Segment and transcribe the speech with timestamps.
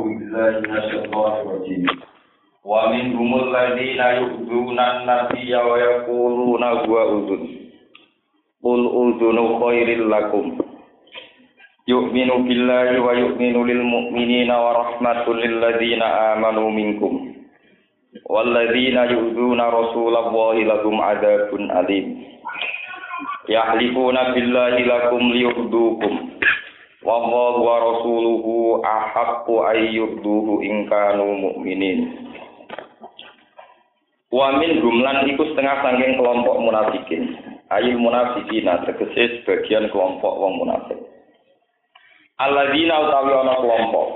[0.00, 1.86] أعوذ بالله من الشيطان الرجيم
[2.64, 7.42] ومنهم الذين يؤذون النبي ويقولون هو أذن
[8.64, 10.44] قل أذن خير لكم
[11.88, 17.12] يؤمن بالله ويؤمن للمؤمنين ورحمة للذين آمنوا منكم
[18.30, 22.06] والذين يؤذون رسول الله لهم عذاب أليم
[23.48, 26.12] يحلفون بالله لكم ليرضوكم
[27.01, 32.29] Wallahu wa rasuluhu ahaqqu ayyurduhu in kanu mu'minin.
[34.29, 37.41] Wa min gumlan iku setengah sangking kelompok munafikin.
[37.73, 41.01] Ayil munafikina tegese sebagian kelompok wong munafik.
[42.37, 44.07] Alladzina utawi ana kelompok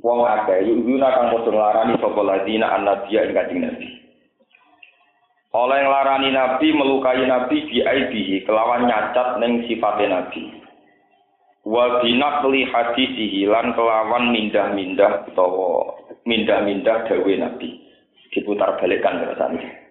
[0.00, 3.88] wong akeh yuzuna kang padha nglarani sapa ladina annabiyya ing kanjeng Nabi.
[5.52, 10.57] Oleh nglarani Nabi melukai Nabi bi aibihi kelawan nyacat ning sifate Nabi
[11.68, 17.84] wa binaqli hadisihi lan kelawan mindah-mindah utawa mindah-mindah dawe Nabi.
[18.32, 19.88] Diputar balikkan rasane.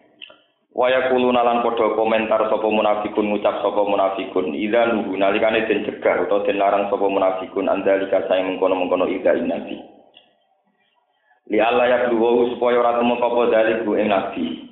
[0.78, 6.22] Waya kulu nalan padha komentar sapa munafikun ngucap sapa munafikun idza nuhu nalikane den cegah
[6.26, 9.78] utawa den larang sapa munafikun andalika saya mengkono-mengkono idza nabi.
[11.50, 14.67] Li Allah ya supaya ora temu apa dalik ing nabi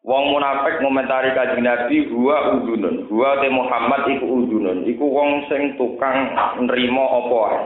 [0.00, 3.04] Wong munafik ngomentari kanjeng Nabi huwa udunun.
[3.12, 4.88] Huwa te Muhammad iku udunun.
[4.88, 6.32] Iku wong sing tukang
[6.64, 7.60] nrimo apa ae.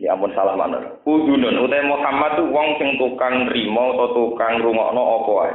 [0.00, 0.80] Ya ampun salah mana.
[1.04, 5.52] Udunun utawa Muhammad tu wong sing tukang nrimo atau tukang rungokno apa ae.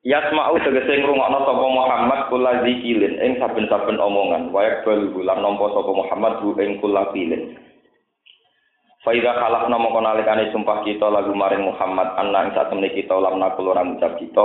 [0.00, 4.48] Yasma'u tegese ngrungokno sapa Muhammad kula zikilin ing saben-saben omongan.
[4.52, 7.56] Wayak bal lan nampa sapa Muhammad bu ing kula pilin.
[9.00, 13.72] Faida kalak nama konalikane sumpah kita lagu maring Muhammad anak ing satemene kita ulam nakul
[13.72, 14.44] ora ngucap kita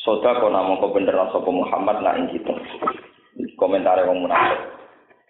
[0.00, 2.54] soda kona mongko bener sapa Muhammad nak ing kita.
[3.60, 4.56] Komentar wong munafik.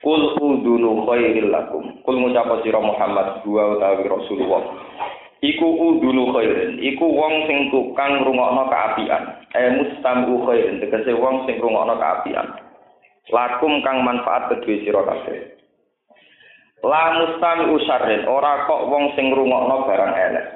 [0.05, 1.99] Kul udunu khairil lakum.
[2.07, 4.63] Kul ngucap sira Muhammad dua utawi Rasulullah.
[5.43, 6.79] Iku udunu khairin.
[6.79, 9.23] Iku wong sing tukang rungokno kaapian.
[9.51, 10.79] Eh mustamu khairin.
[10.79, 12.47] Tegese wong sing rungokno kaapian.
[13.35, 15.54] Lakum kang manfaat kedue sira kabeh.
[16.85, 20.47] La mustami usarrin, ora kok wong sing ngrungokno barang elek.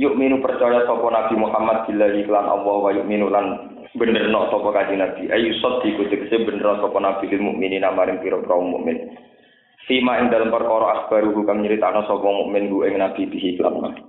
[0.00, 4.72] Yuk minu percaya sapa Nabi Muhammad billahi lan Allah wa yuk minu lan benerno sapa
[4.72, 5.28] kanjeng Nabi.
[5.28, 9.12] Ayu sot dikutipse bener sapa Nabi lil mukminin amaring pira kaum mukmin.
[9.84, 14.00] Sima ing dalam perkara akhbaru kang nyritakno sapa mukmin ku ing Nabi bihi lan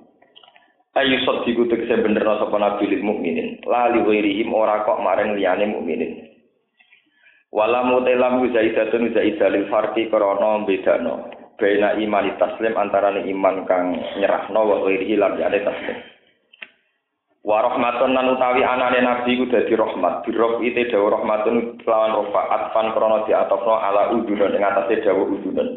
[0.95, 3.59] Ayu sot dikutipse bener sapa Nabi lil mukminin.
[3.67, 6.32] Lali ghairihim ora kok maring liyane mukminin.
[7.53, 11.29] Wala mutelam zaidatun zaidalil farqi krana bedano.
[11.61, 15.97] Baina iman taslim antarané iman kang nyerahno wa ghairihi lan yane taslim.
[17.45, 20.25] Wa rahmatun lan utawi anane nabi ku dadi rahmat.
[20.25, 25.69] Birok ite dawa rahmatun lawan rofa atfan krana diatofno ala udunun ing atase dawa udunun.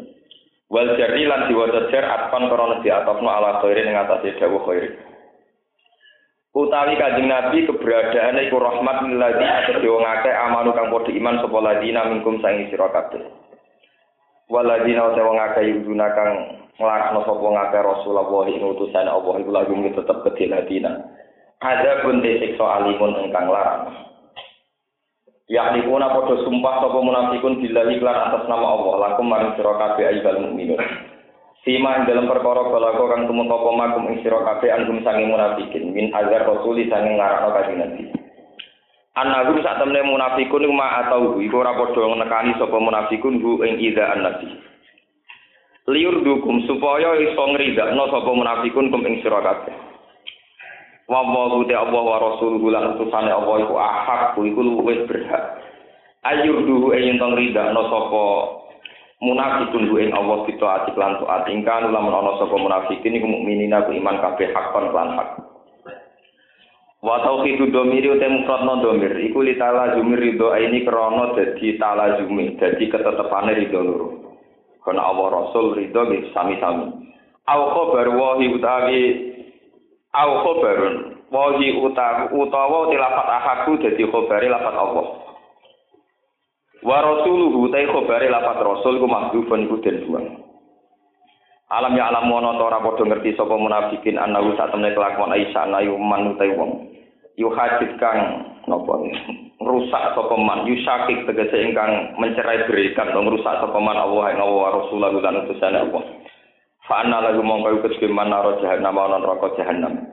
[0.73, 4.89] Wal jarri lan diwaca jar atfan krana diatofno ala khairi ing atase dawa khairi.
[6.57, 11.57] Utawi kanjeng Nabi keberadaan iku rahmat lilladzi atau wong akeh amanu kang padha iman sapa
[11.61, 13.21] ladina minkum sang sira kabeh.
[14.49, 16.31] Waladina utawa wong akeh yuduna kang
[16.81, 20.91] nglarakno sapa wong akeh Rasulullah ing utusan Allah iku lagu tetep kedhe ladina.
[21.61, 23.93] Ada pun siksa alimun ingkang larang.
[25.47, 30.05] Yakni puna padha sumpah sapa munafikun billahi lan atas nama Allah lakum maring sira kabeh
[30.09, 31.16] ayyuhal mukminun.
[31.67, 36.07] Sima dalam perkara balago kang tumeka apa makum ing sira kabeh anggum sange munafikin min
[36.15, 38.03] azar rasuli sange ngarakno kanjeng Nabi.
[39.19, 43.83] Anagum sak temne munafikun iku ma atau iku ora padha nekani sapa munafikun hu ing
[43.83, 44.47] ida annabi.
[45.91, 49.75] Liur dukum supaya iso ngridakno sapa munafikun kum ing sira kabeh.
[51.11, 55.59] Wa wa ta Allah wa rasuluhu lan utusane Allah iku ahak iku luwih berhak.
[56.23, 58.23] Ayur duhu ing ento ngridakno sapa
[59.17, 63.73] munafikun ku ing Allah kita ati lan taat ingkang lamun ana sapa munafikin iku mukminin
[63.73, 65.29] aku iman kabeh hakon lan hak.
[67.01, 69.13] Wa tauhidu domiri uta mufradna domir.
[69.21, 74.07] Iku li taala jumir ridho ini krana dadi taala jumi dadi ketetepane ridho loro.
[74.85, 77.09] Kana Allah Rasul ridho nggih sami-sami.
[77.47, 79.01] Au khabar wahi utawi
[80.13, 80.95] au khabarun.
[81.27, 85.26] Wahi utawa utawa tilafat ahaku dadi khabari lafat Allah
[86.87, 90.39] Wa rasuluhu ta khabare lafat rasul ku mahdhufun iku den buang.
[91.67, 95.67] Alam ya alam ana ta ora padha ngerti sapa munafikin anahu sak temne kelakuan Aisyah
[95.83, 96.87] ayu man utai wong.
[97.35, 97.51] Yu
[97.99, 98.19] kang
[98.71, 99.03] napa
[99.59, 104.79] rusak sapa man yusakik tegese ingkang mencerai berikan atau rusak sapa man Allah ing Allah
[104.79, 106.03] Rasulullah lan utusane Allah.
[106.87, 110.07] Fa anna lagu mongko kedhe man naro jahannam ana neraka jahannam.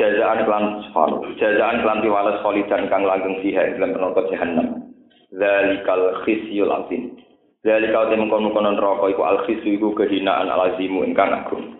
[0.00, 4.85] Jazaan kelan separuh, jazaan kelan tiwales kholidan kang langgeng fiha ing neraka jahannam.
[5.34, 7.18] Zalikal khisyul azim.
[7.66, 11.74] Dari kau temen kono kono neraka iku al khisu iku kehinaan al azimu ingkang agung.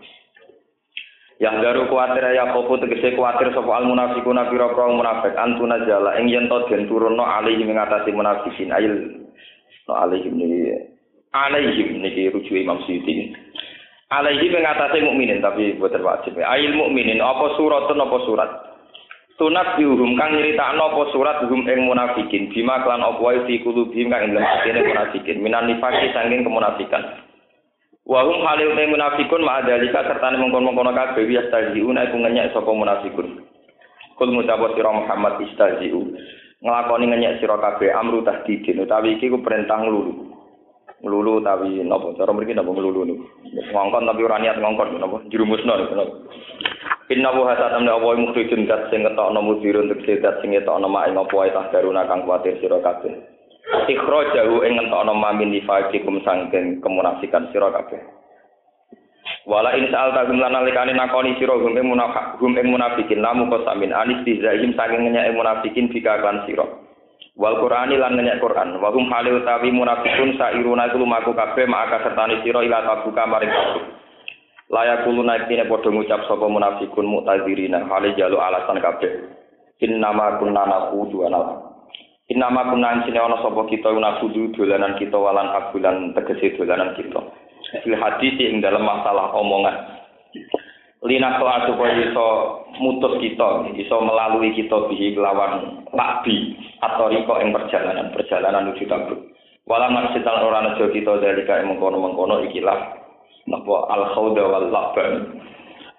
[1.39, 6.19] Yang garu kuatir ya kopo tegese kuatir sapa al munafiquna pira pira munafik antuna jala
[6.19, 8.95] ing yen to den turunno alihi mengatasi munafikin ail
[9.87, 10.97] no alihi niki
[11.37, 13.37] alaihi niki rujuk Imam Suyuti.
[14.07, 16.39] Alaihi mengatasi mukminin tapi boten wajib.
[16.39, 18.51] Ail mukminin apa suratun apa surat?
[19.37, 24.09] Sunat diuhum kang nyeritakno apa surat hum ing munafikin bima klan apa wae fi kulubihim
[24.09, 27.21] kang ing dalem munafikin minan nifaki saking kemunafikan.
[28.09, 33.45] Wa hum halil te munafikun ma dalika serta mengkon-mengkon kabeh yastaziuna iku ngenyek sapa munafikun.
[34.17, 36.17] Kul ngucap sira Muhammad istaziu
[36.65, 40.36] nglakoni ngenyek sira kabeh amru tahdidin utawi iki ku perintah nglulu.
[41.07, 43.25] Nglulu utawi napa cara mriki napa nglulu niku.
[43.71, 46.15] Ngongkon tapi ora niat ngongkon napa jerumusno napa.
[47.15, 51.07] Inna wa hasatam la wa mukhrijun dat sing ngetokno mudirun untuk sedat sing ngetokno mak
[51.07, 53.15] ing apa wae tahdaruna kang kuwatir sira kabeh.
[53.87, 58.03] Ikhrajahu ing ngetokno mamin nifaqikum sangken kemunafikan sira kabeh.
[59.47, 64.75] Wala in sa'al tagum lan nalikane nakoni sira gum ing munafikin lamu kosamin anis dizaim
[64.75, 66.67] saking ngenyek munafikin bika kan sira.
[67.37, 68.81] Wal Qur'ani lan ngenyek Qur'an.
[68.81, 73.53] Wa hum hale utawi munafikun sairuna iku lumaku kabeh maka sertane sira ila tabuka maring
[74.67, 79.37] kulo naik ini podo ngucap sopo munafikun muktazirina hale jalu alasan kabeh.
[79.85, 81.77] In nama kunna nakudu anal
[82.33, 87.21] in nama kunna sini ono sopo kita nakudu dolanan kita walan abulan tegesi dolanan kita.
[87.85, 89.77] Fil hadis ing dalam masalah omongan
[91.05, 92.29] lina soal supaya iso
[92.81, 99.21] mutus kita iso melalui kita bihi lawan lakbi atau riko ing perjalanan perjalanan menuju tabuk
[99.69, 102.97] walau maksud orang nejo kita dari kaya mengkono mengkono ikilah
[103.45, 105.43] napa al khawda wal laban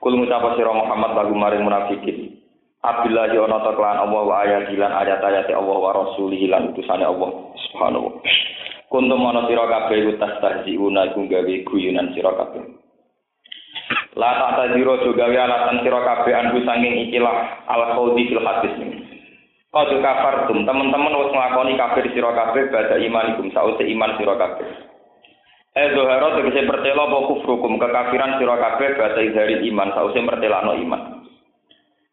[0.01, 2.37] kul ngucap sira Muhammad lagu maring munafikin.
[2.85, 7.49] Abdullah yo ana kelan Allah wa ayat lan ayat-ayat Allah wa rasulih lan utusane Allah
[7.67, 8.21] subhanahu
[8.93, 12.76] kuntum ana sira kabeh iku tastahziuna iku gawe guyunan sira kabeh
[14.17, 18.97] La tak tajiro juga alasan sira kabeh anku sanging ikilah al khawdi fil hadis ini.
[19.69, 24.67] Kau kafartum teman-teman wis nglakoni kafir sira kabeh badha imanikum sause iman sira kabeh.
[25.77, 31.21] Eh zuhara tegese pertela apa kufrukum kekafiran sira kabeh bata izhari iman sause mertelano iman.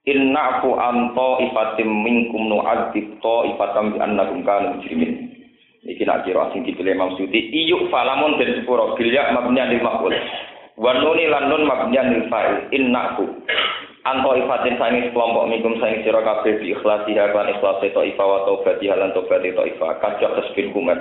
[0.04, 5.32] Inna fu anto ifatim minkum nu'adzib to ifatam bi annakum kanu mujrimin.
[5.88, 10.12] Iki nak kira sing dipilih Imam Suyuti iyuk falamun dan sepuro bilya mabniyan lil maqul.
[10.74, 13.30] Wa nuni lan nun mabniyan lil fa'il inna fu
[14.04, 18.44] anto ifatin sangi kelompok minkum sangi sira kabeh bi ikhlasiha lan ikhlasi to ifa wa
[18.44, 20.98] taubati lan taubati to ifa kajak tasbih kumat.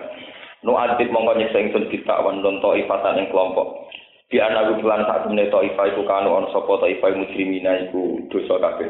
[0.63, 3.91] nu adit mongko nyiksa ingsun kita wan don taifatan ing kelompok.
[4.31, 8.87] Di anak bulan saat temne taifah iku kanu on sapa taifah mujrimina iku dosa kabeh.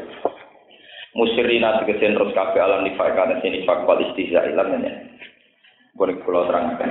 [1.18, 4.94] Musyrina tegese terus kabeh alam nifak kana sini nifak wal istihza ilang ya
[5.94, 6.90] boleh kula terangkan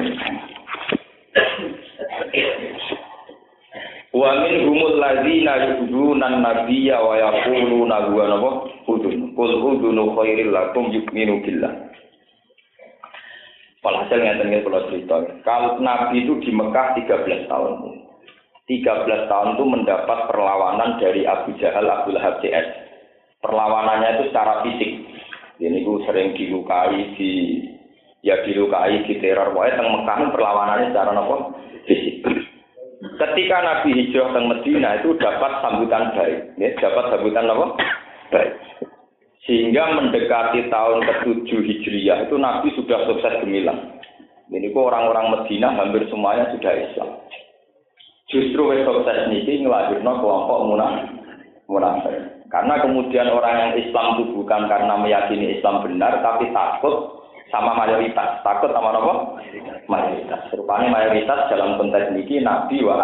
[4.14, 8.50] Wa min humul ladzina yuduna nabiyya wa yaquluna huwa nabo
[8.86, 9.34] udun.
[9.34, 11.74] Qul udunu khairil lakum yu'minu billah.
[13.82, 15.18] Walhasil ngeten nggih kula cerita.
[15.42, 17.74] Kalau Nabi itu di Mekah 13 tahun.
[18.70, 22.64] 13 tahun itu mendapat perlawanan dari Abu Jahal, Abu Lahab CS.
[23.44, 24.92] Perlawanannya itu secara fisik.
[25.60, 27.32] Ini itu sering dilukai, di
[28.24, 29.52] ya dilukai, di teror.
[29.52, 31.36] Pokoknya teng Mekah perlawanannya secara apa?
[31.84, 32.43] Fisik.
[33.24, 37.66] Ketika Nabi hijrah ke Medina itu dapat sambutan baik, ya, dapat sambutan apa?
[38.36, 38.52] Baik.
[39.48, 43.96] Sehingga mendekati tahun ke-7 Hijriyah itu Nabi sudah sukses gemilang.
[44.52, 47.10] Ini kok orang-orang Medina hampir semuanya sudah Islam.
[48.28, 50.60] Justru sukses ini ngelahirno kelompok
[51.72, 52.16] munafik.
[52.52, 57.23] Karena kemudian orang yang Islam itu bukan karena meyakini Islam benar, tapi takut
[57.54, 58.42] sama mayoritas.
[58.42, 59.14] Takut sama apa?
[59.86, 60.42] Mayoritas.
[60.58, 62.98] Rupanya mayoritas dalam konteks ini Nabi wa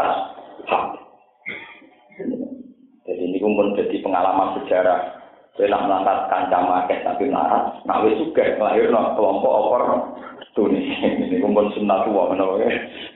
[3.06, 5.20] Jadi ini pun jadi pengalaman sejarah
[5.60, 9.84] Kowe nak mangkat kancam akeh tapi naras, nak wis sugih lahirno kelompok opor
[10.56, 10.88] tunis.
[11.04, 12.64] Ini kumpul sunnah tua menawa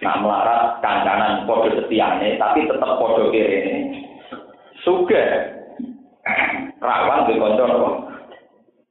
[0.04, 3.96] Nak melarat kancanan padha setiane tapi tetap padha kirene.
[4.84, 5.24] Sugih
[6.84, 8.13] rawan di apa?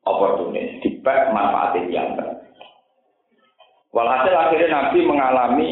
[0.02, 2.18] Oportunis, dipek manfaatnya yang
[3.92, 5.70] Walhasil akhirnya Nabi mengalami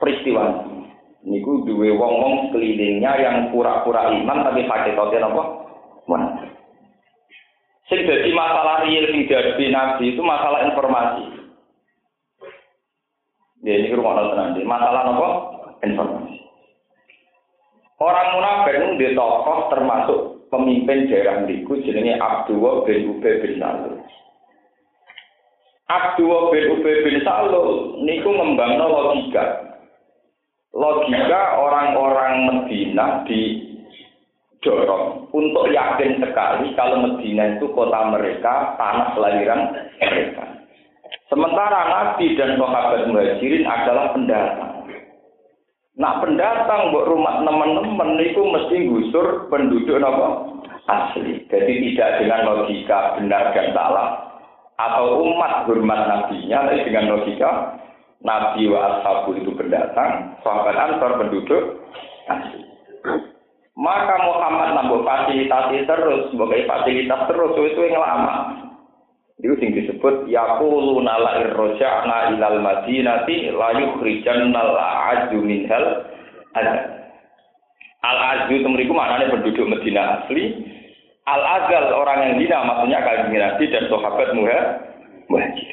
[0.00, 0.68] peristiwa
[1.28, 5.42] Niku duwe wong-wong sekelilingnya yang pura-pura iman tapi hakikatnya apa?
[6.06, 6.50] Munafik.
[7.90, 11.24] Sing masalah real sing dihadapi Nabi itu masalah informasi.
[13.66, 14.62] Ya ini rumah nanti.
[14.62, 15.28] Masalah apa?
[15.82, 16.38] Informasi.
[17.98, 23.96] Orang munafik itu dia tokoh termasuk pemimpin daerah niku jenenge Abdullah bin Ubay bin Salul.
[25.88, 29.44] Abdullah bin Ubay bin Salul niku ngembangno logika.
[30.76, 33.68] Logika orang-orang Medina di
[34.60, 39.60] dorong untuk yakin sekali kalau Medina itu kota mereka, tanah kelahiran
[40.02, 40.44] mereka.
[41.28, 44.77] Sementara Nabi dan sahabat muhajirin adalah pendatang.
[45.98, 50.58] Nah pendatang buat rumah teman-teman itu mesti gusur penduduk apa?
[50.88, 51.44] asli.
[51.52, 54.08] Jadi tidak dengan logika benar dan salah
[54.80, 57.50] atau umat hormat nabinya, tapi dengan logika
[58.24, 61.62] Nabi wa ashabu itu pendatang, sahabat ansor penduduk
[62.26, 62.62] asli.
[63.78, 68.34] Maka Muhammad nambah fasilitasi terus, sebagai fasilitas terus, itu yang lama.
[69.38, 75.84] Itu yang disebut yaqulu nala irroja'na ilal madinati la yukhrijanna al-a'aju minhal
[77.98, 80.54] Al-Azu itu mereka maknanya penduduk Medina asli.
[81.26, 85.70] Al-Azal orang yang hina maksudnya kalian Nabi dan sahabat muhajir.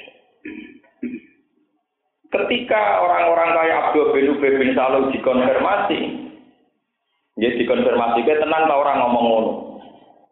[2.27, 6.25] Ketika orang-orang kayak Abdul bin Ubay bin Salul dikonfirmasi,
[7.35, 9.53] Ya dikonfirmasi ke tenang orang ngomong ngono.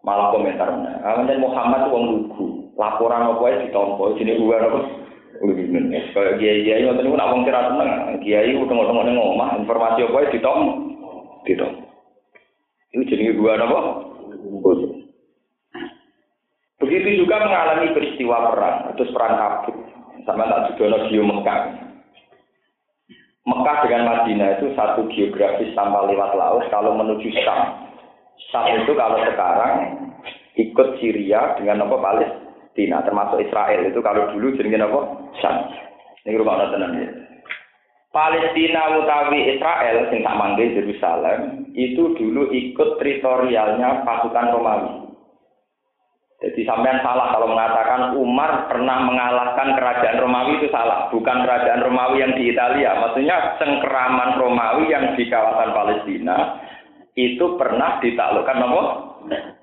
[0.03, 0.71] Malah komentar.
[1.03, 2.62] Ah, Muhammad wong lugu.
[2.73, 4.79] Laporan apa ya ditompo sini gua apa?
[6.13, 8.17] Kayak kiai kiai ngoten niku nak wong kira tenang.
[8.21, 10.59] Kiai utang-utang ning omah informasi apa ya ditom
[11.45, 11.71] ditom.
[12.93, 13.79] Ini jenenge gua apa?
[16.83, 19.77] Begitu juga mengalami peristiwa perang, terus perang kabut.
[20.27, 21.59] Sama tak juga di Mekah.
[23.43, 27.91] Mekah dengan Madinah itu satu geografis tanpa lewat laut kalau menuju Syam.
[28.51, 29.75] Syam itu kalau sekarang
[30.55, 31.97] ikut Syria dengan apa
[32.73, 35.01] Palestina termasuk Israel itu kalau dulu jenenge apa
[35.37, 35.61] Syam.
[36.25, 37.05] Ini rumah tenang ya.
[38.09, 45.05] Palestina utawi Israel sing tak manggil Yerusalem itu dulu ikut teritorialnya pasukan Romawi.
[46.41, 51.13] Jadi sampean salah kalau mengatakan Umar pernah mengalahkan kerajaan Romawi itu salah.
[51.13, 52.97] Bukan kerajaan Romawi yang di Italia.
[52.97, 56.57] Maksudnya cengkeraman Romawi yang di kawasan Palestina
[57.13, 58.83] itu pernah ditaklukkan apa?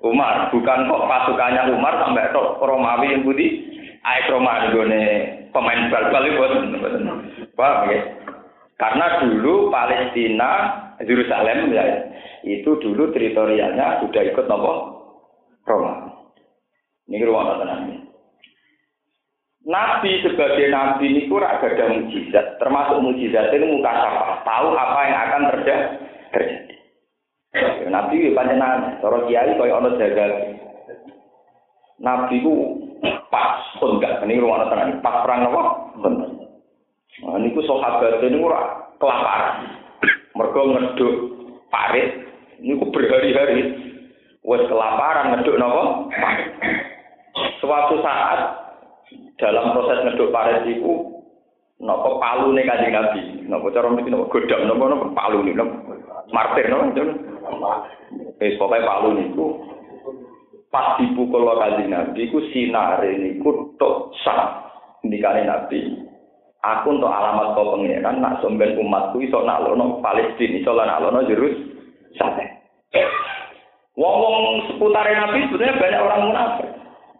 [0.01, 0.49] Umar.
[0.49, 3.47] Bukan kok pasukannya Umar sampai ke Romawi yang budi.
[4.01, 4.99] Aik Romawi gue
[5.53, 6.41] pemain bal-bal itu
[7.53, 8.01] Paham ya?
[8.81, 10.51] Karena dulu Palestina,
[11.05, 11.85] Yerusalem ya,
[12.41, 14.73] itu dulu teritorialnya sudah ikut nopo
[15.69, 16.09] Roma.
[17.05, 18.09] Ini ruang tenang.
[19.61, 25.19] Nabi sebagai nabi ini kurang ada mujizat, termasuk mujizat ini muka apa, tahu apa yang
[25.29, 26.70] akan terjadi.
[27.91, 30.25] Nabi panjenengan, cara kiai kaya ana jaga.
[31.99, 32.79] Nabi ku
[33.27, 35.63] pas enggak ini ruang tenang, pas perang apa?
[35.99, 36.29] Bener.
[37.27, 39.67] Nah, niku sahabat ini ora kelaparan.
[40.31, 41.13] Mergo ngeduk
[41.67, 42.23] parit
[42.63, 43.75] niku berhari-hari
[44.47, 45.83] wis kelaparan ngeduk napa?
[47.59, 48.39] Suatu saat
[49.35, 51.19] dalam proses ngeduk pares itu
[51.83, 55.99] nopo palu nih kaji nabi, nopo cara mungkin nopo godam, nopo nopo palu nih, nopo
[56.31, 56.95] martir, nopo
[58.41, 59.47] eh pokoknya palu niku
[60.71, 64.71] pas dipukul lo kaji nabi, ku sinar ini ku tok sah
[65.03, 66.07] dikali nabi.
[66.61, 71.25] Aku untuk alamat kau pengiran, nak somben umatku iso nak lono Palestina, iso nak lono
[71.25, 71.57] Jerus,
[72.13, 72.45] sate.
[73.97, 76.69] Wong-wong seputar nabi sebenarnya banyak orang munafik.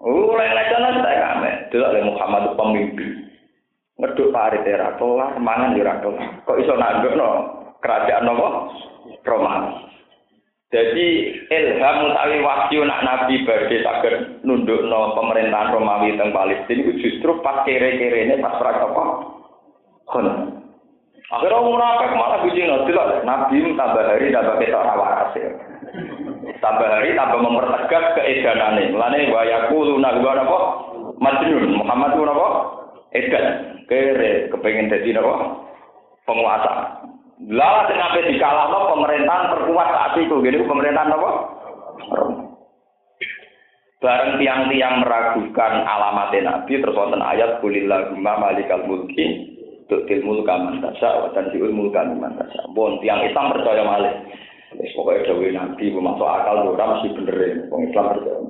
[0.02, 1.52] Oh, lele jalan saya kame.
[1.70, 3.10] Dulu oleh Muhammad pemimpin.
[4.02, 6.26] Ngeduk parit era kelar, mangan ora kelar.
[6.46, 7.30] Kok iso nanduk no
[7.82, 8.48] kerajaan nopo?
[9.22, 9.70] Romawi.
[10.72, 11.08] Jadi
[11.52, 17.68] ilham utawi wahyu nak nabi badhe saged nundukno pemerintahan Romawi teng Palestina itu justru pas
[17.68, 19.04] kere-kerene pas perang apa?
[20.08, 20.28] Kon.
[21.32, 24.60] Akhirnya orang munafik malah bujino, tidak nabi tambah hari tambah
[24.96, 25.48] waras ya.
[26.64, 28.96] tambah hari tambah mempertegas keedanane.
[28.96, 30.60] Mulane wa yaquluna wa napa?
[31.20, 31.84] Majnun.
[31.84, 32.48] Muhammad ku napa?
[33.12, 33.46] Edan.
[33.92, 35.68] Kere kepengin dadi napa?
[36.24, 37.04] Penguasa.
[37.50, 40.36] Lah ape dikalahno pemerintahan terkuat saat itu.
[40.46, 41.32] Gini pemerintahan apa?
[44.02, 49.54] Bareng tiang-tiang meragukan alamat Nabi terus wonten ayat kulillahumma malikal mulki
[49.90, 52.66] tu'til mulka man tasya wa tanzi'ul mulka man tasya.
[52.74, 54.14] Bon tiang Islam percaya malih.
[54.78, 57.50] Wis pokoke dawuh Nabi masuk akal ora mesti bener ya.
[57.70, 58.42] wong Islam percaya.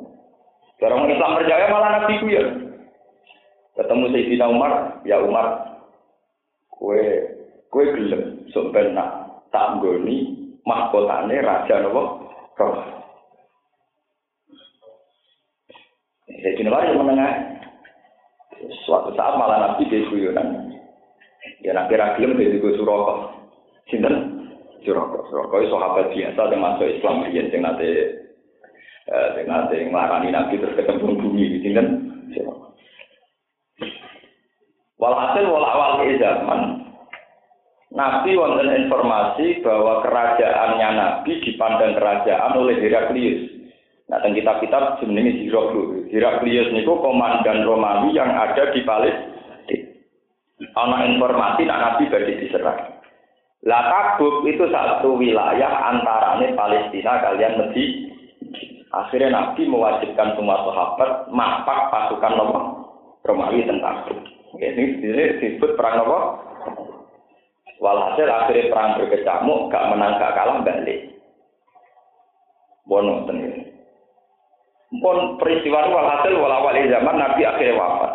[0.81, 2.43] Orang Islam percaya malah Nabi ku ya.
[3.71, 4.71] Ketemu Sayyidina Umar,
[5.07, 5.79] ya Umar,
[6.75, 7.01] kue
[7.71, 10.35] kue gelem sok nak tak nggoni
[10.67, 12.03] mahkotane raja napa
[12.59, 12.83] Roma.
[16.41, 17.33] Jadi Umar yang menengah.
[18.85, 20.77] Suatu saat malah Nabi dia guyonan.
[21.65, 23.33] Ya nabi ragilem dari gue suroko.
[23.89, 24.45] Sinten?
[24.85, 25.25] Suroko.
[25.29, 27.25] Suroko itu sahabat biasa yang masuk Islam.
[27.29, 27.89] Yang yang nanti
[29.09, 31.61] yang nanti ngelarani Nabi terus ketemu bumi.
[31.65, 31.87] Sinten?
[32.37, 32.77] Suroko.
[35.01, 36.80] Walhasil walawal zaman
[37.91, 43.51] Nabi wonten informasi bahwa kerajaannya Nabi dipandang kerajaan oleh Heraklius.
[44.07, 46.07] Nah, dan kitab-kitab jenenge Heraklius.
[46.07, 49.43] Heraklius niku komandan Romawi yang ada di Palestina.
[50.71, 53.01] Ana informasi nak Nabi badhe diserang.
[53.67, 57.89] Lah Tabuk itu satu wilayah antarane Palestina kalian Mesir.
[58.91, 62.39] Akhirnya Nabi mewajibkan semua sahabat mapak pasukan
[63.27, 64.21] Romawi tentang Tabuk.
[64.63, 64.83] Ini
[65.43, 66.19] disebut perang apa?
[67.81, 71.17] Walhasil akhirnya perang berkecamuk, gak menang gak kalah balik.
[72.85, 73.73] Bono sendiri.
[75.01, 78.13] Pun peristiwa walhasil walawal zaman Nabi akhirnya wafat.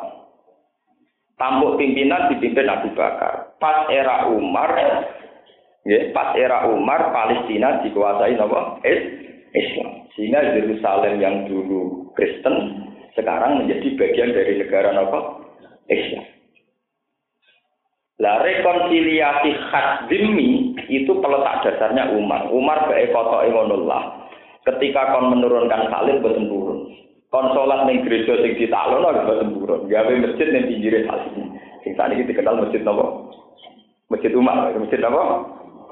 [1.37, 3.57] Tampuk pimpinan dipimpin Abu Bakar.
[3.59, 4.73] Pas era Umar,
[5.85, 8.81] ya, pas era Umar Palestina dikuasai apa?
[9.57, 9.91] Islam.
[10.17, 15.21] Sehingga Yerusalem yang dulu Kristen sekarang menjadi bagian dari negara apa?
[15.89, 16.26] Islam.
[18.17, 22.49] Lah rekonsiliasi khas zimmi itu peletak dasarnya Umar.
[22.49, 24.25] Umar bae kotok ngonolah.
[24.65, 26.91] Ketika kon menurunkan salib boten turun.
[27.29, 29.81] Kon salat ning gereja sing ditaklono boten turun.
[29.93, 31.35] Gawe masjid ning pinggire salib.
[31.85, 33.05] Sing kita kenal masjid napa?
[34.07, 35.23] Masjid Umar, masjid apa?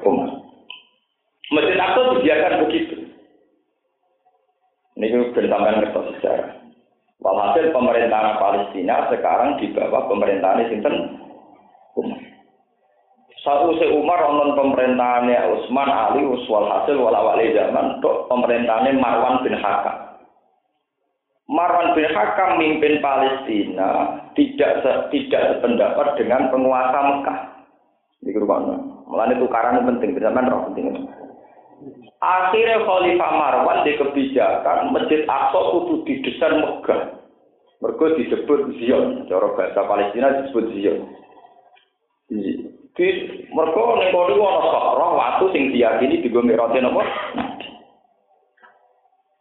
[0.07, 0.31] Umar.
[1.51, 2.97] Masjid Aqsa dibiarkan begitu.
[4.95, 6.51] Ini bersamaan kertas sejarah.
[7.19, 11.24] Walhasil pemerintahan Palestina sekarang di bawah pemerintahan Sinten.
[13.45, 19.53] Satu se Umar onon pemerintahannya Utsman Ali Uswal hasil walawali zaman untuk pemerintahannya Marwan bin
[19.61, 20.17] Hakam.
[21.45, 27.39] Marwan bin Hakam mimpin Palestina tidak se, tidak sependapat dengan penguasa Mekah.
[28.25, 28.81] Di mana?
[29.05, 31.05] Mulane tukaran penting, zaman roh penting.
[32.25, 37.21] Akhirnya Khalifah Marwan di kebijakan Masjid Aqsa kudu didesain megah.
[37.85, 41.05] Mergo disebut Zion, cara bahasa Palestina disebut Zion.
[42.95, 43.07] Di
[43.51, 47.03] mereka ning kono ana sakra watu sing diyakini digo mirate napa?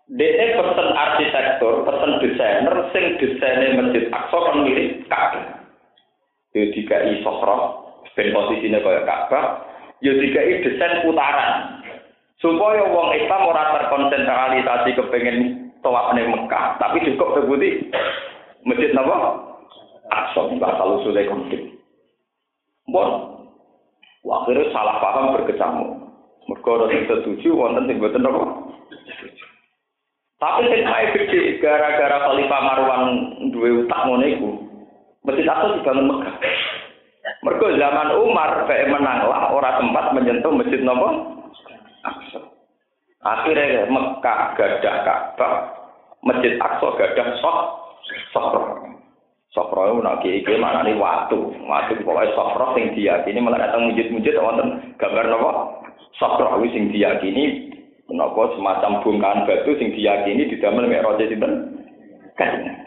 [0.09, 5.69] Dene pesen arsitektur, pesen desainer sing desaine Masjid Aqsa kan mirip Ka'bah.
[6.57, 7.57] Yo dikai sakra
[8.17, 9.45] ben posisine kaya Ka'bah,
[10.01, 11.81] yo dikai desain putaran.
[12.41, 17.85] Supaya wong Islam ora terkonsentrasi kepengen tawaf ning Mekah, tapi cukup tebuti
[18.65, 19.45] Masjid napa?
[20.09, 21.73] Aqsa, bakal usule konflik.
[22.91, 23.42] Bon,
[24.23, 25.91] akhirnya salah paham berkecamuk.
[26.43, 28.43] Mereka ada yang setuju, wonten sing boten apa?
[30.43, 33.03] Tapi sing ae gede gara-gara Khalifah Marwan
[33.55, 34.51] duwe utak ngono iku.
[35.23, 36.35] Masjid Aqsa dibangun Mekah.
[37.47, 41.39] Mergo zaman Umar kayak menanglah ora sempat menyentuh masjid nopo?
[43.23, 45.53] Akhirnya Mekah gadah Ka'bah,
[46.27, 47.57] Masjid Aqsa gadah sok
[48.35, 48.55] sok.
[49.53, 51.37] Sofro itu nak kiai kiai mana nih waktu,
[51.69, 54.97] waktu pokoknya sofro sing diyakini malah datang mujud-mujud wonten.
[54.97, 55.49] Gambar nopo?
[56.17, 57.69] Sofro itu sing diyakini
[58.09, 61.53] nopo semacam bungkahan batu sing diyakini di dalam roja sinten
[62.33, 62.81] kan.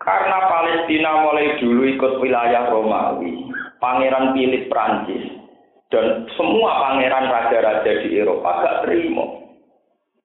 [0.00, 3.46] Karena Palestina mulai dulu ikut wilayah Romawi,
[3.78, 5.22] Pangeran Philip Prancis
[5.92, 9.39] dan semua pangeran raja-raja di Eropa gak terima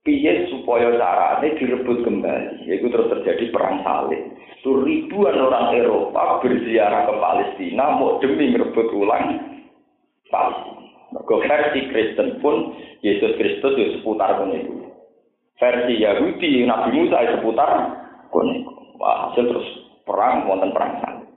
[0.05, 2.69] piye supaya carane direbut kembali.
[2.69, 4.21] Yaitu terus terjadi perang salib.
[4.61, 9.41] Itu ribuan orang Eropa berziarah ke Palestina mau demi merebut ulang
[10.29, 10.81] Palestina.
[11.13, 12.73] Mergo versi Kristen pun
[13.05, 14.73] Yesus Kristus ya seputar kono itu.
[15.61, 17.69] Versi Yahudi Nabi Musa ya seputar
[18.33, 18.71] kono itu.
[18.97, 19.67] Wah, hasil terus
[20.05, 21.29] perang wonten perang salib.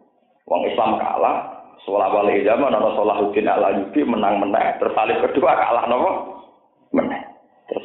[0.49, 1.37] Wong Islam kalah,
[1.85, 6.38] Sholat wali zaman, ada Salahuddin ala Yubi menang menang, tersalib kedua kalah nopo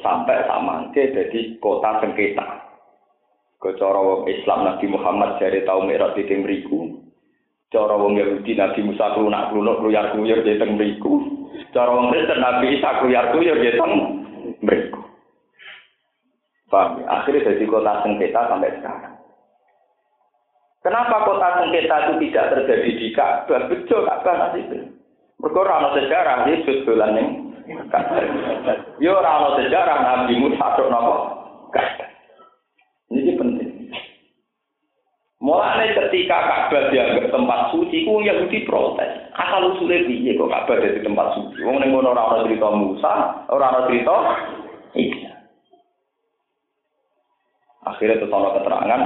[0.03, 2.61] sampai samangke jadi kota sengketa.
[3.63, 6.99] Kecara wong Islam Nabi Muhammad dari tahu merah di mriku.
[7.71, 11.23] Cara wong Yahudi Nabi Musa klunak klunuk kluyar kluyur di teng mriku.
[11.71, 13.93] Cara wong Kristen Nabi Isa kluyar kluyur di teng
[14.59, 15.01] mriku.
[16.67, 17.07] Paham?
[17.07, 19.15] Akhirnya jadi kota sengketa sampai sekarang.
[20.83, 23.71] Kenapa kota sengketa itu tidak terjadi di Ka'bah?
[23.71, 24.91] Betul Ka'bah nasibnya.
[25.39, 27.27] Mereka sejarah, Yesus dolan ning
[28.99, 31.15] Yo ora ana sejarah Nabi Musa tok napa?
[33.13, 33.71] Ini penting.
[35.43, 39.27] Mulane ketika Ka'bah dianggap tempat suci, ku Yahudi protes.
[39.35, 41.67] Asal usulnya piye kok Ka'bah dadi tempat suci.
[41.67, 43.13] Wong ning ngono ora ana cerita Musa,
[43.51, 44.15] ora ana cerita
[44.95, 45.31] Isa.
[47.83, 49.01] Akhirnya sama keterangan,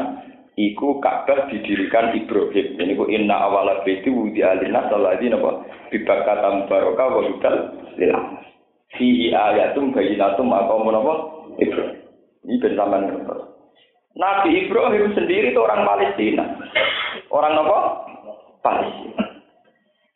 [0.58, 2.68] iku Ka'bah didirikan Ibrahim.
[2.82, 7.56] Ini ku inna awala baiti wudi alina saladi napa bibakata mubaraka wa hudal
[7.96, 8.12] lil
[8.98, 11.14] Fi ayatum bayinatum maqamun napa
[11.62, 12.02] Ibrahim.
[12.50, 13.06] Ini bersamaan
[14.18, 16.46] Nabi Ibrahim sendiri itu orang Palestina.
[17.30, 17.80] Orang apa?
[18.66, 19.24] Palestina.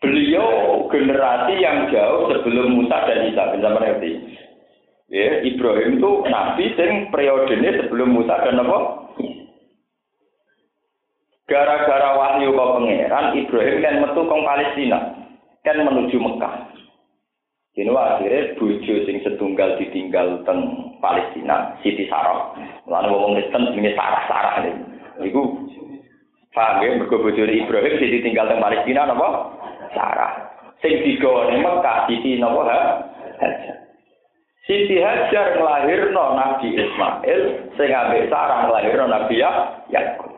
[0.02, 0.50] Beliau
[0.90, 3.54] generasi yang jauh sebelum Musa dan Isa.
[3.54, 4.12] Bisa mengerti?
[5.12, 9.01] Ya, Ibrahim itu nabi sing periodenya sebelum Musa dan apa?
[11.52, 15.00] Gara-gara wahyu kau pangeran, Ibrahim kan metu kong Palestina,
[15.68, 16.72] kan menuju Mekah.
[17.76, 22.56] Ini akhirnya bojo sing setunggal ditinggal teng Palestina, Siti Sarah.
[22.88, 24.72] Lalu ngomong Kristen ini sarah-sarah ini.
[25.28, 25.68] Iku
[26.56, 29.52] paham ya, mergo bojone Ibrahim Siti tinggal teng Palestina napa?
[29.92, 30.32] Sarah.
[30.80, 32.80] Sing digawa ning Mekah Siti napa ha?
[33.44, 33.78] Hajar.
[34.64, 37.42] Siti Hajar nglahirno Nabi Ismail,
[37.76, 39.36] ambek Sarah nglahirno Nabi
[39.92, 40.31] Yakub.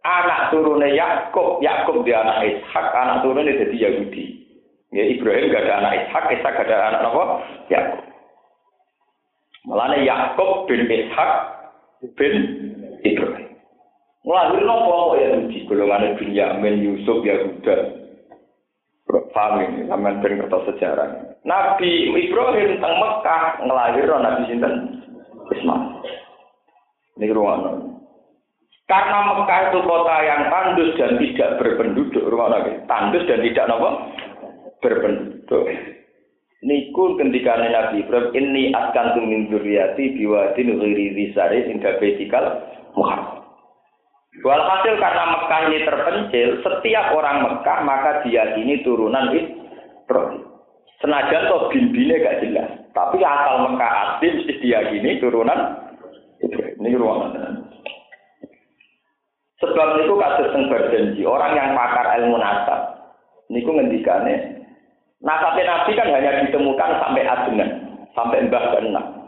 [0.00, 4.24] Anak turune Yakub, Yakub dia anak Ishak, anak turune jadi Yahudi.
[4.96, 7.24] Ya Ibrahim gak ada anak Ishak, Ishak gak ada anak apa?
[7.68, 8.04] Yakub.
[9.68, 11.32] Mulane Yakub bin Ishak
[12.16, 12.34] bin
[13.04, 13.52] Ibrahim.
[14.24, 17.76] Nglahirno kelompok Yahudi, golongan Binyamin, Yusuf, Yahuda.
[19.34, 21.08] Paham ini, sampean ben kertas sejarah.
[21.42, 24.74] Nabi Ibrahim teng Mekah ngelahirno Nabi sinten?
[25.50, 25.98] Ismail.
[27.18, 27.89] Ini ruangan.
[28.90, 34.10] Karena Mekah itu kota yang tandus dan tidak berpenduduk, rumah lagi tandus dan tidak nopo
[34.82, 35.62] berpenduduk.
[36.66, 42.66] Niku ketika Nabi Ibrahim ini akan tumin zuriati biwadin ghairi zisari indah betikal
[42.98, 43.46] Muhammad.
[44.42, 50.50] Walhasil karena Mekah ini terpencil, setiap orang Mekah maka diyakini turunan Ibrahim.
[50.98, 55.78] Senajan toh bimbine gak jelas, tapi asal Mekah asli mesti diyakini turunan
[56.42, 56.74] Ibrahim.
[56.82, 57.59] Ini ruangan.
[59.60, 62.96] Sebab itu kasus yang berjanji, orang yang pakar ilmu nasab,
[63.52, 64.64] niku ngendikane,
[65.20, 67.70] nasabnya Nabi kan hanya ditemukan sampai adenan,
[68.16, 69.20] sampai mbah keenam.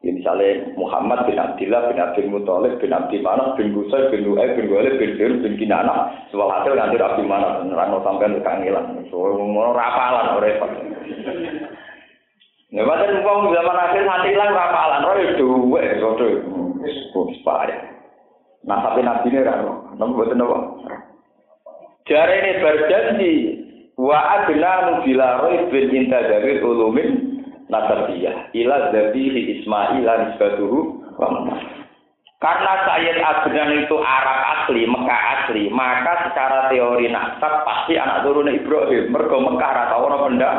[0.00, 4.56] Ya misalnya Muhammad bin Abdullah bin Abdul Muthalib bin Abdi Manaf bin Gusay bin Lu'ay
[4.56, 7.68] bin Walid bin Dir bin Kinana sebab hasil nanti Abdi Manaf.
[7.68, 10.72] Nerano sampai kangilan so mau rapalan repot.
[12.72, 16.28] Ya macam uang zaman akhir nanti lah rapalan roh itu duwe rodo
[16.80, 17.99] wis payah
[18.64, 20.58] Nah tapi nabi ini rano nabi buat apa
[22.08, 23.34] Jari ini berjanji
[23.94, 27.10] wa adna nubila roh bin intadawil ulumin
[27.70, 30.78] nasabiyah ila dzabihi Ismail nisbatuhu
[31.16, 31.28] wa
[32.40, 38.48] karena Sayyid Adnan itu Arab asli, Mekah asli, maka secara teori nasab pasti anak turun
[38.48, 39.12] Ibrahim.
[39.12, 40.50] Mergo Mekah rata orang benda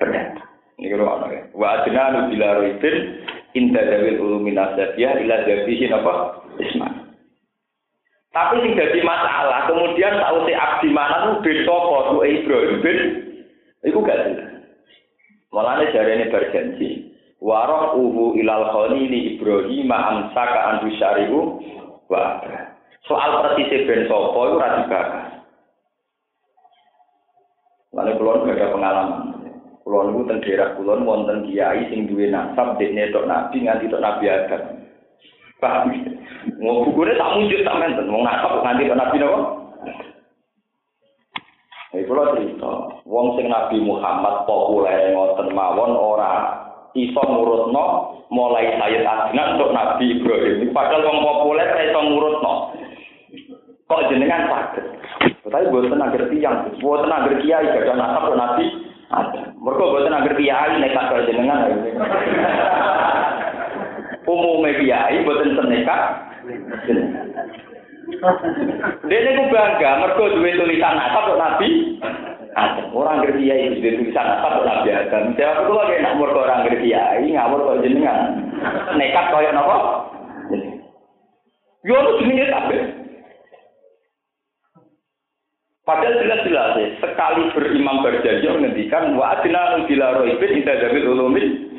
[0.00, 0.32] benda.
[0.80, 1.40] Ini kalau ana ya.
[1.52, 2.96] Wa adnan bila ribin
[3.52, 6.12] inda dawil ulumin nasabiyah ila dzabihi apa?
[6.64, 7.01] Ismail.
[8.32, 12.98] Tapi sing jadi masalah, kemudian tahu si Abdi mana tuh bin Sopo, tuh Ibrahim bin,
[13.84, 14.52] itu gak jelas.
[15.52, 17.12] Mulane jarene berjanji.
[17.42, 21.40] Waroh uhu ilal khalili Ibrahim amsaka andu syari'u
[22.08, 22.40] wa
[23.02, 25.26] Soal persis ben sapa iku ora dibahas.
[27.92, 29.22] Lalu kulon gak ada pengalaman.
[29.82, 34.24] Kulon itu daerah kulon wonten kiai sing duwe nasab dekne tok nabi nganti tok nabi
[34.30, 34.81] Adam.
[35.62, 35.94] Paham?
[36.58, 39.38] Mau bukune tak munjuk tak menten, wong nasab nganti tok nabi napa?
[41.92, 42.72] Iki kula cerita,
[43.06, 46.32] wong sing Nabi Muhammad populer ngoten mawon ora
[46.98, 47.84] iso ngurutno
[48.32, 50.72] mulai Sayyid Adnan untuk Nabi Ibrahim.
[50.74, 52.54] Padahal wong populer ora iso ngurutno.
[53.86, 54.86] Kok jenengan saged?
[55.46, 58.64] Tapi boten agar tiyang, boten agar kiai gadah nasab kok Nabi
[59.12, 59.40] ada.
[59.60, 61.60] Mergo boten agar kiai nek karo jenengan.
[64.22, 66.02] Umumnya kiai boten senekat.
[69.06, 71.98] Dene ku bangga mergo duwe tulisan nasab kok Nabi.
[72.92, 75.34] Orang ngerti ya itu tulisan nasab kok Nabi Adam.
[75.34, 78.46] Jawab aku lagi nak mergo orang ngerti ya, ngawur kok jenengan.
[78.94, 79.76] Nekat koyo napa?
[81.82, 82.82] Yo lu jenenge kabeh.
[85.82, 91.71] Padahal jelas-jelas ya, sekali berimam berjanji menghentikan wa adna bila roibin ida dabil ulumin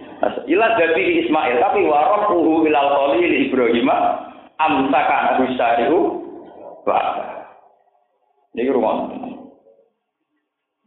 [0.47, 3.87] ila dari Ismail tapi warofuhu ilal khalil Ibrahim
[4.59, 5.99] amsaka abu syari'u
[6.83, 6.99] wa
[8.53, 9.09] ini rumah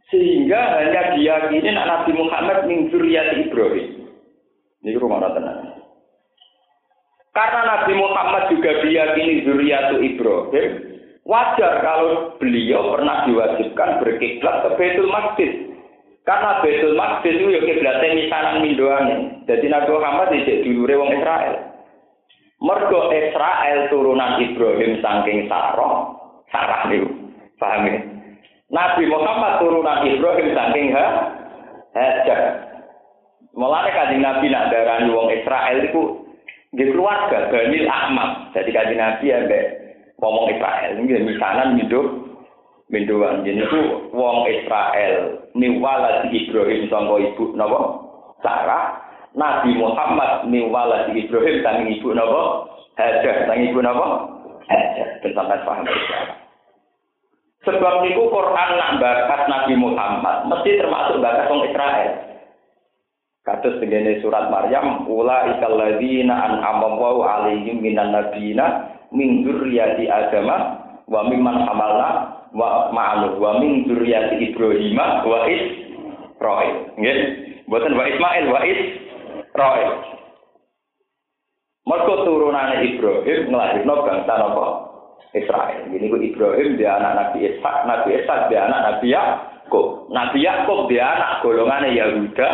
[0.07, 4.07] sehingga hanya diyakini Nabi Muhammad min zuriyat Ibrahim.
[4.87, 5.83] Ini rumah tenang
[7.35, 10.97] karena Nabi Muhammad juga diyakini zuriyat Ibrahim
[11.27, 15.66] Wajar kalau beliau pernah diwajibkan berkiblat ke Baitul Maqdis.
[16.27, 19.47] Karena Baitul Maqdis itu ya kiblatnya misanan mindoane.
[19.47, 21.55] Jadi Nabi Muhammad tidak dulure wong Israel.
[22.59, 26.19] Mergo Israel turunan Ibrahim saking Sarah,
[26.51, 27.07] Sarah niku.
[27.55, 27.95] Paham ya?
[28.67, 31.07] Nabi Muhammad turunan Ibrahim saking ha
[31.95, 32.41] Hajar.
[33.55, 36.27] Mulane kanjeng Nabi nak darani wong Israel iku
[36.75, 38.51] di keluarga Bani Ahmad.
[38.51, 39.65] Jadi kanjeng Nabi ambek
[40.19, 42.26] ngomong Israel ini misanan hidup
[42.91, 43.43] minduan.
[43.43, 47.79] Jadi itu wong Israel niwala di Ibrahim sangko ibu napa?
[48.43, 49.03] Sarah.
[49.37, 52.41] Nabi Muhammad niwala di Ibrahim sang ibu napa?
[52.97, 54.07] Hajar sang ibu napa?
[54.67, 55.07] Hajar.
[55.21, 55.87] Dan sampai paham
[57.67, 62.11] sebab itu Quran nak bakat Nabi Muhammad mesti termasuk bakat wong Israel.
[63.43, 71.27] Kados tegene surat Maryam, ula ikal ladzina an'ama alaihim minan nabiyina min dzurriyyati Adama wa
[71.27, 76.75] mimman hamalna wa ma'alu wa min dzurriyyati Ibrahim wa Israil.
[76.97, 77.19] Nggih.
[77.69, 79.91] Mboten wa Ismail wa Israil.
[81.85, 84.67] Mergo turunane Ibrahim nglahirno bangsa napa?
[85.37, 85.85] Israel.
[85.93, 90.09] Ini ku Ibrahim dia anak Nabi Ishak, Nabi Ishak dia anak Nabi Yakub.
[90.09, 92.49] Nabi Yakub dia anak golongannya Yahuda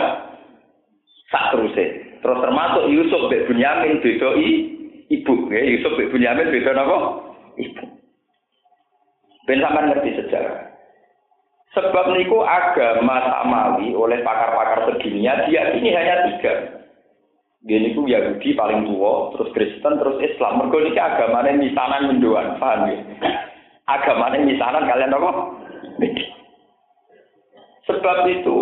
[1.31, 1.85] sak terusé.
[2.19, 4.29] Terus termasuk Yusuf bin Bunyamin beda
[5.11, 5.33] ibu.
[5.51, 6.97] Ya, Yusuf bin Bunyamin beda napa?
[7.55, 8.02] Ibu.
[9.43, 10.71] Ben sampean ngerti sejarah.
[11.73, 16.53] Sebab niku agama samawi oleh pakar-pakar sedunia dia ini hanya tiga.
[17.63, 20.59] Dia niku Yahudi paling tua, terus Kristen, terus Islam.
[20.59, 22.99] Mergo niki agamane misanan mendoan, paham ya?
[23.87, 25.31] Agamane misanan kalian apa?
[27.87, 28.59] Sebab itu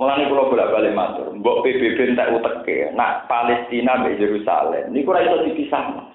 [0.00, 4.96] Mulane kula bolak-balik matur, mbok PBB entek uteke, nak Palestina mbek Yerusalem.
[4.96, 6.09] Niku ora iso dipisah.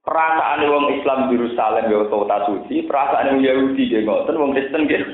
[0.00, 5.04] Perasaan wong Islam Yerusalem ya kota suci, perasaan wong Yahudi nggih ngoten, wong Kristen nggih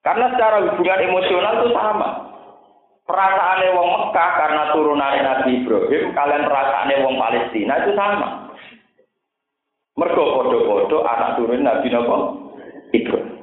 [0.00, 2.08] Karena secara hubungan emosional itu sama.
[3.04, 8.28] Perasaan wong Mekah karena turunan Nabi Ibrahim, kalian perasaan wong Palestina itu sama.
[9.94, 12.16] Mergo padha-padha anak turun Nabi napa?
[12.96, 13.36] Ibrahim.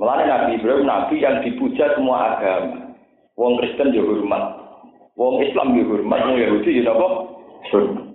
[0.00, 2.96] Mulane Nabi Ibrahim nabi yang dipuja semua agama.
[3.36, 4.44] Wong Kristen juga hormat.
[5.14, 6.96] Wong Islam juga hormat, wong Yahudi juga?
[7.70, 8.07] Hormat.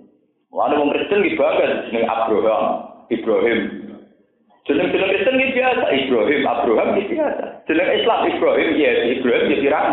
[0.54, 2.64] Mulane wong Kristen iki bangga jeneng Abraham,
[3.10, 3.58] Ibrahim.
[4.62, 7.44] Jeneng jeneng Kristen iki biasa, Ibrahim, Abraham iki biasa.
[7.66, 9.88] Jeneng Islam Ibrahim, ya Ibrahim ya pirang.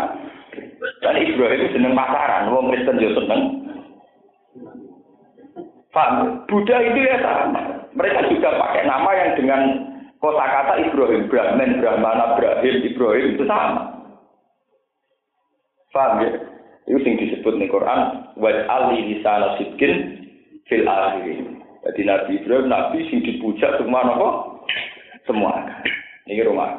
[1.02, 3.42] Dan Ibrahim jeneng pasaran, wong Kristen juga seneng.
[5.90, 6.46] Paham?
[6.46, 7.62] Buddha itu ya sama.
[7.98, 9.62] Mereka juga pakai nama yang dengan
[10.22, 14.06] Kota kata Ibrahim, Brahman, Brahmana, Ibrahim, Ibrahim itu sama.
[15.90, 16.30] Paham ya?
[16.86, 18.30] Itu yang disebut di Quran,
[18.70, 20.21] Ali lisana sidkin
[20.66, 21.62] fil akhirin.
[21.82, 24.28] Jadi Nabi Ibrahim, Nabi sing dipuja semua apa?
[25.26, 25.54] Semua.
[26.30, 26.78] Ini rumah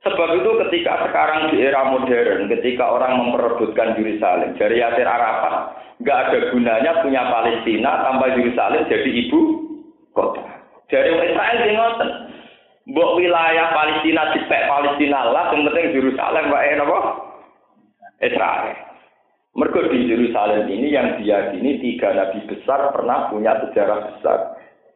[0.00, 6.18] Sebab itu ketika sekarang di era modern, ketika orang memperebutkan Yerusalem, dari Yasir Arafat, nggak
[6.24, 9.40] ada gunanya punya Palestina tanpa Yerusalem jadi ibu
[10.16, 10.40] kota.
[10.88, 12.10] Dari Israel sing ngoten.
[12.90, 16.98] Mbok wilayah Palestina dipek Palestina lah, yang penting Yerusalem wae napa?
[18.24, 18.89] Israel.
[19.50, 24.38] Mergo di Yerusalem ini yang diyakini tiga nabi besar pernah punya sejarah besar.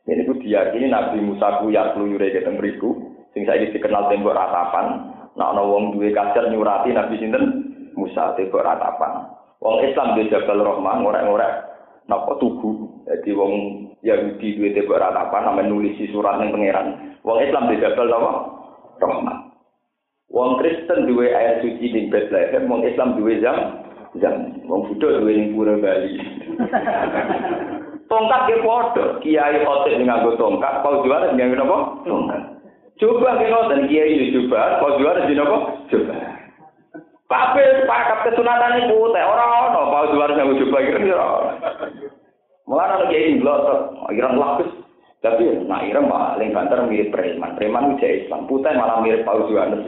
[0.07, 2.93] Ini ku diyakini Nabi Musa ku ya keluyure keteng mriku,
[3.35, 5.11] sing saiki dikenal tembok ratapan.
[5.35, 7.45] Nah ana wong duwe kaset nyurati Nabi sinten?
[7.99, 9.27] Musa tembok ratapan.
[9.59, 11.53] Wong Islam di Jabal Rahmah ngorek-ngorek
[12.07, 13.03] napa tugu.
[13.11, 13.53] Jadi wong
[14.07, 17.19] Yahudi duwe tembok apa namanya nulis surat ning pangeran.
[17.27, 18.33] Wong Islam dijabal apa?
[19.03, 19.37] Rahmat.
[20.31, 23.84] Wong Kristen duwe air suci ning Bethlehem, wong Islam duwe jam
[24.23, 24.55] jam.
[24.67, 26.13] Wong Buddha duwe ning Pura Bali.
[28.11, 31.79] tongkat ke padha, kiai otek ning nganggo tongkat, pau juara ning nganggo apa?
[32.07, 32.43] Tongkat.
[33.01, 35.59] Coba ke ngoten kiai coba, pau juara ning apa?
[35.91, 36.17] Coba.
[37.25, 41.27] Kabeh sepakat kesunatan iku teh ora ono pau juara nganggo coba kira-kira.
[42.65, 43.81] Mulai ada kiai blotok,
[44.15, 44.71] ireng lapis.
[45.25, 47.57] Tapi nak ireng paling banter mirip preman.
[47.57, 48.45] Preman itu Islam.
[48.45, 49.81] Putih malah mirip Paus Yohanes.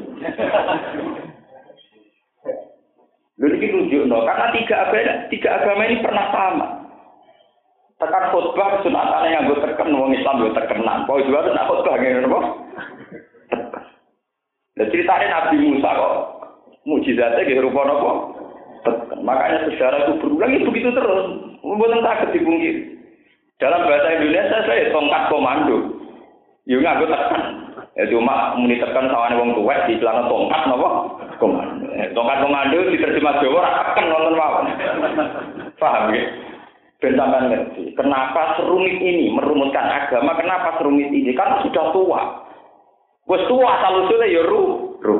[3.46, 4.26] Lalu ini no.
[4.26, 6.66] karena tiga agama, tiga agama ini pernah sama.
[8.02, 11.06] Tekan khutbah sunatan yang gue terken, wong Islam gue terkenan.
[11.06, 12.26] Paus Yohanes nak khutbah gini?
[14.76, 16.14] Dan ceritanya Nabi Musa kok
[16.90, 18.10] mujizatnya gitu rupa apa?
[19.22, 21.26] Makanya sejarah itu berulang itu begitu terus.
[21.62, 22.82] Mboten saged dipungkiri.
[23.62, 25.78] Dalam bahasa Indonesia saya tongkat komando.
[26.66, 27.42] Yo nganggo tekan.
[27.94, 30.88] Ya cuma muni tekan sawane wong tuwek di celana tongkat napa?
[31.38, 31.75] Komando.
[31.96, 34.68] Eh, tongkat komando diterjemah Jawa ora tekan nonton mawon.
[35.80, 36.24] Paham ya?
[37.00, 41.36] Ben sampean ngerti, kenapa serumit ini merumuskan agama, kenapa serumit ini?
[41.36, 42.22] Karena sudah tua.
[43.28, 45.18] Wes tua asal usulnya ya ru, ru.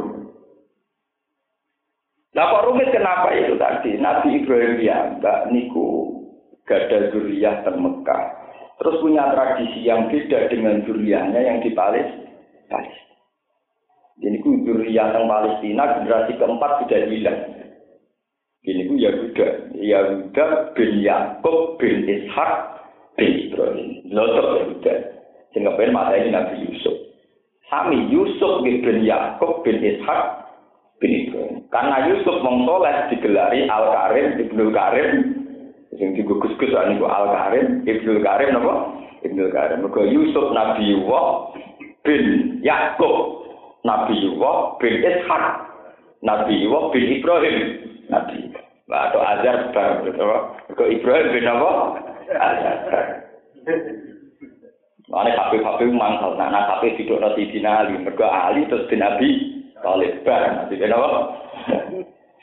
[2.32, 3.96] Nah kok rumit kenapa itu tadi?
[4.00, 6.16] Nabi Ibrahim ya, mbak niku
[6.64, 8.24] gada zuriyah dan Mekah.
[8.76, 12.80] Terus punya tradisi yang beda dengan zuriyahnya yang di Palestina.
[14.16, 17.40] Jadi ku zuriyah yang Palestina generasi keempat sudah hilang.
[18.66, 22.52] Ini ku Yahuda, Yahuda bin Yakub bin Ishak
[23.14, 24.02] bin Ibrahim.
[24.10, 24.94] Lotok Yahuda.
[25.52, 26.96] Sehingga pengen mata ini Nabi Yusuf.
[27.68, 30.20] Sami Yusuf bin Yakub bin Ishak
[30.98, 31.62] bin Ibrahim.
[31.68, 35.08] Karena Yusuf mengtoleh digelari Al Karim, Ibnu Karim,
[35.94, 38.74] sing digugus-gus niku Al Karim, Ibnu Karim napa?
[39.22, 39.78] Ibnu Karim.
[39.86, 41.54] Mergo Yusuf Nabi Yusuf
[42.02, 43.45] bin Yakub
[43.86, 45.44] Nabi Yusuf bin Ishak
[46.26, 47.56] Nabi Yusuf bin Ibrahim
[48.10, 49.98] Nabi Nah, atau Azhar bar.
[50.78, 51.70] Kok Ibrahim bin apa?
[52.38, 52.78] Azhar.
[55.06, 58.98] Mana kafe kafe mangkal, nah nah kafe tidak nasi dina ali, mereka ali terus bin
[58.98, 59.28] Nabi
[59.78, 61.10] Talib bar, nanti apa?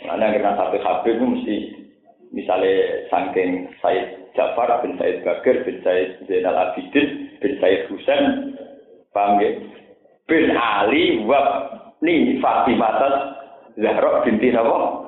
[0.07, 1.55] Mana kita kafe kafe itu mesti
[2.31, 2.71] misalnya
[3.11, 8.55] sangking Said Jafar bin Said Bakir bin Said Zainal Abidin bin Said Husain,
[9.11, 9.43] paham?
[10.23, 11.47] Bin Ali wab
[11.99, 12.99] ni Fatimah
[13.73, 15.03] Zahra binti Nabi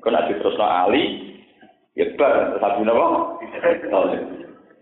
[0.00, 1.34] Kau nak terus Ali,
[1.98, 3.36] ya bar, sabu nopo.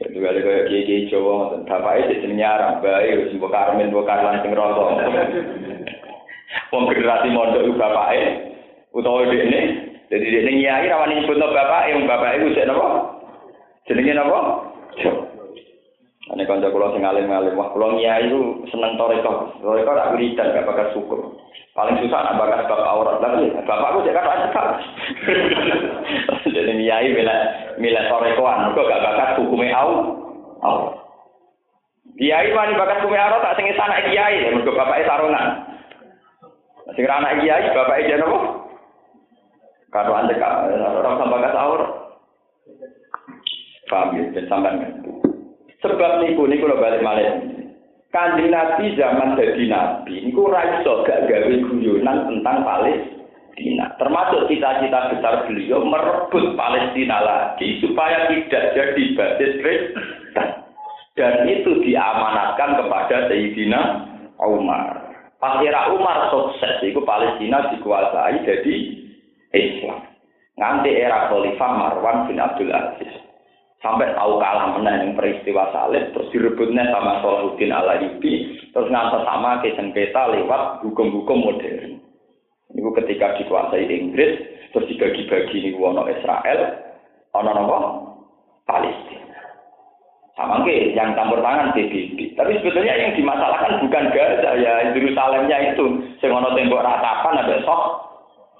[0.04, 4.42] Itu kali kaya kiai Jawa, bapak itu jenenge Arab, baik, wis mbok karmen, mbok karlan
[4.42, 4.84] sing rasa.
[6.74, 8.22] Wong generasi mondok itu bapak e,
[8.90, 9.62] utawa ini,
[10.10, 12.86] jadi dia nyai rawan nyebut no bapak e, bapak itu sik nopo?
[13.86, 14.12] Jenenge
[16.34, 19.54] Ane kanca kula sing alim-alim, wah kula nyai itu seneng toreko.
[19.62, 21.20] Toreko tak wiridan gak bakal syukur.
[21.78, 23.54] Paling susah nak bakas bapak aurat lagi.
[23.62, 24.66] Bapakku cek kan cekak.
[26.58, 27.34] Jadi miyai mila
[27.78, 28.74] mila sorekoan.
[28.74, 29.90] Kok gak bakas hukumnya au?
[30.66, 30.78] Au.
[32.18, 34.50] Kiai wani bakas hukumnya aurat tak sing anak kiai.
[34.50, 35.46] Mergo bapake saronan.
[36.98, 38.38] Sing anak kiai bapake jen apa?
[39.94, 41.90] Karo ande kak orang sampai bakas aurat.
[43.86, 45.03] Paham ya, sampean
[45.84, 47.28] Sebab niku niku lo balik malih.
[48.08, 53.92] Kanjeng Nabi zaman jadi Nabi, niku raiso gak gawe guyonan tentang Palestina.
[54.00, 60.48] Termasuk cita-cita besar beliau merebut Palestina lagi supaya tidak jadi basis Kristen.
[61.14, 63.80] Dan itu diamanatkan kepada Sayyidina
[64.40, 65.04] Umar.
[65.42, 68.74] Akhirnya Umar sukses, itu Palestina dikuasai jadi
[69.52, 70.00] Islam.
[70.56, 73.23] Nanti era Khalifah Marwan bin Abdul Aziz
[73.84, 79.60] sampai tahu kalah menang yang peristiwa salib terus direbutnya sama Salahuddin Alayubi terus ngantar sama
[79.60, 82.00] ke sengketa lewat hukum-hukum modern.
[82.72, 84.40] Itu ketika dikuasai Inggris
[84.72, 86.80] terus dibagi-bagi ini wono Israel
[87.36, 87.78] ono nopo?
[88.64, 89.36] Palestina.
[90.32, 95.86] Sama ke yang campur tangan PBB tapi sebetulnya yang dimasalahkan bukan Gaza ya Yerusalemnya itu.
[96.24, 97.82] Sengono tembok ratapan ada sok.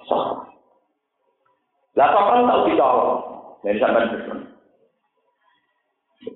[0.05, 0.25] Sok.
[1.97, 3.11] Lah kan tahu dicolong
[3.65, 4.05] dari sampai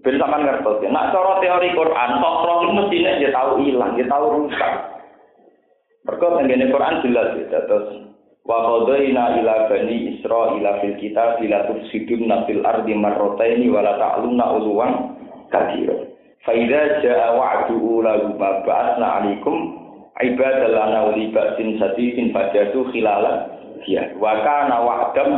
[0.06, 0.89] Ben sampean ngertos ya.
[0.93, 4.73] Nak cara teori Quran, sokro itu mestinya dia tahu hilang, dia tahu rusak.
[6.06, 7.88] Mergo tengene Quran jelas ya, terus
[8.45, 14.45] wa qadaina ila bani Israil fil kitab la tufsidun fil ardi marrataini wa la ta'lunna
[14.62, 14.91] ulwan
[15.49, 15.97] kabira.
[16.45, 19.58] Fa idza jaa wa'du ulahum ba'atsna 'alaikum
[20.23, 23.47] ibadal lana uli ba'sin sadidin fajatu khilalan
[23.88, 25.32] ya wa kana wa'dam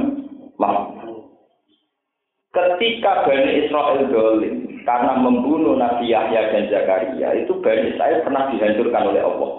[2.51, 9.07] Ketika Bani Israel dolim karena membunuh Nabi Yahya dan Zakaria, itu Bani Israel pernah dihancurkan
[9.07, 9.51] oleh Allah.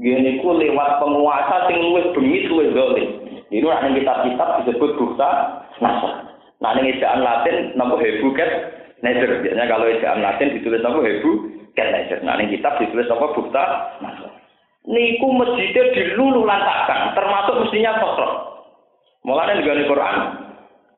[0.00, 3.08] Gini ku lewat penguasa sing luwih bengis luwih dolim.
[3.52, 6.32] Ini yang kitab-kitab disebut bukta nasa.
[6.64, 8.48] Nah ini ejaan Latin nopo hebu ket
[9.04, 9.44] nezer.
[9.44, 11.30] Biasanya kalau ejaan Latin ditulis nopo hebu
[11.76, 12.24] ket nezer.
[12.24, 13.64] Nah ini kitab ditulis nopo bukta
[14.00, 14.32] nasa.
[14.88, 18.28] Niku masjidnya dilulu lantakan, termasuk mestinya sosro.
[19.22, 20.16] Mulanya juga di Quran,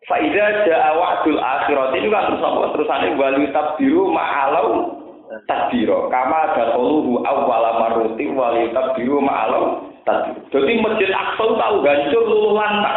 [0.04, 5.00] Faida ja'a wa'dul akhirat ini kan terus apa terusane wali tabdiru ma'alau
[5.48, 10.44] tadbiro kama dakuluhu awwala marruti wali tabdiru ma'alau tadbiro.
[10.52, 12.96] Jadi Masjid Aqsa tahu hancur luluh lantak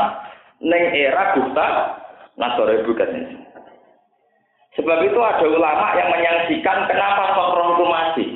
[0.59, 1.67] neng era Gupta
[2.37, 3.09] Nasore bukan
[4.77, 8.29] Sebab itu ada ulama yang menyaksikan kenapa Sokron itu masih.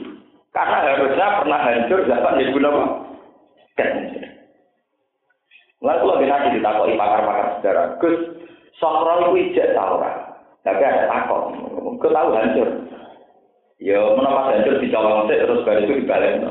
[0.51, 2.83] Karena harusnya pernah hancur zaman jadi apa?
[3.77, 3.89] Kan.
[5.85, 7.85] Lalu lebih nanti ditakoi pakar-pakar sejarah.
[8.01, 8.17] Gus,
[8.81, 10.33] Sokro itu ijek tau ora.
[10.65, 11.53] Tapi ada takut.
[12.01, 12.69] Kau tahu hancur.
[13.77, 16.41] Ya, menapa hancur dicolong sih terus baru itu dibalik.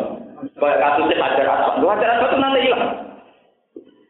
[0.56, 1.74] Kayak kasusnya hajar asap.
[1.82, 2.84] Lu hajar asap nanti hilang.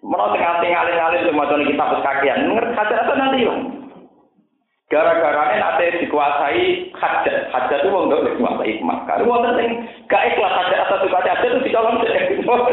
[0.04, 2.38] Menurut sing ngalih ngalih cuma kita kakian.
[2.52, 3.60] Ngerti hajar asap nanti hilang.
[4.90, 9.06] Gara-gara nanti dikuasai hajat, hajat itu wong dok dikuasai hikmah.
[9.06, 12.10] Kalau mau sing gak ikhlas hajat atau dikuasai hajat itu dicolong sih,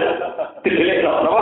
[0.65, 1.37] didelik no?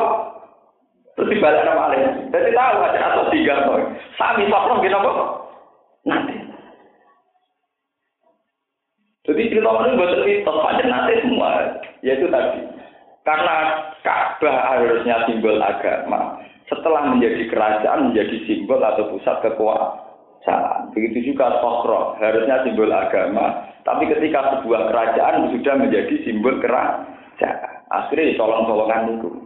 [1.16, 2.28] Terus dibalik nama alih.
[2.28, 3.74] Jadi tahu hajat atau tiga no.
[4.20, 5.20] Sami sopro gitu kok.
[6.04, 6.36] Nanti.
[9.26, 11.50] Jadi cerita ini buat cerita, panjang nanti semua.
[12.04, 12.62] Yaitu tadi.
[13.26, 13.56] Karena
[14.06, 16.38] Ka'bah harusnya simbol agama.
[16.70, 20.94] Setelah menjadi kerajaan, menjadi simbol atau pusat kekuasaan.
[20.94, 23.66] Begitu juga Sokro, harusnya simbol agama.
[23.82, 27.82] Tapi ketika sebuah kerajaan sudah menjadi simbol kerajaan.
[27.90, 29.45] Akhirnya colong-colongan itu.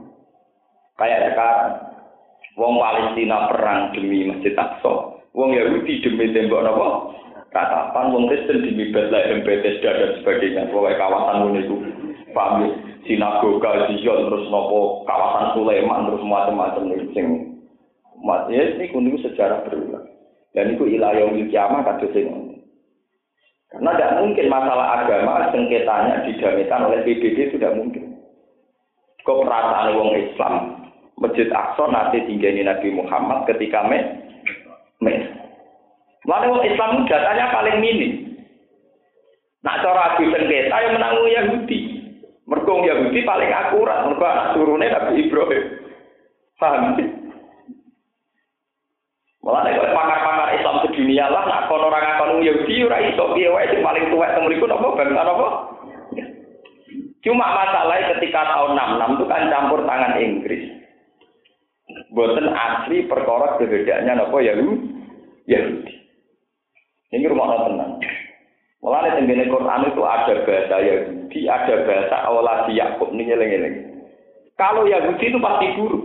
[0.99, 1.89] Kayak sekarang.
[2.59, 5.15] Wong Palestina perang demi Masjid Aqsa.
[5.31, 6.87] Wong Yahudi demi tembok apa?
[7.55, 10.67] Katapan wong Kristen demi Bethlehem, Bethesda dan sebagainya.
[10.67, 11.75] Pokoknya kawasan itu.
[12.35, 12.67] Paham?
[13.07, 17.07] Sinagoga, Zion, terus nopo kawasan Sulaiman, terus macam-macam itu.
[17.15, 17.27] Sing,
[18.51, 20.05] ya, ini kuning sejarah berulang.
[20.51, 22.27] Dan itu ilayah kiamat kados sing
[23.69, 28.17] Karena tidak mungkin masalah agama sengketanya didamaikan oleh PBB itu tidak mungkin.
[29.23, 30.78] Kok perasaan wong Islam
[31.19, 33.99] Masjid Aqsa nanti tinggali Nabi Muhammad ketika me
[35.03, 35.13] me.
[36.23, 38.39] Wong Islam datanya paling minim.
[39.59, 41.79] Nak cara adu sengketa yang menanggung Yahudi.
[42.47, 45.63] Merkong Yahudi paling akurat, mergo anak turunnya Nabi Ibrahim.
[46.57, 46.95] Paham?
[49.39, 53.71] Malah nek pakar-pakar Islam sedunia lah nak kono ora ngakon Yahudi ora iso piye wae
[53.71, 55.47] sing paling tuwek teng mriku napa bangsa napa?
[57.23, 60.78] Cuma masalahnya ketika tahun 66 itu kan campur tangan Inggris.
[62.09, 64.89] Boten asli perkara kebedaannya napa Yahudi.
[65.45, 65.93] Yahudi.
[67.09, 68.01] Ini rumah tenang.
[68.79, 73.75] Mulai tenggene Quran itu ada bahasa Yahudi, ada bahasa awalasi Yakub nih ngeleng
[74.55, 76.03] Kalau Yahudi itu pasti buruk.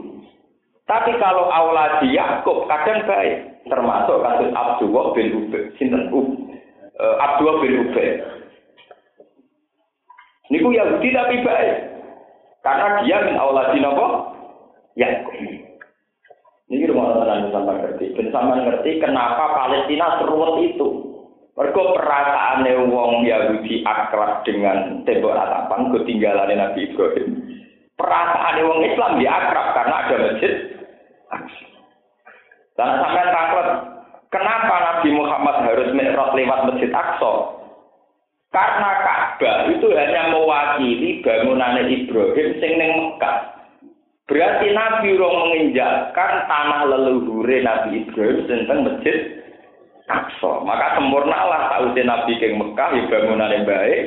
[0.85, 7.89] Tapi kalau auladi Yakub kadang baik, termasuk kasus Abdullah bin Ubay, sinten uh, Abdullah bin
[7.89, 8.21] Ubay.
[10.53, 11.77] Niku Yahudi tapi baik.
[12.61, 14.07] Karena dia min auladi napa?
[14.99, 15.64] Yakub.
[16.75, 18.05] Ini rumah tenan sampai ngerti.
[18.19, 20.89] Ben sampean ngerti kenapa Palestina seruwet itu.
[21.55, 27.29] Mergo perasaane wong Yahudi akrab dengan tembok ratapan ketinggalan Nabi Ibrahim.
[27.95, 30.75] Perasaan wong Islam dia akrab karena ada masjid
[32.75, 33.67] dan sampai takut,
[34.35, 37.33] kenapa Nabi Muhammad harus mi'raj lewat Masjid Aqsa?
[38.51, 43.54] Karena Ka'bah itu hanya mewakili bangunan Ibrahim sing ning Mekah.
[44.25, 49.45] Berarti Nabi urung menginjakkan tanah leluhure Nabi Ibrahim tentang Masjid
[50.09, 50.65] Aqsa.
[50.65, 54.01] Maka sempurnalah tahu Nabi ke Mekah ya bangunan yang baik.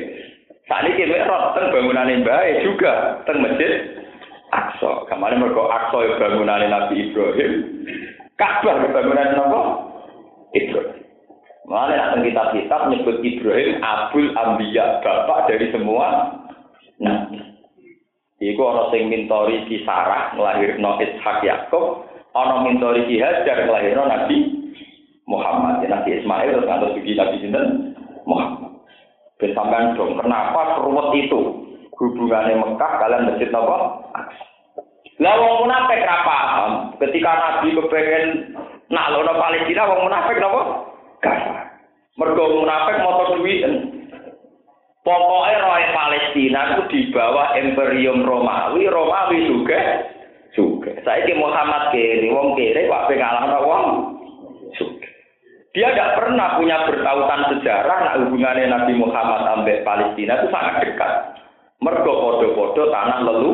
[0.66, 3.72] Saat ini kita tentang bangunan yang baik juga tentang Masjid
[4.50, 5.06] Aqsa.
[5.06, 7.52] Kemarin mereka Aqsa ya bangunan Nabi Ibrahim.
[8.34, 9.62] Ka'bah ya bangunan apa?
[10.54, 10.98] Ibrahim.
[11.68, 16.32] Mana yang kitab-kitab menyebut Ibrahim Abul Ambiya, bapak dari semua
[16.96, 17.47] nabi.
[18.38, 24.36] Iku ana sing mintori ki Sarah nglahirno Ishak Yakub, ana mintori ki Hajar nglahirno Nabi
[25.26, 25.82] Muhammad.
[25.82, 27.66] Ya, nabi Ismail terus ngantos iki Nabi sinten?
[28.24, 28.78] Muhammad.
[29.38, 31.68] Ben sampean dong, kenapa seruwet itu?
[31.98, 33.76] hubungannya Mekah kalian masjid apa?
[35.18, 36.70] Lah wong munafik ra paham.
[37.02, 38.54] Ketika Nabi kepengen
[38.86, 40.62] naklono Palestina wong munafik napa?
[41.18, 41.38] Gak.
[42.14, 43.66] Mergo munafik motor duit.
[45.08, 50.04] Pokoknya roy Palestina itu di bawah Imperium Romawi, Romawi juga
[50.52, 50.92] juga.
[51.00, 53.84] Saya ke Muhammad kiri, wong kiri, wak pengalah wong
[54.76, 55.08] juga.
[55.72, 61.12] Dia tidak pernah punya bertautan sejarah, nah hubungannya Nabi Muhammad sampai Palestina itu sangat dekat.
[61.80, 63.52] Mergo podo-podo tanah lelu.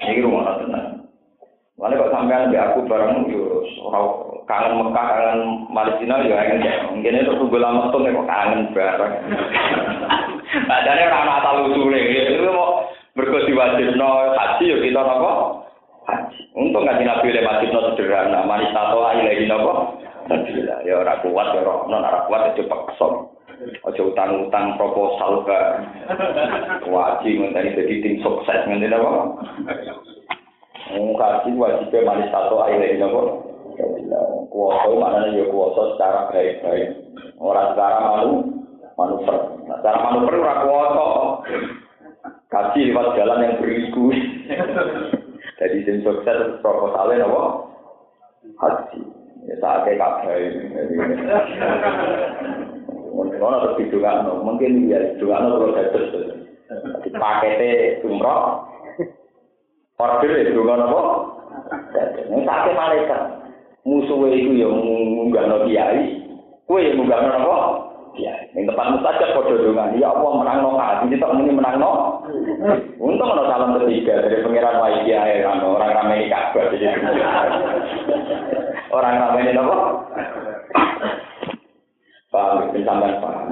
[0.00, 1.04] Ini rumah tenang.
[1.76, 3.68] Mana kok sampean aku bareng yo
[4.50, 5.40] kangen Mekah, kangen
[5.70, 6.74] Palestina yo kangen ya.
[6.90, 9.14] Mungkin itu tunggu lama tuh kok kangen bareng.
[10.70, 15.32] Padahal orang asal usule itu mau mergo diwajibno haji yo kita apa?
[16.10, 16.40] Haji.
[16.58, 18.42] Untung nggak nabi oleh wajibno sederhana.
[18.42, 20.02] Manis tato aja lagi nopo.
[20.82, 23.08] Ya orang kuat ya orang non orang kuat itu paksa.
[23.60, 25.60] Aja utang-utang proposal ke
[26.90, 29.10] wajib ngenteni jadi tim sukses ngenteni apa?
[30.98, 33.49] Wong kaji wajib manis satu air ini apa?
[34.50, 36.90] Kuasa mana ya kuasa secara baik-baik.
[37.38, 38.32] Orang secara malu
[38.98, 39.36] manuver.
[39.64, 41.06] Nah, secara manuver ora kuasa.
[42.50, 44.10] Kaji lewat jalan yang berliku.
[45.62, 47.42] Jadi tim sukses proposalnya apa?
[48.58, 49.00] Haji.
[49.46, 50.40] Ya saatnya kabeh.
[53.14, 56.06] Mungkin ono terus didongakno, mungkin ya didongakno terus dados.
[57.06, 58.66] Di pakete umroh.
[60.00, 61.02] Order ya dongakno apa?
[61.94, 62.24] Dados.
[62.34, 63.39] Nek sakit malaikat.
[63.84, 66.20] Musuhe iku ya munggahno kiai.
[66.68, 67.58] Kowe ya munggahno apa?
[68.18, 68.50] Kiai.
[68.52, 72.22] Ning tempat mustajab padha dongan, ya Allah menangno hati, kita muni menangno.
[72.98, 76.90] Untung ana salam ketiga dari pangeran Wai Kiai kan orang ramai kabar jadi.
[78.90, 79.78] Orang ramai apa?
[82.30, 83.50] Paham, sampean paham.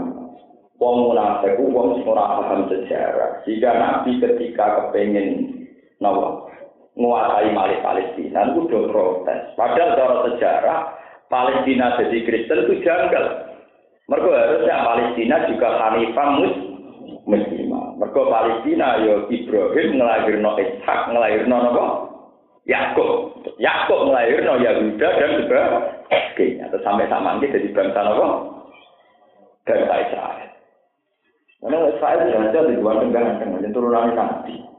[0.78, 3.42] Wong munafik wong sing ora paham sejarah.
[3.42, 5.50] Jika Nabi ketika kepengen
[5.98, 6.47] nawa
[6.98, 9.40] menguasai Malik Palestina itu udah protes.
[9.54, 10.80] Padahal cara sejarah
[11.30, 13.54] Palestina jadi Kristen itu janggal.
[14.10, 16.54] Mereka harusnya Palestina juga Hanifah mus
[17.22, 17.94] muslimah.
[18.02, 21.84] Mereka Palestina yo ya Ibrahim ngelahirno Ishak ngelahirno apa?
[22.66, 23.10] Yakub.
[23.62, 26.64] Yakub ngelahirno Yahuda dan sebagainya.
[26.74, 28.28] Terus sampai sama ini jadi bangsa apa?
[29.68, 30.48] Bangsa Israel.
[31.58, 32.18] Karena Israel
[32.48, 34.77] sudah di luar negara, kan, turunan nanti.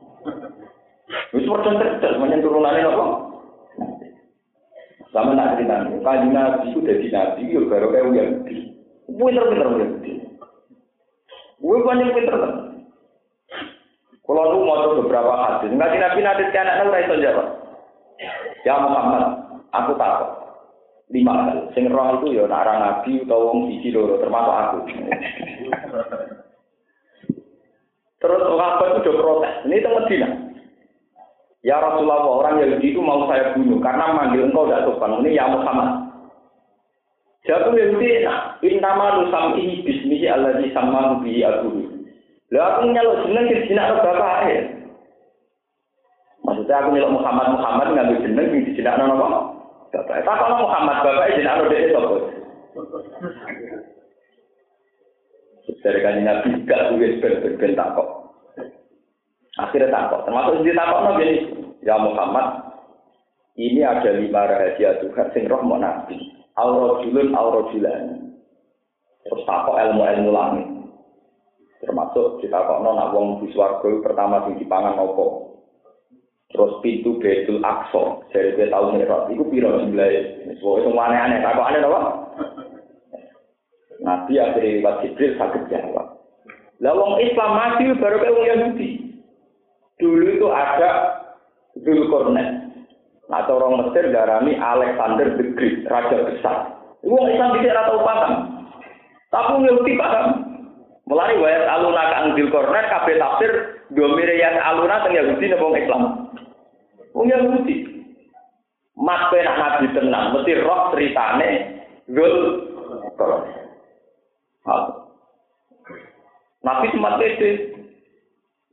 [1.10, 3.06] Wis padha cerdas menyang turunane napa?
[5.10, 8.56] Sama nak cerita nih, kaji nabi itu dari nabi, yo baru kayak uang gede.
[9.10, 10.14] Pinter pinter uang gede.
[11.58, 12.54] Gue banyak pinter kan.
[14.22, 17.48] Kalau lu mau beberapa hadis, nggak nabi ke anak lu itu jawab.
[18.62, 19.26] Ya Muhammad,
[19.74, 20.26] aku tahu.
[21.10, 21.74] Lima hal.
[21.74, 24.78] Sing roh itu ya narang nabi atau wong siji loro termasuk aku.
[28.22, 29.54] Terus sahabat itu udah protes.
[29.66, 30.30] Ini itu Medina.
[31.60, 35.20] Ya Rasulullah, orang Yahudi itu mau saya bunuh karena manggil engkau tidak sopan.
[35.20, 36.08] Ini ya Muhammad.
[37.44, 42.00] Jatuh Yahudi, nah, intama nusam ini bismihi Allah di sama bihi abu.
[42.50, 44.60] Lah aku nyaluk jeneng ke jinak bapak ya.
[46.48, 49.40] Maksudnya aku nyaluk Muhammad Muhammad ngambil jeneng di jinak nono apa?
[49.94, 50.24] Bapak.
[50.24, 52.16] Tak kalau Muhammad bapak jinak nono dia sopo.
[55.80, 58.19] Dari kanjeng Nabi gak tulis ben-ben takok.
[59.68, 60.24] Akhirnya takut.
[60.24, 61.38] Termasuk di takut nabi ini.
[61.84, 62.76] Ya Muhammad,
[63.56, 66.16] ini ada lima rahasia Tuhan sing roh mau nabi.
[66.56, 68.32] Aurojulun aurojulan.
[69.28, 70.68] Terus takut ilmu-ilmu langit.
[71.80, 75.56] Termasuk kita kok nona wong di swargo pertama sing dipangan nopo.
[76.50, 79.30] Terus pintu Betul Aqsa dari dia tahu merah.
[79.30, 80.10] Iku piro sebelah.
[80.58, 81.40] Semua itu aneh-aneh.
[81.46, 82.02] Takut aneh apa?
[84.00, 86.08] Nabi akhirnya lewat Jibril sakit jawab.
[86.80, 88.90] Lah wong Islam mati baru kayak wong Yahudi.
[90.00, 91.20] Dulu itu ada
[91.76, 92.72] Zulkarnain.
[93.30, 96.58] Atau orang Mesir darami Alexander the Great, raja besar.
[97.06, 98.34] Itu orang Islam tidak tahu paham.
[99.30, 100.28] Tapi ngerti paham.
[101.06, 103.52] Mulai wayat aluna kang Zulkarnain kabeh tafsir
[103.94, 106.04] domire yang aluna teng Yahudi napa wong Islam.
[107.14, 107.76] Wong Yahudi.
[109.00, 111.50] Mat penak nabi tenang, mesti roh ceritane
[112.08, 113.68] Zulkarnain.
[116.60, 117.50] Nabi sempat itu.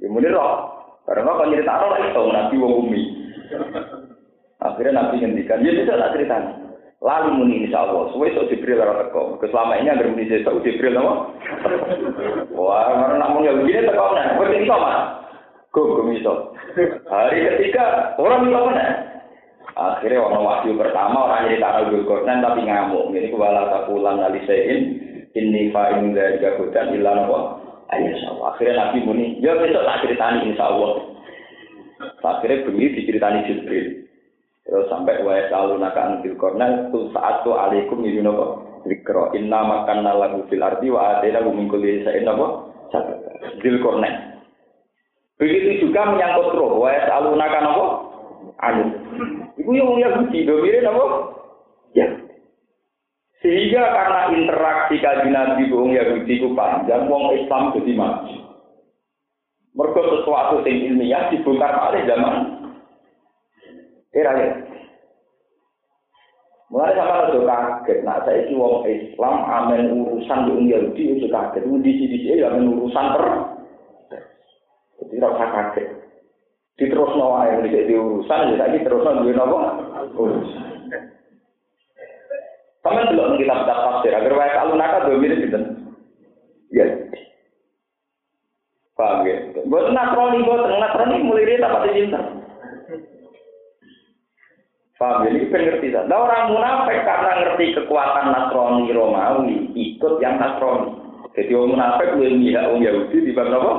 [0.01, 0.76] Ya muni roh.
[1.07, 3.03] Karena kalau cerita lagi tahu nabi wong umi.
[4.59, 6.37] Akhirnya nabi ngendikan, ya bisa tak cerita.
[6.99, 9.39] Lalu muni insya Allah, suwe sok Jibril orang teko.
[9.39, 11.31] Keselama ini agar muni sok Jibril nama.
[12.57, 14.35] Wah, karena nak muni begini teko nih.
[14.41, 15.23] Wes ini sama.
[15.71, 16.33] Gue gue bisa.
[17.07, 18.87] Hari ketiga orang bisa mana?
[19.77, 23.13] Akhirnya orang wahyu pertama orang jadi tanah Zulkarnain tapi ngamuk.
[23.13, 24.81] Ini kuala takulan alisein
[25.37, 27.41] ini fa'in dari gakutan ilan apa?
[27.95, 28.47] Ayo Allah.
[28.55, 31.07] Akhirnya Nabi muni, ya besok tak ceritani insya Allah.
[32.26, 33.87] Akhirnya begini diceritani Jibril.
[34.66, 38.47] Terus sampai wa yasalu naka anil kornel tu saat tu alaikum yudun apa?
[38.91, 42.47] Zikro inna makan lagu fil ardi wa adena min kulli sa'in apa?
[43.62, 44.43] Zil kornel.
[45.39, 46.82] Begitu juga menyangkut roh.
[46.82, 47.87] Wa yasalu naka apa?
[48.66, 48.89] Anil.
[49.62, 51.05] Ibu yang Yahudi, domirin apa?
[51.95, 52.07] Ya.
[53.45, 58.37] Sehingga karena interaksi kaji Nabi wong Yahudi itu panjang, wong Islam jadi maju.
[59.76, 62.37] Mereka sesuatu yang ilmiah dibongkar oleh zaman
[64.16, 64.51] era ya.
[66.66, 71.62] Mulai sama itu kaget, nah saya itu wong Islam amen urusan wong Yahudi itu kaget,
[71.62, 73.24] di sini sini amen urusan per,
[74.99, 75.87] jadi usah kaget.
[76.76, 79.78] Diterus nawa yang di urusan, jadi terus nawa
[80.16, 80.76] urusan.
[82.87, 85.59] Sama dulu kita kitab tafsir agar wae kalau nakal dua mirip gitu.
[86.70, 86.87] Ya.
[88.95, 89.43] Paham ya?
[89.66, 92.22] Buat nasrani, buat nasrani mulai dia dapat cinta.
[95.03, 95.34] Paham ya?
[95.34, 96.07] Ini pengerti tak?
[96.07, 100.95] Nah, orang munafik karena ngerti kekuatan Nasrani Romawi ikut yang Nasrani.
[101.34, 103.74] Jadi orang munafik lebih mihak orang Yahudi di bawah apa?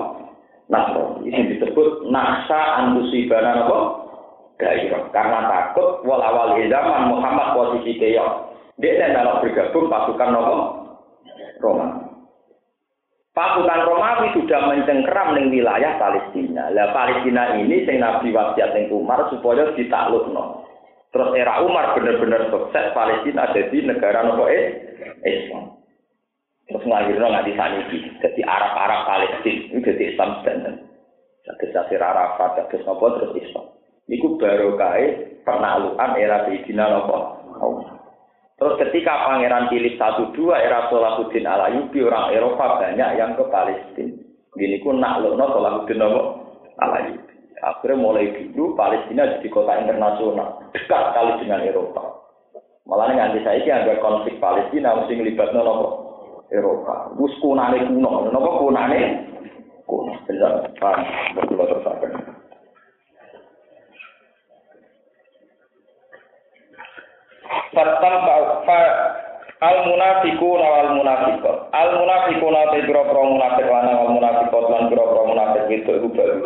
[0.67, 1.31] Nasrani.
[1.31, 3.79] Ini disebut naksa antusibana apa?
[4.59, 5.07] Daerah.
[5.15, 8.46] Karena takut wal awal zaman Muhammad posisi keok.
[8.77, 10.55] Dia tidak bergabung pasukan Nopo
[11.57, 12.07] Roma.
[13.33, 16.73] Pasukan Romawi sudah mencengkeram di wilayah Palestina.
[16.73, 20.65] Lah Palestina ini sing Nabi wasiat yang Umar supaya ditaklukno.
[21.13, 24.73] Terus era Umar benar-benar sukses Palestina jadi negara nopo eh
[25.21, 25.69] Islam.
[26.65, 27.97] Terus ngahirno nggak saniki.
[28.25, 30.29] Jadi Arab-Arab Palestina itu jadi Islam.
[30.41, 33.65] Jadi Yasir Arafat, jadi nopo terus Islam.
[34.09, 37.17] Iku baru kai penaklukan era Sayyidina nopo.
[38.57, 44.17] Terus ketika Pangeran Philip satu dua era Salahuddin Alayubi orang Eropa banyak yang ke Palestina.
[44.57, 46.21] Gini ku naklukno Salahuddin nopo
[46.81, 47.37] Alayubi.
[47.61, 52.01] Akhirnya mulai dulu Palestina jadi kota internasional, dekat sekali dengan Eropa.
[52.89, 55.87] Malah nanti saya ini ada konflik Palestina mesti ngelibatnya nopo
[56.49, 57.13] Eropa.
[57.13, 58.99] Gus kunane kuno, nopo kunane
[59.85, 60.17] kuno.
[60.25, 61.05] Bisa paham?
[61.37, 62.25] Betul terus
[67.77, 68.01] apa?
[68.01, 68.15] Fatam
[68.65, 68.79] fa
[69.61, 71.57] al munafiqun wal munafiqat.
[71.73, 76.37] Al munafiqun te pira-pira munafik lanang wal munafiqat lan pira-pira munafik itu iku baru.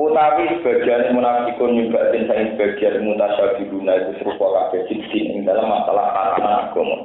[0.00, 6.72] utawi sebagian munafikun nyumbatin saing sebagian mutasyabihuna itu serupa kabeh siji ing dalam masalah tatanan
[6.72, 6.96] agama.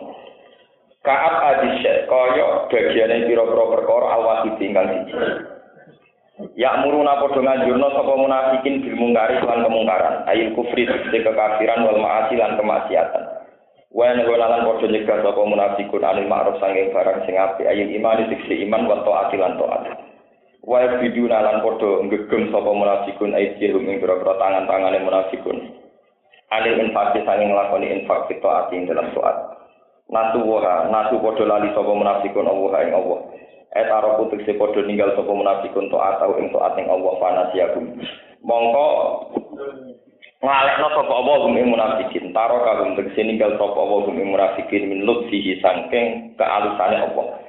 [1.03, 5.54] Kaat adisya kaya bagiane pira-pira perkara awasi tinggal siji.
[6.59, 11.95] Ya muruna padha nganjurna sapa munafikin bil mungkari lan kemungkaran, ayil kufri tegese kekafiran wal
[11.95, 13.23] ma'asi lan kemaksiatan.
[13.95, 18.67] Wa lan padha nyegah sapa munafikun anil ma'ruf sanging barang sing apik ayil iman tegese
[18.67, 19.83] iman wa ta'at lan ta'at.
[20.65, 25.61] wa biduna lan padha nggegem sapa munafikun aidhum ing pira tangan-tangane munafikun
[26.49, 29.37] alil infak sanging nglakoni infak kita ati dalam taat
[30.09, 33.19] natu wa natu padha lali sapa munafikun Allah ing Allah
[33.75, 37.85] etaro putuk se padha ninggal sapa munafikun taat atau ing taat ing Allah fanasiyakum
[38.41, 38.87] mongko
[40.39, 44.87] ngalekno sapa Allah gum ing munafikin taro kagum tegese ninggal sapa Allah gum ing munafikin
[44.87, 47.45] min lutfihi sangking kealusane Allah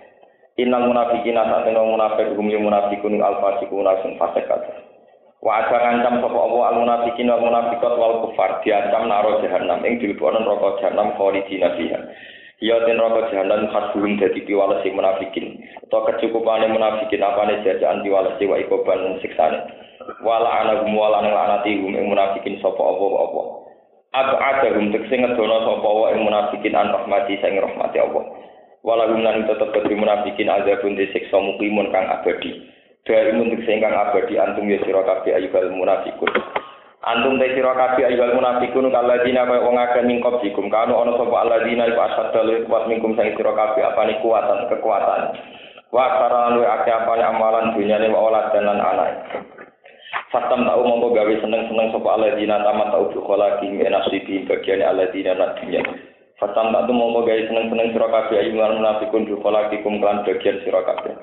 [0.57, 4.73] Innal munafiqina satena munafik hum ya munafiqun al fasiquna sing fasik kabeh.
[5.45, 10.01] Wa ada ngancam sapa Allah al munafiqin wal munafiqat wal kufar diancam naro jahanam ing
[10.01, 12.01] dilebokno neraka jahanam khalidina fiha.
[12.65, 15.61] Ya ten neraka jahanam khasbuhum dadi piwales sing munafikin.
[15.85, 19.61] Utawa kecukupane munafikin apane jajaan piwales wa ikoban siksane.
[20.25, 23.43] Wala anahum wala nglaknati hum ing munafikin sapa Allah apa.
[24.17, 28.25] Ab'adahum tekse ngedono sapa wa ing munafikin an rahmati sing rahmati Allah.
[28.87, 32.55] walahum lan tetep kedri munafikin azabun disiksa mukimun kang abadi
[33.03, 36.31] dari muntuk sing kang abadi antum ya sira kabeh ayyuhal munafikun
[37.07, 41.37] antum te sira kabeh ayyuhal munafikun kalladina kaya wong akeh mingkop dikum kanu ana sapa
[41.47, 45.23] alladina iku asadal kuat mingkum sing sira kabeh apane kuatan kekuatan
[45.95, 49.23] wa tara lu akeh apane amalan dunyane wa olad dan anak
[50.27, 55.87] Fatam tau mongko gawe seneng-seneng sapa alladzina tamat tau bukhala ki nasibi bagian alladzina nadinya.
[56.37, 60.83] Fatam tak tuh gaya seneng-seneng sira kabeh ayu lan munafikun bi kholaqikum kan bagian sira
[60.83, 61.15] kabeh.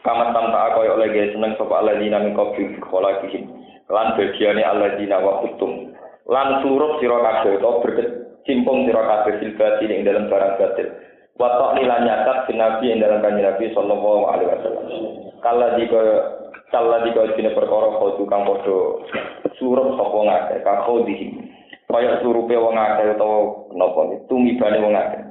[0.00, 3.65] Kamat tam tak koyo oleh gaya seneng sapa alladzina min qabli bi kholaqihim.
[3.86, 5.94] Lan bagiane alladzina wa kutum.
[6.26, 10.88] Lan surup sira kabeh to berkecimpung sira kabeh fil batin ing dalam barang batil.
[11.36, 14.86] Wa ta'lilan nyatat Nabi ing dalam kanjeng Nabi sallallahu alaihi wasallam.
[15.44, 16.00] Kala diko
[16.74, 18.78] kala diko dine perkara kau tukang padha
[19.54, 21.46] surup sapa ngake ka khodihim.
[21.86, 25.22] kaya surupe wong akeh utawa napa tumibane wong akeh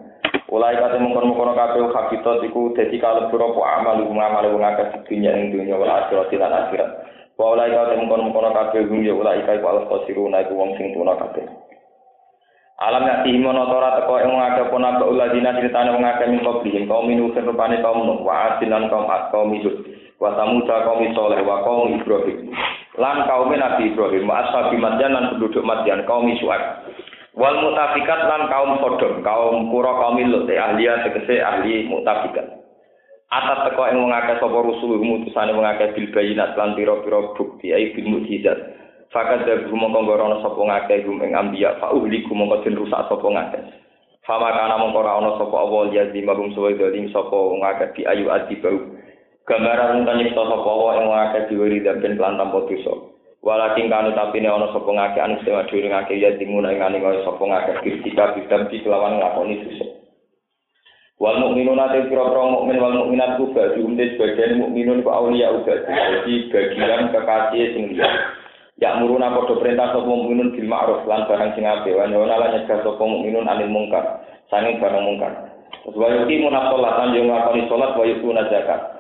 [0.46, 5.52] Ulai kate mengkon-mengkon kabeh habitat iku dadi kalebu apa amal ngamal wong akeh dunya ing
[5.52, 6.90] dunya wal akhirat lan akhirat.
[7.36, 11.20] Wa ulai kate mengkon-mengkon kabeh gum ya ulai kae ku alas iku wong sing tuna
[11.20, 11.44] kabeh.
[12.76, 16.44] Alam ya timono tora teko ing wong akeh pun apa uladina critane wong akeh min
[16.44, 19.80] qablihim kaum minu rupane kaum nuh wa adilan kaum at kaum hud
[20.20, 22.52] wa samuda kaum soleh wa kaum ibrahim.
[23.00, 26.64] lan kaum Nabi Ibrahim wa ashabi Madyan lan penduduk Madyan kaum Su'aib
[27.36, 32.48] wal mutafikat lan kaum Sodom kaum kura kaum Lut ahli ahli mutafikat
[33.34, 37.74] atas teko ing wong akeh sapa rusul mutusane wong akeh bil bayinat lan pira-pira bukti
[37.74, 38.58] ai bil mukjizat.
[39.10, 43.24] Fakat dari mongko ngorono sapa ngakeh gum ing ambiya fa uhliku mongko den rusak sapa
[43.24, 43.64] ngakeh
[44.26, 48.02] Fama kana mongko ora ana sapa awal ya di magum suwe dalim sapa ngakeh di
[48.04, 48.76] ayu adi bau
[49.46, 52.94] gambaran kan nyipta sapa wa ing akeh diwiri dan kelan tanpa dosa.
[53.46, 57.00] Walakin kanu tapi ne ana sapa ngake anu sing dhewe ngake ya dimuna ing ane
[57.24, 59.95] sapa ngake kita bidam di kelawan ngakoni dosa
[61.16, 65.84] wal mukminun ate pira-pira mukmin wal mukminat ku bagi umte sebagian mukminun ku auliya uga
[65.88, 68.10] jadi bagian kekasih sing liya
[68.76, 72.60] Ya muruna padha perintah sapa mukminun bil ma'ruf lan barang sing apik wa nyana lan
[72.60, 74.04] nyegah sapa mukminun anil mungkar
[74.52, 75.32] sanging barang mungkar
[75.86, 78.96] Wa yuqimu nafsalatan yo ngakoni salat wa yuquna zakat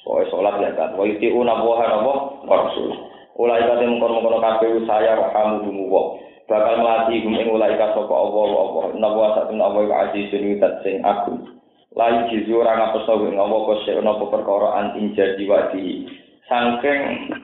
[0.00, 0.96] Soe sholat ya kan.
[0.96, 2.14] Wa yuti una wa hanawa
[2.48, 2.88] wa rasul.
[3.36, 6.16] Ulai kate mengkono-mengkono kabeh saya kamu dumuwa.
[6.48, 8.84] Bakal melatih gum ing ulai ka sapa Allah Allah.
[8.96, 11.59] Nawa satun Allah wa azizun yutat sing agung.
[11.90, 16.06] Lai jizu ora Allah kok sik ana perkara anting jadi wadi.
[16.46, 17.34] Sangking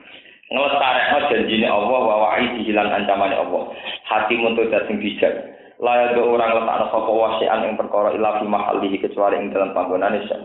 [0.47, 3.75] nglestarekno janjine Allah wa wa'i hilang ancamane Allah.
[4.07, 5.35] Hati untuk sing bijak.
[5.83, 10.25] Layak do orang letakno sapa wasian ing perkara ila fi mahallihi kecuali ing dalam panggonane
[10.25, 10.37] sya.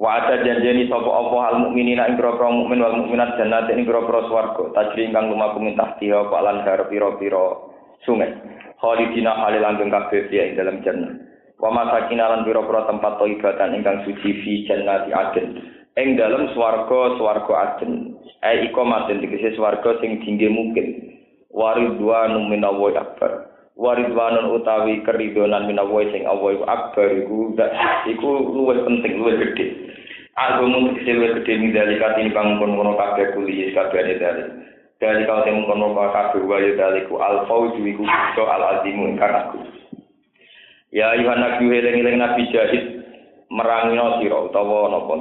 [0.00, 4.24] Wa ada janjeni sapa Allah al mukminina ing grobro mukmin wal mukminat jannat ing grobro
[4.26, 7.60] swarga tajri ingkang lumaku min tahtiha apa lan pira-pira
[8.08, 8.34] sungai.
[8.80, 11.31] Khalidina halil langgeng kabeh ing dalam jannah.
[11.62, 15.62] Wa masakina lan pira-pira tempat thayyibatan ingkang suci fi jannati adn.
[15.94, 18.18] Ing dalam swarga swarga adn.
[18.42, 21.14] Ai ikomatin dikese swarga sing tinggi mungkin.
[21.54, 23.46] Waridwanu minallahi akbar.
[23.78, 27.54] Waridwanun utawi keridonan minallahi sing iku akbar iku
[28.10, 29.86] iku luwih penting luwih gedhe.
[30.34, 34.48] Aku mun kecil luwih gedhe ning dalil katini kono kabeh kuliah kabeh dalil.
[34.98, 38.02] Dari kau temu kono kabeh wa ya daliku al fauzu iku
[38.50, 39.62] al azimu ingkang aku.
[40.92, 42.84] Ya ayuhan nabi eling-eling nabi jahid
[43.48, 45.16] merangino sira utawa napa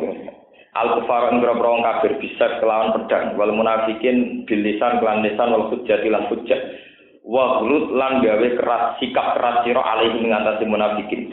[0.71, 6.07] Al kufar ing grobro kafir bisa kelawan pedang wal munafikin bilisan kelan lisan wal hujjati
[6.07, 6.59] lan hujjah.
[7.27, 11.27] Wa lan gawe keras sikap keras sira alaihi ngatasi munafikin.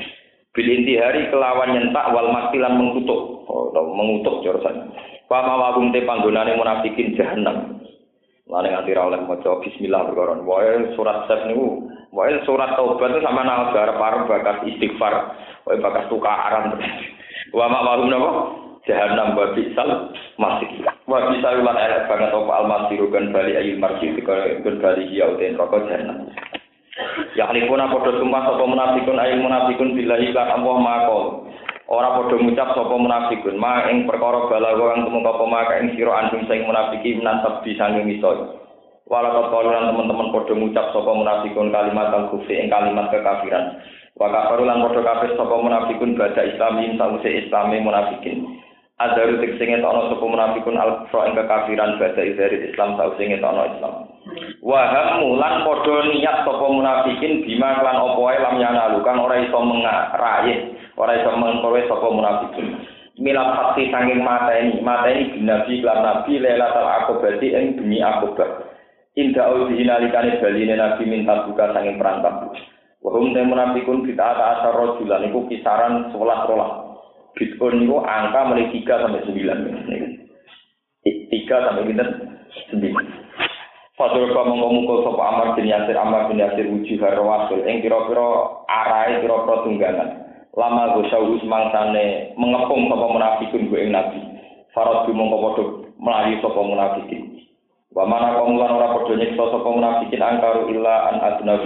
[0.50, 3.46] Bil intihari kelawan nyentak wal makilan mengutuk.
[3.46, 4.90] Oh, mengutuk jurusan.
[5.30, 7.78] Wa mawagum te panggonane munafikin jahanam.
[8.48, 10.40] Lane nganti ra oleh maca bismillah perkara.
[10.40, 11.84] Wae surat sep niku,
[12.16, 15.36] wae surat taubat itu sama nang garap bakas istighfar,
[15.68, 16.80] wae bakas tukaran.
[17.56, 18.30] Wa mawagum napa?
[18.88, 23.76] jahanam wa bisal masih wa bisa ulan elek banget apa al masiru kan bali ayil
[23.76, 26.24] marji kan bali ya uten rokok jahanam
[27.36, 31.18] ya alipuna podo sumpah sapa munafikun ayil munafikun billahi lan Allah mako
[31.88, 36.12] ora podo ngucap sapa munafikun ma ing perkara balago kang tumeka apa maka ing sira
[36.20, 38.60] anjing sing munafiki menantap di sanging iso
[39.08, 43.80] Walau kaluran teman-teman podo ngucap sapa munafikun kalimat al kufri ing kalimat kekafiran.
[44.12, 48.60] Wa kafaru lan podo kafir sapa munafikun bada islamin sause islami munafikin.
[49.00, 53.94] Adaru tegese ngetokno sapa munafikun al kufra ing kekafiran bada izari Islam sause ngetokno Islam.
[54.60, 59.40] Wa hammu lan padha niat sapa munafikin bima lan apa wae lam yanalu kang ora
[59.40, 60.68] iso mengraih,
[60.98, 62.68] ora iso mengkowe sapa munafikin.
[63.18, 68.66] Milam hati sanging mata ini, mata ini binabi kelam nabi lelatal akobati ing demi akobah.
[69.18, 72.54] Indah uji nalikane baline nabi minta buka sanging perantap.
[73.02, 76.70] Wahum te munafikun kita ata asar rojulan, iku kisaran sebelas rolah.
[77.38, 79.46] Bitcoin itu angka mulai 3 sampai 9.
[81.06, 82.18] 3 sampai 9.
[83.98, 88.26] Fatul ka mongko mukul sapa Amar bin Yasir Amar bin Yasir wujuh rasul ing kira-kira
[88.70, 90.27] arahe kira-kira tunggangan.
[90.58, 94.18] Lama gosau mangsane mengepung sapa munafikun ku ing Nabi.
[94.74, 95.64] Farad ku mongko padha
[96.02, 97.46] mlayu sapa munafikin.
[97.94, 101.62] Wa mana kaum lan ora padha nyiksa sapa munafikin angkaru illa an adna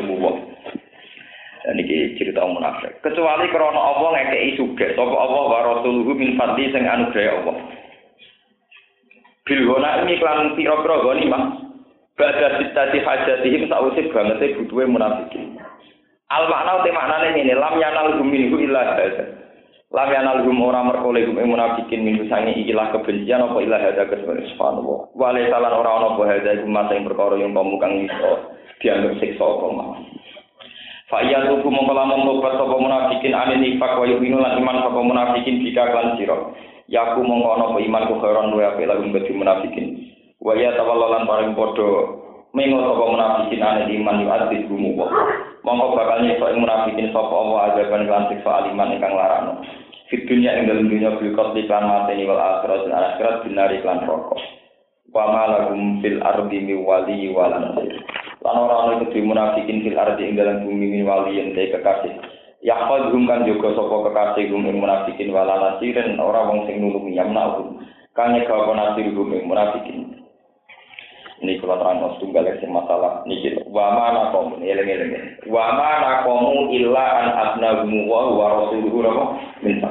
[1.62, 3.00] Dan ini cerita munafik.
[3.06, 7.56] Kecuali karena Allah ngekei sugih, sapa Allah wa rasuluhu min fadli sing anugerah Allah.
[9.46, 11.64] Bil gona ini klan pira-pira goni mah.
[12.18, 15.61] Bada sitati hajatihim sausih banget butuhe munafikin.
[16.32, 19.42] Al makna te maknane ngene, lam yanal minhu illa hadza.
[19.92, 24.48] Lam yanal hum ora merkole hum munafikin min sange ikilah kebencian apa illa hadza kesane
[24.56, 25.12] subhanallah.
[25.12, 29.44] Wa la salan ora ana apa hadza iku ing perkara yang pamukang iso dianggap siksa
[29.44, 29.88] apa mah.
[31.12, 35.00] Fa iya tuku mongko lamun tobat sapa munafikin ane nifak wa yu'minu lan iman sapa
[35.04, 36.56] munafikin bika kan sira.
[36.88, 39.86] Yaku mongko ana apa iman ku khairan wa apik lagu bagi munafikin.
[40.40, 41.92] Wa ya tawallalan paring padha
[42.56, 45.12] mengo sapa munafikin ane iman yu adis gumu wa.
[45.62, 49.62] Mongko bakal nyiksa munafikin sapa Allah azaban lan siksa aliman ingkang larano.
[50.10, 54.02] Fit dunya ing dalem dunya bil qatli kan mateni wal akhirat lan akhirat binari lan
[54.02, 54.42] rokok.
[55.14, 55.62] Wa ma
[56.02, 58.02] fil ardi mi wali wal nasir.
[58.42, 62.14] lan ora ana iku munafikin fil ardi ing dalam bumi min waliyen te kekasih
[62.62, 67.18] Yahfad hum kan juga sapa kekasih hum ing munafikin wala nasirin ora wong sing nulungi
[67.18, 67.58] yamna
[68.14, 70.21] kang nyeka apa nasir hum ing munafikin
[71.42, 75.12] ini kalau terang tunggal sing masalah niki wa mana kaum eling eling
[75.50, 79.02] wa mana kaum illa an abnahu wa wa rasuluhu
[79.66, 79.90] minta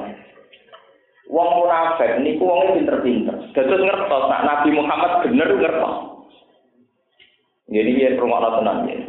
[1.32, 3.56] Wong munafik niku wong pinter-pinter.
[3.56, 5.96] Dados ngertos nak Nabi Muhammad bener ngertos.
[7.72, 9.00] Jadi dia rumah tenang ya.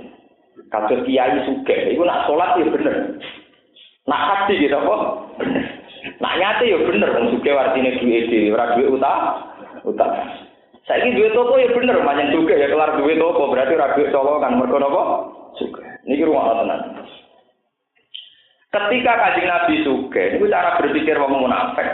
[0.70, 3.18] Kasus kiai suge, itu nak sholat ya bener.
[4.07, 5.03] Nak haji gitu kok.
[6.22, 7.34] Nak nyate ya bener, wong
[7.99, 9.22] duit di, ora duit utang,
[9.82, 10.14] utang.
[10.83, 14.11] Saya ini duit toko ya bener, banyak juga ya kelar duit toko berarti ora duit
[14.11, 15.03] kan mereka nopo
[15.55, 15.83] suge.
[16.03, 16.83] Ini rumah tenang.
[18.72, 21.87] Ketika kajian Nabi suge, itu cara berpikir wong munafik.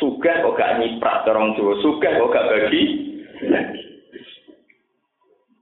[0.00, 1.76] Suge kok gak nyiprat, orang Jawa.
[1.84, 2.82] Suge kok gak bagi.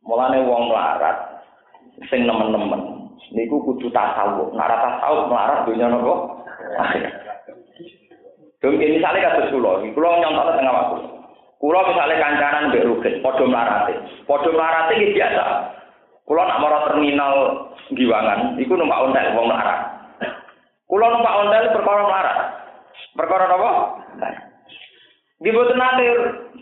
[0.07, 1.43] Mulane wong melarat
[2.09, 4.55] sing nemen-nemen niku kudu tasawuf.
[4.57, 6.15] Nek ora tasawuf melarat dunya napa?
[8.61, 11.10] Dong ini misalnya kasus kula, kula nyontokne tengah waktu.
[11.61, 13.93] Kulo misalnya kancanan mbek Rugen, padha mlarate.
[14.25, 15.45] Padha mlarate iki biasa.
[16.25, 17.35] Kulo nak mara terminal
[17.93, 19.81] Giwangan, iku numpak ontel wong melarat.
[20.89, 22.39] Kulo numpak ontel perkara melarat.
[23.13, 23.71] Perkara apa?
[25.45, 26.05] Di boten nate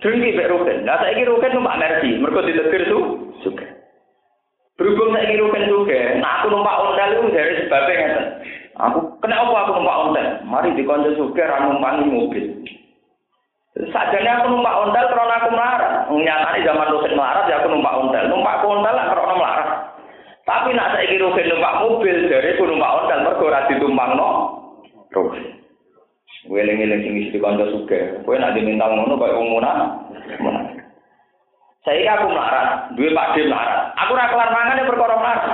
[0.02, 0.82] drengki mbek Rugen.
[0.82, 2.98] Lah saiki Rugen numpak Mercy, mergo ditegur su
[3.46, 3.70] juga.
[4.74, 8.24] Berhubung saiki Rugen juga, nah aku numpak ontel itu dari sebabnya ngeten.
[8.82, 10.26] Aku kena apa aku numpak ontel?
[10.42, 12.46] Mari dikonco suge ra numpangi mobil.
[13.78, 15.92] Sajane aku numpak ontel karena aku melarat.
[16.10, 18.24] Nyatane zaman dosen melarat ya aku numpak ontel.
[18.26, 19.68] Numpak ontel lah karena melarat.
[20.42, 24.28] Tapi nak saiki rugen numpak mobil dari aku numpak ontel mergo ora ditumpangno.
[25.14, 25.62] Rugen.
[26.50, 28.18] Weling-eling sing isi kanca sugih.
[28.26, 29.62] Kowe nak diminta ngono kaya wong.
[31.86, 33.94] Saya aku melarat, duwe Pak D melarat.
[33.94, 35.46] Aku ora kelar mangan perkara melarat.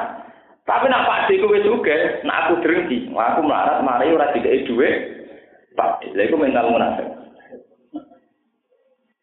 [0.65, 3.13] Tapi nak Pak D kowe sugih, nak aku drengki.
[3.13, 4.95] Aku melarat mari ora dikeki dhuwit.
[5.75, 7.24] Pak lha iku mental munafik.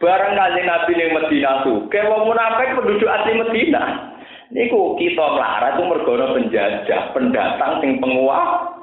[0.02, 4.10] Barang kanjeng Nabi ning Medina suke wong munafik penduduk asli Medina.
[4.50, 8.74] Niku kita melarat itu mergono penjajah, pendatang sing penguah.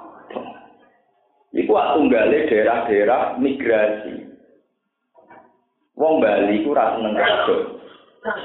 [1.52, 4.30] Iku tunggale daerah-daerah migrasi.
[5.98, 7.56] Wong Bali ku ora seneng kerja.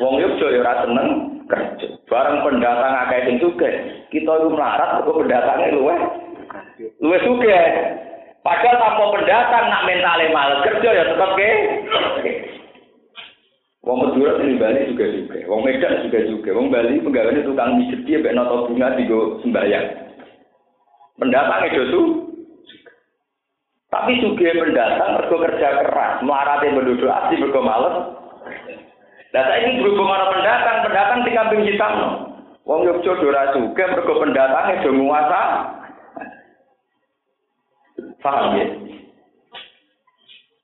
[0.02, 1.08] Wong Yogyakarta ya ora seneng
[1.46, 1.88] kerja.
[2.10, 3.74] Barang pendatang akeh sing sugih,
[4.10, 6.00] kita iku melarat kok pendatange luweh.
[7.06, 7.70] Luweh sugih.
[8.44, 11.52] Padahal tanpa pendatang nak mentale mal kerja ya tetep ke.
[13.84, 18.08] Wong Madura di Bali juga juga, Wong Medan juga juga, Wong Bali pegawainya tukang mijet
[18.08, 19.88] dia benar noto bunga tigo sembayang.
[21.20, 22.08] Pendatang itu tuh.
[23.92, 27.96] Tapi juga pendatang mergo kerja keras, melarati penduduk asli mergo males.
[29.36, 31.94] Nah saya ini berhubung orang pendatang, pendatang di kambing hitam.
[32.64, 35.42] Wong Yogyakarta dora juga mergo pendatang itu menguasa.
[38.24, 38.93] Paham ya?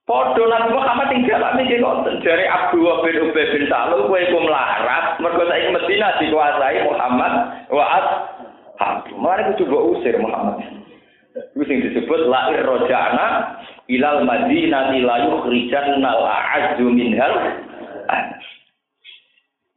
[0.10, 4.41] Podo Nabi Muhammad tinggal alami nggih ngoten dari Abu bin Ubay bin Salul kowe iku
[4.41, 7.34] melarat mergo saiki Medina dikuasai Muhammad
[7.70, 9.05] wa ashab.
[9.22, 10.66] Mari kudu mbok usir Muhammad.
[11.53, 13.26] Iku sing disebut la irja'na
[13.86, 17.62] ilal madinati la yukhrijanna al-a'azzu minhal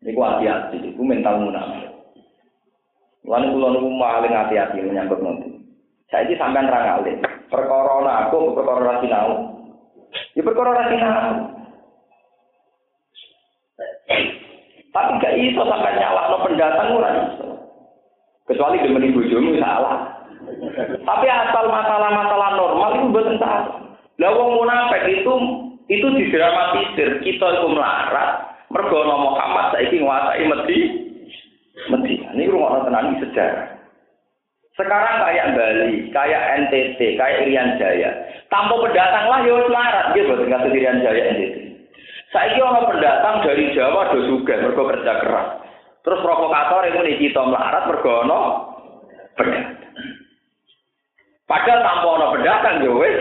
[0.01, 1.93] Iku hati-hati, iku mental munafik.
[3.29, 5.61] Lan kula niku paling hati-hati menyambut nanti.
[6.09, 7.21] Saiki sampean ra ngalih.
[7.53, 9.62] Perkara aku perkara ra sinau.
[10.33, 11.53] Ya perkara sinau.
[14.93, 17.47] Tapi gak iso sampai nyala no pendatang ora iso.
[18.45, 20.21] Kecuali demeni bojomu salah.
[21.05, 23.73] Tapi asal masalah-masalah normal itu bukan salah.
[24.21, 25.35] Lah wong munafik itu
[25.89, 27.25] itu didramatisir.
[27.25, 30.79] Kita itu melarat mergo Muhammad saiki nguasai Medi.
[31.89, 32.15] Medi.
[32.37, 33.72] Ini rumah tenan sejarah.
[34.83, 38.11] Sekarang kayak Bali, kayak NTT, kayak Irian Jaya.
[38.51, 41.57] Tanpa pendatang lah ya selarat gitu dengan Irian Jaya NTT.
[42.35, 45.49] Saya orang pendatang dari Jawa do juga mergo kerja keras.
[46.03, 48.41] Terus provokator itu nih kita melarat mergo ono
[49.39, 49.79] pendatang.
[51.47, 53.19] Padahal tanpa ono pendatang wis.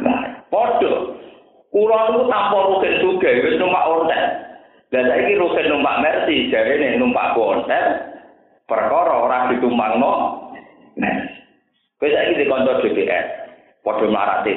[0.00, 1.20] Nah, podo.
[1.68, 4.24] Kulo niku tanpa rugen juga wis numpak ontel.
[4.88, 7.86] Dan saiki rugen numpak Mercy, jarene numpak ontel.
[8.64, 10.47] Perkara ora ditumpangno
[10.98, 11.14] Nah,
[12.02, 13.26] kowe saiki di kantor DPR,
[13.86, 14.52] padha marate.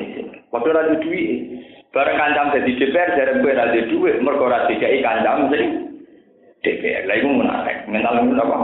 [0.49, 1.23] Padha ora duwe
[1.91, 5.63] Bareng kancam dadi DPR jarang kowe ora duwe mergo ora dikai kancam sing
[6.63, 7.03] DPR.
[7.03, 7.83] Lah iku munafik.
[7.91, 8.59] Mental ngono apa?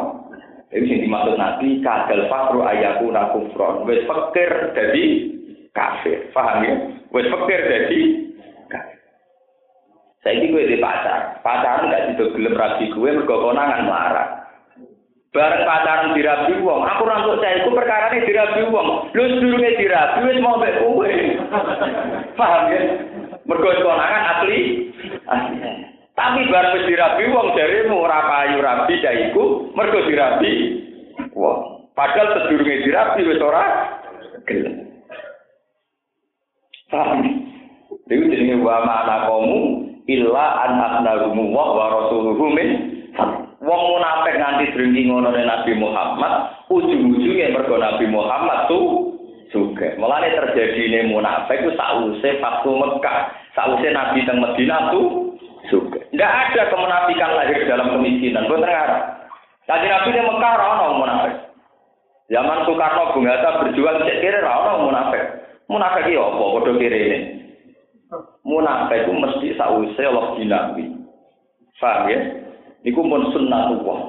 [0.72, 3.84] Itu sing dimaksud Nabi kadal fakru ayaku kufron.
[3.84, 5.04] Wis pikir dadi
[5.76, 6.32] kafir.
[6.32, 6.76] Paham ya?
[7.12, 8.00] Wis pikir dadi
[8.72, 9.00] kafir.
[10.24, 14.47] Saiki kowe di pacar, pacaran gak sido gelem rabi kowe mergo konangan marah.
[15.38, 19.14] Bareng pacaran dirabi wong, aku rantuk saya iku perkara ini dirabi wong.
[19.14, 21.14] Lu sedurunge dirabi wis mau mbek kowe.
[22.34, 22.82] Paham ya?
[23.46, 24.90] Mergo konangan asli.
[26.18, 30.54] Tapi bareng wis dirabi wong jaremu ora payu rabi ya iku mergo dirabi
[31.38, 31.86] wong.
[31.94, 33.94] Padahal sedurunge dirabi wis ora
[34.50, 34.90] gelem.
[36.90, 37.22] Paham?
[38.10, 39.58] Dewi jenenge wa ma'ana kamu
[40.10, 42.70] illa an asnarumu wa rasuluhu min
[43.58, 49.18] Wong munafik nganti drengki ngono Nabi Muhammad, ujung-ujungnya mergo Nabi Muhammad tuh
[49.50, 49.98] juga.
[49.98, 53.20] Mulane terjadi ini munafik itu sause waktu Mekah,
[53.58, 55.34] sause Nabi teng Medina tuh
[55.74, 55.98] juga.
[56.14, 58.46] Tidak ada kemunafikan lahir dalam kemiskinan.
[58.46, 59.02] Bukan ngarep.
[59.66, 61.36] Tadi Nabi di Mekah ono munafik.
[62.28, 65.24] Zaman Soekarno Bung Hatta berjuang cek kiri ono munafik.
[65.66, 66.46] Munafik iki apa?
[66.46, 67.20] Padha kiri ini.
[68.46, 70.86] Munafik itu mesti sause Allah Nabi.
[71.78, 72.47] Paham ya?
[72.88, 74.00] Iku pun sunnatullah.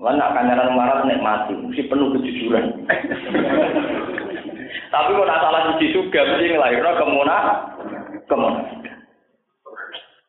[0.00, 2.72] Mana kanyaran marah mati, mesti penuh kejujuran.
[4.92, 7.36] Tapi kalau salah suci juga mesti ngelahirno kemuna,
[8.28, 8.60] kemuna.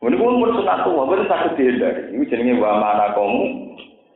[0.01, 2.11] Ini pun pun sunat tua, pun sakit dihindari.
[2.11, 3.43] Ini jenenge wa mana kamu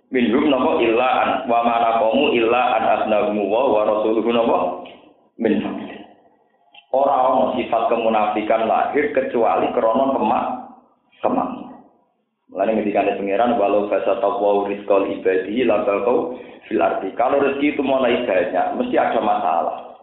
[0.10, 4.58] minhum nopo illa an wa mana kamu illa an asnamu wa wa rasuluhu nopo
[5.40, 5.62] min
[6.90, 10.46] Orang sifat kemunafikan lahir kecuali krono kemak
[11.22, 11.65] kemak.
[12.56, 16.40] Mulane ketika ada pangeran walau fasa taqwa rizqal ibadi la kau
[16.72, 17.12] fil arti.
[17.20, 20.00] Kalau rezeki itu mulai banyak, mesti ada masalah.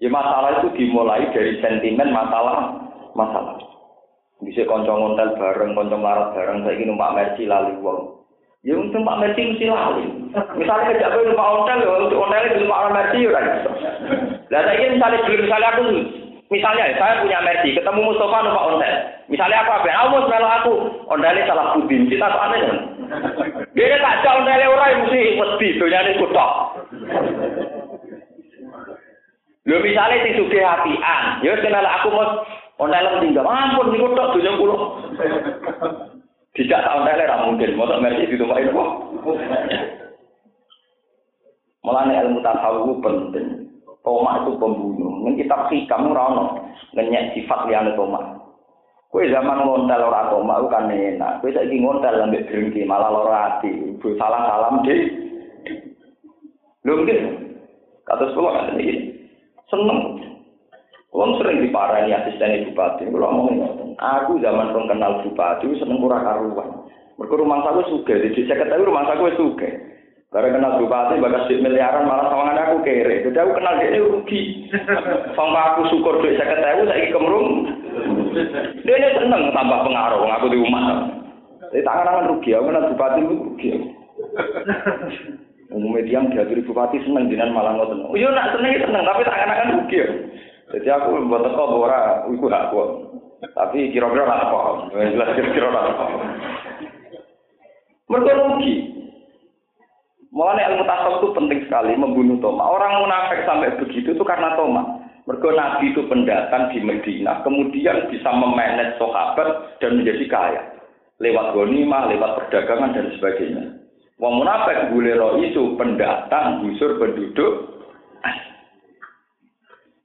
[0.00, 3.60] Ya masalah itu dimulai dari sentimen masalah masalah.
[4.40, 8.24] Bisa konco ngontel bareng, konco marat bareng, saya ingin numpak mercy lali wong.
[8.64, 10.04] Ya untuk numpak mercy mesti lali.
[10.56, 13.44] Misalnya kerja gue numpak hotel, ya untuk hotel itu numpak mercy ya kan.
[14.48, 15.84] Lah saya misalnya beli misalnya aku,
[16.50, 18.94] misalnya saya punya mercy, ketemu Mustafa numpak hotel.
[19.30, 19.88] Misalnya aku apa?
[19.88, 20.74] Aku mau melok aku,
[21.06, 22.78] hotelnya salah budin, kita tuh aneh kan.
[23.78, 26.50] Dia tak jauh hotelnya orang mesti mesti dunia ini kutok.
[29.68, 32.42] Lho misalnya sing sugih apian, ya kenal aku mau
[32.80, 34.76] Ontel tinggal, ampun niku tok dunya kula.
[36.56, 38.72] Tidak tak ontel ra mungkin, mosok mersi di rumah itu.
[41.84, 43.69] Mulane ilmu tasawuf penting.
[44.00, 45.20] Toma itu pembunuh.
[45.24, 46.44] Ning kitab hikam ora ono
[46.96, 48.40] ngenyek sifat liyane toma.
[49.12, 51.44] Kue zaman ngontel ora toma kan enak.
[51.44, 54.00] Kue saiki ngontel ambek drengki malah lara ati.
[54.16, 54.96] Salah salam di.
[56.88, 56.94] Lho.
[58.08, 59.12] Kata sekolah kan ini.
[59.68, 60.30] Seneng.
[61.10, 66.86] Wong sering diparani asisten bupati, kalau ngomong aku zaman pun kenal bupati, seneng kurang karuan.
[67.18, 69.68] Mereka rumah saya suka, di saya ketahui rumah saya suka.
[70.30, 73.26] Karena kenal bupati, bagas di miliaran malah sama aku kere.
[73.26, 74.70] Jadi aku kenal dia rugi.
[75.34, 77.66] Sama aku syukur duit saya ketahui, saya kemrung.
[78.86, 81.10] Dia ini seneng tambah pengaruh, aku di rumah.
[81.74, 83.70] Jadi tangan-tangan rugi, aku kenal bupati itu rugi.
[85.74, 88.14] Umumnya diam dihadiri bupati seneng, jinan malah ngotot.
[88.14, 89.98] Iya nak seneng seneng, tapi tangan-tangan rugi.
[90.70, 92.70] Jadi aku buat teko ora iku hak.
[93.50, 94.94] Tapi kira-kira paham.
[94.94, 96.22] Jelas kira-kira paham.
[98.06, 98.99] Mereka rugi.
[100.30, 102.62] Mulanya ilmu tasawuf itu penting sekali membunuh Toma.
[102.62, 105.02] Orang munafik sampai begitu itu karena Toma.
[105.26, 110.62] Mereka Nabi itu pendatang di Medina, kemudian bisa memanage sahabat dan menjadi kaya.
[111.20, 113.64] Lewat gonimah, lewat perdagangan dan sebagainya.
[114.16, 117.70] Wong munafik bulero itu pendatang, gusur penduduk,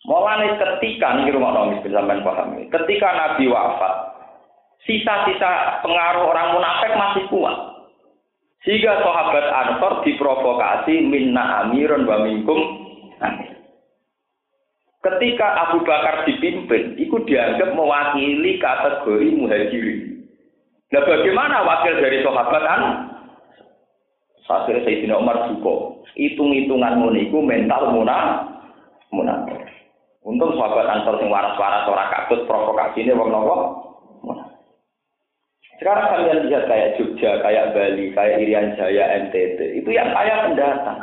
[0.06, 3.94] Mulane ketika nih rumah nomis sampean pahami, ketika Nabi wafat,
[4.86, 7.58] sisa-sisa pengaruh orang munafik masih kuat.
[8.66, 12.60] Sehingga sahabat Ansor diprovokasi minna amirun wa minkum
[15.06, 20.26] Ketika Abu Bakar dipimpin, itu dianggap mewakili kategori muhajirin.
[20.90, 22.84] Nah bagaimana wakil dari sahabat an?
[24.50, 26.02] Saya Sayyidina Umar juga.
[26.18, 28.50] Hitung-hitungan muniku mental munafik.
[29.14, 29.62] munafik.
[30.26, 33.56] Untung sahabat Ansor sing waras-waras ora kakut provokasi ini wong nopo.
[35.76, 40.98] Sekarang kalian lihat kayak Jogja, kayak Bali, kayak Irian Jaya, NTT, itu yang kaya pendatang.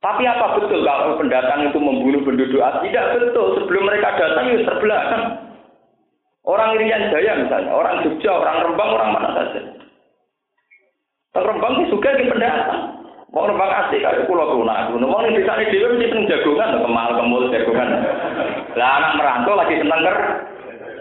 [0.00, 2.90] Tapi apa betul kalau pendatang itu membunuh penduduk asli?
[2.90, 3.60] Tidak betul.
[3.60, 5.24] Sebelum mereka datang itu terbelakang.
[6.42, 9.60] Orang Irian Jaya misalnya, orang Jogja, orang Rembang, orang mana saja.
[11.36, 13.00] Orang Rembang itu juga di pendatang.
[13.30, 17.46] Mau nembang asli kali pulau tuna, nih bisa nih dia mesti seneng jagongan, kemal kemul
[17.54, 17.88] jagongan.
[18.74, 20.18] Lah anak merantau lagi seneng ker.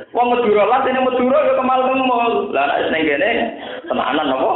[0.09, 2.33] Wong Madura lah ini Madura ya kemal kemul.
[2.49, 3.31] Lah anak seneng gini,
[3.85, 4.53] tenanan apa?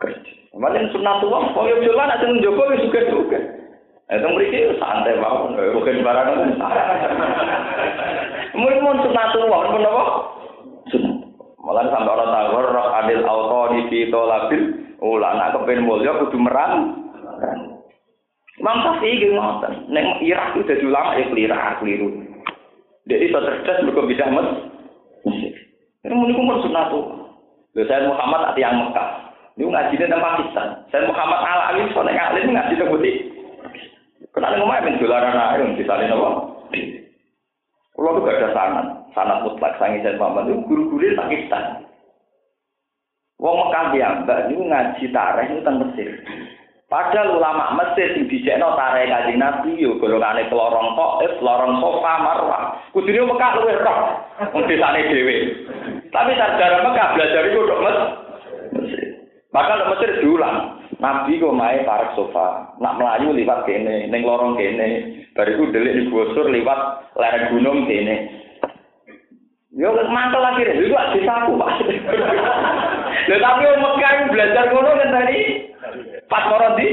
[0.00, 0.32] Kerja.
[0.56, 3.38] Kemarin sunat tua, kok ya jalan anak seneng Joko ya suka suka.
[4.10, 6.28] Itu mereka santai banget, bukan barang
[8.58, 10.04] Mungkin mau sunat tua, pun apa?
[11.60, 14.62] Malah sampai orang tahu, roh adil auto di situ labil.
[15.00, 16.98] Oh, lah anak kepen mulya kudu merang.
[18.60, 19.88] Imam Syafi'i iki ngoten.
[19.88, 22.08] Nek Irak itu dadi ulama ya keliru, keliru.
[23.08, 24.69] Dia itu cerdas mergo bisa mes.
[25.24, 27.04] Ini muni kumur sunat tuh.
[27.76, 29.08] Lho saya Muhammad ati yang Mekah.
[29.54, 30.68] Ini ngaji di Pakistan.
[30.88, 33.16] Saya Muhammad Al Alim soalnya ngalim ngaji di Putih.
[34.30, 36.28] Kenapa ngomong ben dolaran ae di sana napa?
[38.00, 41.84] Kalau tuh gak ada sanat, sanat mutlak sangi saya Muhammad itu guru-guru Pakistan.
[43.36, 43.84] Wong Mekah
[44.24, 46.08] mbak niku ngaji tareh itu teng Mesir.
[46.90, 52.62] Padahal ulama Mesir sing dijekno tareh Kanjeng Nabi yo golongane kelorong Taif, lorong Sofa, Marwah.
[52.90, 53.98] Kudune Mekah luwih roh
[54.50, 55.36] wong desane dhewe.
[56.10, 57.82] Tapi sejarah Mekah belajar iku tok
[58.74, 59.02] Mesir.
[59.54, 60.82] Maka Mesir diulang.
[61.00, 66.02] Nabi kok mae parek sofa, nak melayu liwat kene, ning lorong kene, bariku delik di
[66.12, 68.28] gusur liwat lereng gunung kene.
[69.72, 71.72] Yo mantel lagi itu disapu pak.
[73.28, 75.38] Lho tapi Mekah belajar ngono kan tadi
[76.30, 76.88] pas koron di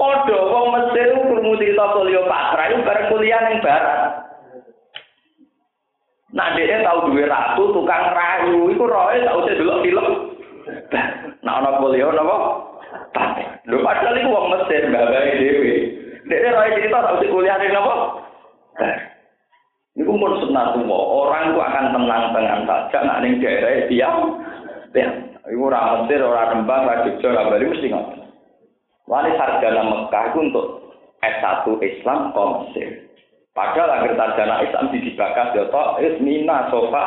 [0.00, 4.24] Podo wong Mesir krungu cerita Cleopatra itu bareng kuliah ning barat.
[6.32, 10.06] Nah dia tahu duwe ratu tukang rayu, iku roe tak usah delok film.
[11.44, 12.36] Nah ana polio napa?
[13.12, 15.74] Tapi lho padahal iku wong Mesir babae dhewe.
[16.32, 17.94] Dia roe cerita tak usah kuliah ning napa?
[19.98, 21.00] Iku pun sunatullah.
[21.26, 24.10] Orang itu akan tenang-tenang saja nak ning daerah dia.
[24.90, 25.10] Ya,
[25.50, 28.20] iku ora Mesir, ora Rembang, ora Jogja, ora Bali mesti ngoten.
[29.10, 30.66] Wali sarjana Mekah itu untuk
[31.22, 32.88] S1 Islam ke Mesir.
[33.50, 37.04] Padahal akhir sarjana Islam di dibakas ya toh Ismina Sofa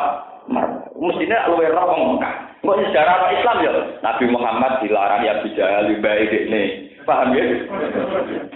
[0.52, 0.92] Mar.
[0.96, 2.34] Mestinya luwe roh Mekah.
[2.64, 6.92] Kok sejarah Islam ya Nabi Muhammad dilarang ya bijaya lebih baik ini.
[7.04, 7.44] Paham ya?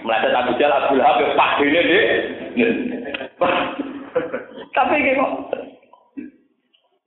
[0.01, 2.05] Melihat Abu Jahal Abu Lahab ya pak ini deh.
[4.79, 5.31] Tapi kok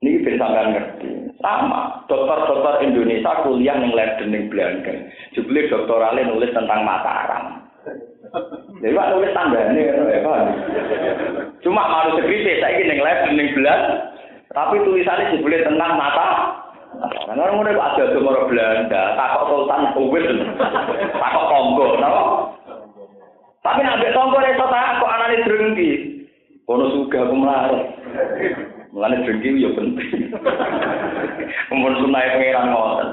[0.04, 1.08] ini bisa ngerti.
[1.40, 4.94] Sama, dokter-dokter Indonesia kuliah yang lab ning Belanda.
[5.34, 7.66] Jebule doktorale nulis tentang Mataram.
[8.78, 10.38] Lha Pak nulis tandane ya, Pak.
[11.64, 14.12] Cuma segede saiki ning lab ning Belanda.
[14.52, 16.28] Tapi tulisannya jebule tentang mata.
[17.24, 20.28] Karena orang udah ada orang Belanda, takut Sultan Kuwait,
[21.16, 21.96] takut Kongo?
[23.64, 25.90] Tapi nabi Kongo itu takut anaknya drengki.
[26.66, 27.82] Kono suka aku melarat.
[28.92, 30.30] Mulane drengki yo penting.
[31.74, 33.08] Umur sunai pengiran ngoten.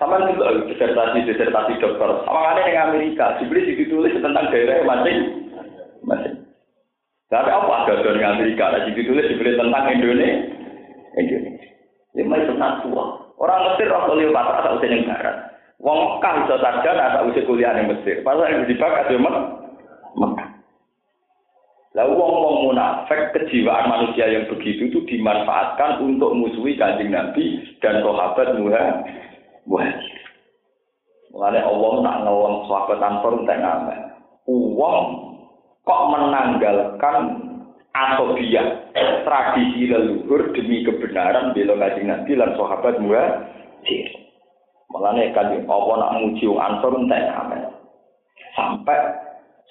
[0.00, 2.10] Sama juga disertasi disertasi dokter.
[2.26, 5.18] Sama ada yang Amerika, dibeli ditulis tentang daerah masing
[6.02, 6.42] masing.
[7.30, 8.74] Tapi apa ada dari Amerika?
[8.74, 10.50] Nah, ditulis dibeli tentang Indonesia.
[11.14, 11.68] Indonesia.
[12.12, 13.04] Ini masih tua.
[13.40, 15.36] Orang Mesir waktu Cleopatra tak usah yang barat.
[15.80, 18.20] Wong Mekah bisa sarjana tak usah kuliah di Mesir.
[18.26, 19.61] Pasal yang dibakat ya Mekah.
[21.92, 28.56] Lah wong-wong munafik kejiwaan manusia yang begitu itu dimanfaatkan untuk musuhi kanjeng Nabi dan sahabat
[28.56, 30.22] muhajir.
[31.32, 33.60] Mulane Allah nak ngawang sahabat Ansor entek.
[34.48, 35.04] Uang
[35.84, 37.16] kok menanggalkan
[37.92, 38.88] asobia
[39.28, 44.08] tradisi leluhur demi kebenaran bela kajian nabi dan sahabat muhajir.
[44.88, 47.24] Malahnya kajian apa nak muji wong ansor entek
[48.52, 49.00] Sampai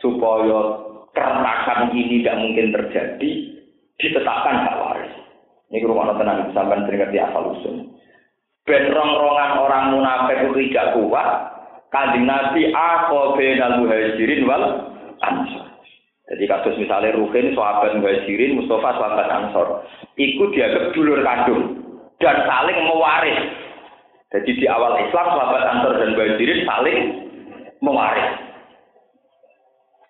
[0.01, 3.31] supaya keretakan ini tidak mungkin terjadi
[4.01, 5.13] ditetapkan hak waris.
[5.71, 7.75] Ini rumah tenang sampai sering ngerti asal usul.
[8.67, 11.29] Ben rong-rongan orang munafik itu tidak kuat.
[11.91, 14.63] Kanjeng Nabi aku benal muhajirin wal
[15.19, 15.71] ansor.
[16.31, 19.83] Jadi kasus misalnya Ruhin, sahabat Muhajirin, Mustafa, sahabat Ansor.
[20.15, 21.83] Ikut dianggap dulur kandung
[22.23, 23.51] dan saling mewaris.
[24.31, 26.99] Jadi di awal Islam, sahabat Ansor dan Muhajirin saling
[27.83, 28.50] mewaris.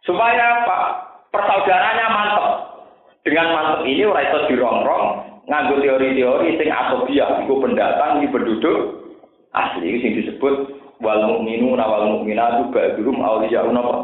[0.06, 0.80] Supaya apa?
[1.30, 2.48] Persaudaranya mantap.
[3.22, 5.06] Dengan mantap ini ora iso dirongrong
[5.46, 8.80] nganggo teori-teori sing asobiah iku pendatang iki penduduk
[9.52, 10.70] asli sing disebut
[11.02, 13.96] wal mukminuna wal mukminatu ba'dhum awliyaun apa?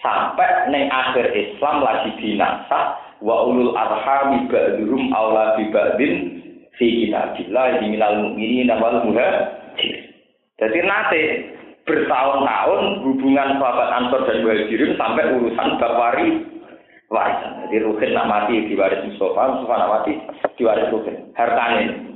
[0.00, 6.14] sampai neng akhir Islam lagi binasa wa ulul arhami ba'dhum aula bi ba'din
[6.80, 10.08] fi kitabillah minal mu'minina wal muhajir.
[10.56, 11.20] Jadi nanti
[11.90, 16.26] bertahun-tahun hubungan sahabat Ansor dan Muhajirin sampai urusan bab wari
[17.10, 17.66] warisan.
[17.66, 20.12] Jadi Ruhin nak mati diwaris Mustafa, Mustafa nak mati
[20.54, 21.34] diwaris Ruhin.
[21.34, 22.06] Hartanya.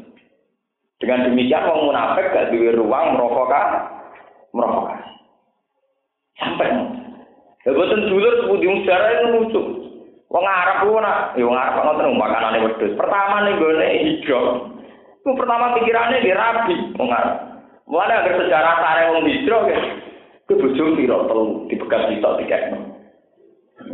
[1.02, 3.50] Dengan demikian orang munafik gak duwe ruang merokok
[4.54, 4.94] merokok.
[6.38, 6.70] Sampai
[7.64, 9.62] Ya boten dulur sepundi sejarah itu lucu.
[10.28, 12.92] Wong Arab ku nak, ya wong Arab ngoten makanane wedhus.
[12.92, 14.68] Pertama ning gone hijau.
[15.24, 17.53] Ku pertama pikirannya di rabi wong Arab.
[17.94, 19.78] Agar sejarah sare wong hijau ya.
[20.50, 22.78] Ku bojo piro telu dibekas sitok dikekno.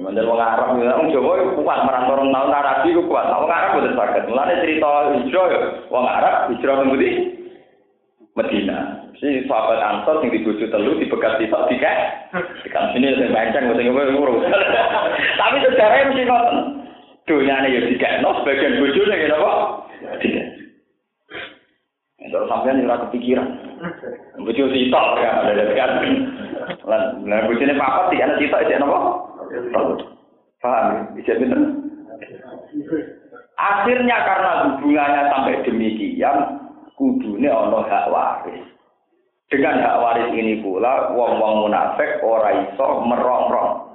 [0.01, 3.29] Mandan wong Arab ya ya kuat marang orang tahun Arabi ku kuat.
[3.29, 4.25] Wong Arab boten saged.
[4.27, 4.89] Mulane cerita
[5.21, 5.61] hijau ya
[5.93, 6.91] Arab hijau ning
[8.39, 8.79] Medina.
[9.21, 11.97] Si sahabat Ansor sing dibujuk telu dibekas sitok dikek.
[12.73, 14.49] Kan sini sing bancang sing ngurus.
[15.41, 16.57] Tapi sejarahnya mesti ngoten.
[17.29, 19.53] Dunyane ya dikekno sebagian bojone ya napa?
[20.19, 20.47] Tidak.
[22.31, 23.70] Terus sampean ora kepikiran.
[24.41, 25.91] Bojo sitok ya ada kan.
[26.85, 28.99] Lan lan bojone papat dikene sitok iki napa?
[30.61, 31.17] Paham?
[31.17, 31.61] Bisa bener?
[33.57, 36.37] Akhirnya karena hubungannya sampai demikian,
[36.97, 38.65] kudune ana hak waris.
[39.49, 43.89] Dengan hak waris ini pula wong-wong munafik ora iso merongrong.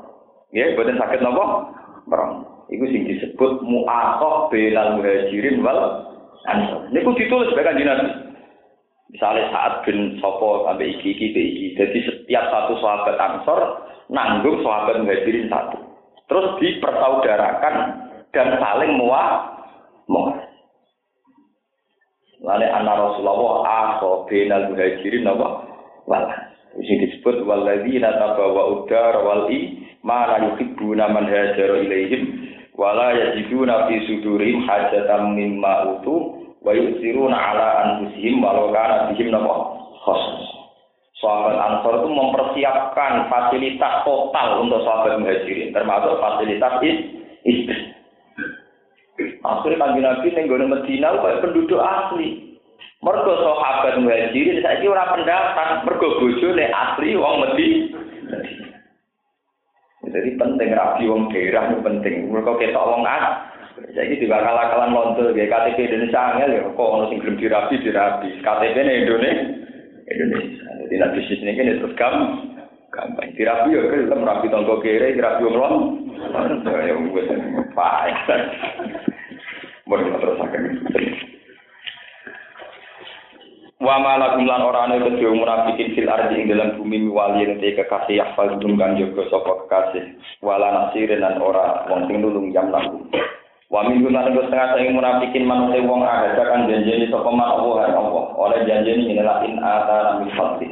[0.54, 1.70] Ya, boten sakit nopo?
[2.10, 2.46] Merong.
[2.70, 6.10] Iku sing disebut mu'akhah bilal muhajirin wal
[6.50, 6.90] ansor.
[6.90, 8.06] Niku ditulis bae kanjeng Nabi.
[9.16, 11.66] Misalnya saat bin sopo sampai iki iki iki.
[11.80, 13.60] Jadi setiap satu sahabat ansor
[14.12, 15.80] nanggung sahabat muhajirin satu.
[16.28, 17.76] Terus dipersaudarakan
[18.36, 19.56] dan saling muah
[20.12, 20.36] muah.
[22.44, 25.48] Lane anna Rasulullah akho benal muhajirin apa?
[26.12, 26.24] Wal.
[26.76, 33.88] Sing disebut walladzina tabawa udar wal i ma la yuhibbuna man hajara ilaihim wala yajiduna
[33.88, 39.54] fi sudurihim hajatan mimma utu wa yusiruna ala anfusihim walau kana bihim napa
[40.02, 40.44] khusus.
[41.22, 46.74] Sahabat Ansor itu mempersiapkan fasilitas total untuk sahabat muhajirin, termasuk fasilitas
[47.48, 47.96] istri.
[49.46, 52.60] Akhirnya kanji Nabi nenggone Medina kayak penduduk asli.
[53.00, 57.96] Mergo sahabat muhajirin saiki ora pendapat, mergo bojone asli wong Medina.
[60.06, 62.30] Jadi penting rapi wong daerah penting.
[62.30, 63.55] Mereka kita wong ah.
[63.76, 67.76] Jadi juga kalah kalah lontor ya KTP Indonesia angel ya kok ono sing gelem dirapi
[67.84, 68.30] dirapi.
[68.40, 69.46] KTP nya Indonesia.
[70.08, 70.68] Indonesia.
[70.86, 72.32] Jadi nak bisnis ini kan terus gampang.
[72.96, 73.28] Gampang.
[73.36, 75.74] Dirapi ya kan kita merapi tonggo kere, dirapi wong lon.
[76.64, 77.28] Ya wis
[77.76, 78.40] payah.
[79.86, 80.64] Mau terus akan
[83.76, 87.76] Wa ma lakum lan ora ana kedhe munafikin fil ardi ing dalam bumi wali te
[87.76, 92.72] kekasih yahfal dum kan jaga sapa kekasih wala nasirin lan ora wong sing nulung jam
[92.74, 93.04] laku.
[93.74, 98.26] Wa min lan iku setengah sing munafikin manute wong ada kan janjeni sapa Allah Allah
[98.38, 100.70] oleh janjeni inilah in ata min fadli.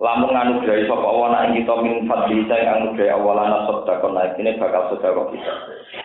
[0.00, 4.56] Lamun nganugrahi sapa Allah nek kita min fadli sing anugrahi Allah lan sedekah naik ini
[4.56, 5.54] bakal sedekah kita.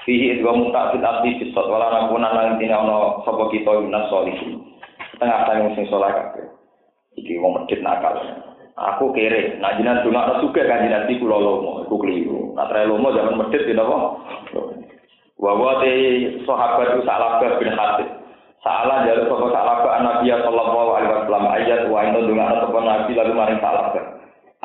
[0.04, 4.68] Fihi idwa mutakfit abdi bisot wala nakuna lan tine ana sapa kita minas solihin.
[5.18, 6.46] tengah tengah sing soleh kabeh.
[7.18, 8.20] Iki wong medhit nakal.
[8.78, 12.54] Aku kere, nak jinan dongakno suka kan jinan iku lomo, iku keliru.
[12.54, 14.22] Nak tre lomo zaman medhit ya napa?
[15.38, 15.94] Wa wa te
[16.50, 18.10] sahabat itu salah bin Hatib.
[18.66, 23.34] Salah jalur sapa ke Nabi sallallahu alaihi wasallam ayat wa inna dongakno sapa Nabi lalu
[23.38, 24.02] maring salah ke.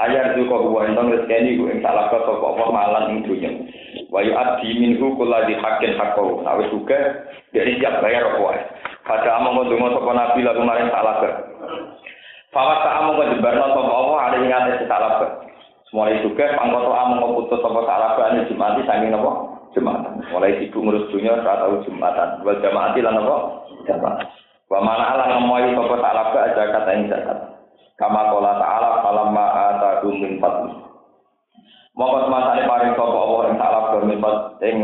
[0.01, 3.53] Ayat itu kok wa inna rezeki ku ing ke sapa apa malan ing dunya.
[4.09, 6.41] Wa yu'addi minhu kulladhi haqqin haqqahu.
[6.41, 11.31] Awis juga dari siap bayar apa pada among kodungo sopo nabi lalu maring salah ke.
[12.49, 15.27] Fawas tak among kodebarno sopo Allah ada yang ada salah ke.
[15.93, 20.23] Mulai juga pangkoto among koputus sopo salah ke ane jumati sangi nopo jumatan.
[20.33, 22.41] Mulai sibuk ngurus dunia saat tahu jumatan.
[22.45, 23.37] Wal jamaati lan nopo
[23.89, 24.29] jamaat.
[24.73, 27.39] Wa mana ala ngemoi sopo salah ke aja kata ini zakat.
[28.01, 30.73] Kama kola ta'ala falamma atakum min fadli.
[31.93, 34.21] Mongko semasane paring sapa Allah ing salah ke min
[34.65, 34.77] ing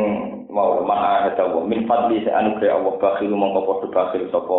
[0.53, 4.59] mau maha ada wa min fadli sa anugerah Allah bakhil mongko padha bakhil sapa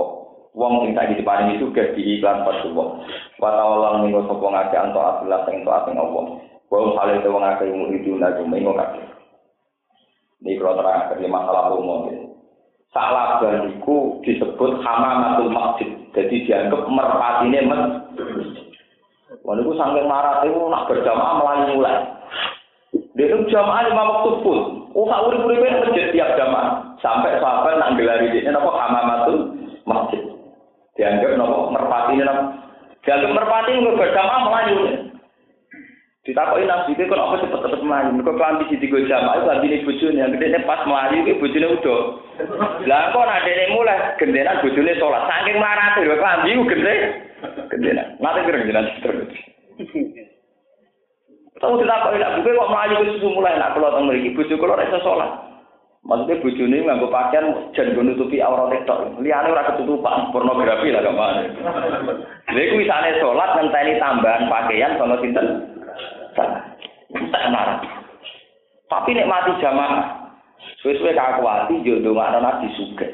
[0.57, 3.05] wong sing tak diparingi sugih di iklan padha wong
[3.37, 6.23] wa ta'ala minggo sapa ngake anto atulah sing to asing Allah
[6.73, 9.01] wa hale te wong akeh muridun aku minggo kabeh
[10.43, 12.07] ini kalau terang dari masalah umum
[12.95, 18.69] salah iku disebut hamamatul masjid jadi dianggap merpatine masjid
[19.45, 22.05] Wah, itu sampai marah itu nak berjamaah melayu mulai.
[23.13, 24.59] Dia itu jamaah lima waktu pun.
[24.93, 26.97] Oh, sak urip-uripe masjid tiap jamaah.
[27.01, 30.21] Sampai sahabat nak gelari ini napa hamamatul masjid.
[30.97, 32.43] Dianggap napa merpati ini napa.
[33.05, 34.77] Dianggap merpati nggak berjamaah melayu.
[36.27, 38.11] Ditakoki nabi itu kok apa cepet-cepet melayu.
[38.11, 42.01] Mergo kelambi siji go jamaah itu lambine bojone yang gede pas melayu iki bojone udah.
[42.83, 45.23] Lah kok nak dene mulai gendenan bojone salat.
[45.31, 46.93] Saking marate lho kelambi ku gede.
[47.71, 48.19] Gendenan.
[48.19, 49.31] Nate kira gendenan terus.
[51.59, 54.59] Tahu tidak kok enak buka kok melayu ke susu mulai nak kalau tentang mereka bujuk
[54.59, 55.31] kalau rasa sholat.
[55.99, 58.95] Maksudnya bujuk ini nganggo pakaian jangan nutupi aurat itu.
[59.23, 61.43] Liane ora ketutupan pornografi lah ke mana.
[62.51, 65.68] Lha misalnya sholat ngenteni tambahan pakaian sama sinten?
[67.49, 67.79] Marah.
[68.89, 70.33] Tapi nek mati jamaah,
[70.81, 73.09] suwe-suwe kakuati yo ndongakno nabi sugih.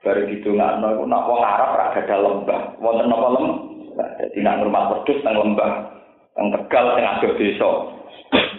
[0.00, 2.60] Bareng gitu nggak nak wong Arab ora gadah lembah.
[2.80, 3.58] Wonten napa lembah?
[3.96, 5.70] Dadi nak rumah wedhus nang lembah.
[6.36, 7.70] Yang tegal sing adoh desa.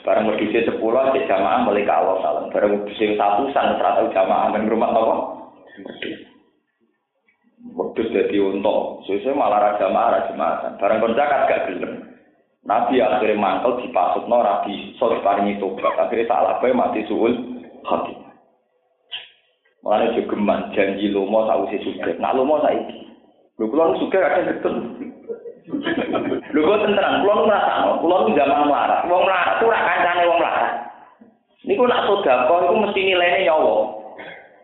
[0.03, 2.45] Barang wedhus sepuluh cek jamaah mulai Allah salam.
[2.51, 5.15] Barang wedhus satu san serata jamaah nang rumah apa?
[7.79, 8.77] Wedhus dadi unta.
[9.07, 10.75] Suwe malah ra jamaah ra jamaah.
[10.77, 12.06] Barang kon zakat gak gelem.
[12.67, 15.95] Nabi akhirnya mantel dipasutno rabi sore paringi tobat.
[15.95, 17.31] Akhirnya salah bae mati suul
[17.87, 18.11] hati.
[19.79, 22.19] Mulane jogeman janji lomo sausi sugih.
[22.19, 23.07] Nak lomo saiki.
[23.55, 24.75] Lho kula sugih kadang getun.
[26.51, 29.01] Lho kok tenteran, kula ngrasakno, kula zaman melarat.
[29.07, 30.71] Wong melarat ora kancane wong melarat.
[31.63, 33.75] Niku nak sedekah iku mesti nilainya nyawa.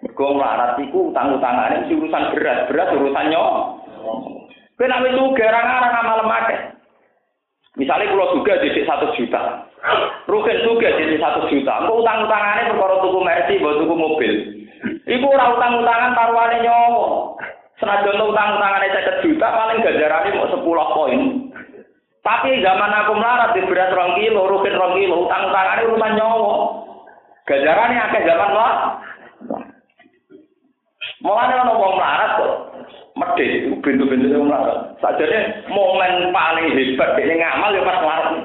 [0.04, 3.80] Mergo melarat iku utang-utangane mesti urusan berat, berat urusan nyawa.
[4.76, 5.84] Kowe nek wis sugih ora ngarang.
[7.74, 9.66] Misalnya kalau juga jadi satu juta,
[10.30, 11.74] Rugen juga jadi satu juta.
[11.82, 14.34] Engkau utang-utangannya perkara tuku mercy, buat tuku mobil.
[15.10, 17.06] Iku ora utang-utangan taruhannya nyawa.
[17.82, 21.22] Senajan utang utangane seket juta paling gajarane mau sepuluh poin.
[22.24, 26.54] Tapi zaman aku melarat di beras rong kilo, rukin rong kilo, utang utangane urusan nyawa.
[27.44, 28.74] Gajarane akeh zaman lah.
[31.26, 32.73] Mulane ana wong melarat kok
[33.14, 34.98] medhit itu bintu-bintu sing melarat.
[35.02, 38.36] Sajane momen paling hebat dene ngamal ya pas melarat.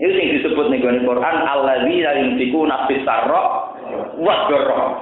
[0.00, 3.76] Itu yang disebut nih Quran, Allah di dari nafis sarro
[4.20, 4.96] Wah, dorong.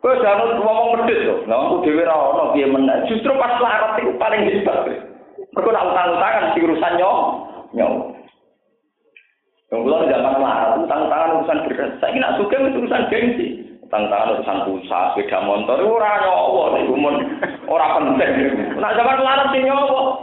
[0.00, 1.44] Kowe jangan ngomong medhit to.
[1.44, 3.04] Lah aku dhewe ora ono piye meneh.
[3.04, 4.88] Justru pas larat itu paling hebat.
[5.52, 7.20] Mergo nak utang-utangan di urusan nyawa.
[7.76, 8.00] Nyawa.
[9.68, 11.90] Yang kula zaman larat utang-utangan urusan beras.
[12.00, 13.46] Saiki nak suka urusan gengsi.
[13.90, 17.26] Utang-utangan urusan pulsa, sepeda motor ora nyawa iku mun
[17.66, 18.54] ora penting.
[18.78, 20.14] Nak zaman larat sing nyawa.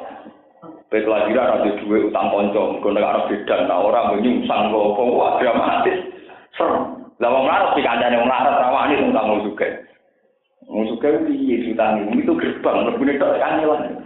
[0.87, 5.35] Baik lagi ada duit utang konco, gue nek ana bedan, nah orang menyungsang kok, wah
[5.35, 5.99] dramatis.
[6.55, 7.11] Serem.
[7.19, 9.67] Lah wong larat di kancane wong larat rawani sing kamu juga.
[10.71, 12.23] Wong suka piye diutangi?
[12.23, 13.99] Itu gerbang mlebune tok kanyelan.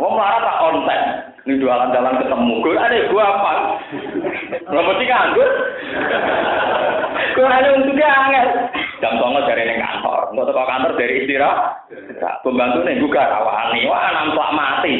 [0.00, 1.00] Wong larat tak konten.
[1.46, 2.54] Ini jualan jalan ketemu.
[2.58, 3.52] Gue ada gue apa?
[4.66, 5.50] Gak mesti nganggur.
[7.38, 8.46] Gue ada untuk angel.
[8.98, 10.34] Jam songo dari neng kantor.
[10.34, 11.86] Mau ke kantor dari istirahat.
[12.42, 13.86] Pembantu nih juga rawani.
[13.86, 14.94] Wah, nampak mati.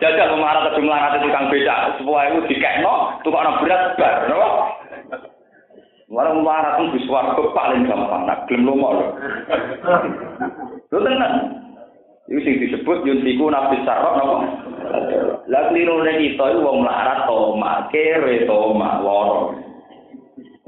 [0.00, 1.76] Jajal memarah ke jumlah rata tukang beca.
[2.00, 3.20] Sebuah itu dikekno.
[3.20, 4.32] Tukang berat bar.
[4.32, 4.72] No?
[6.08, 9.06] Malah melarat itu suara paling gampang, nak gelem lomo lho.
[10.88, 11.32] Lho tenan.
[12.28, 14.36] Iku sing disebut yuntiku nabi sarok napa?
[15.48, 19.56] Lah kliru nek itu wong melarat to makere to mak loro.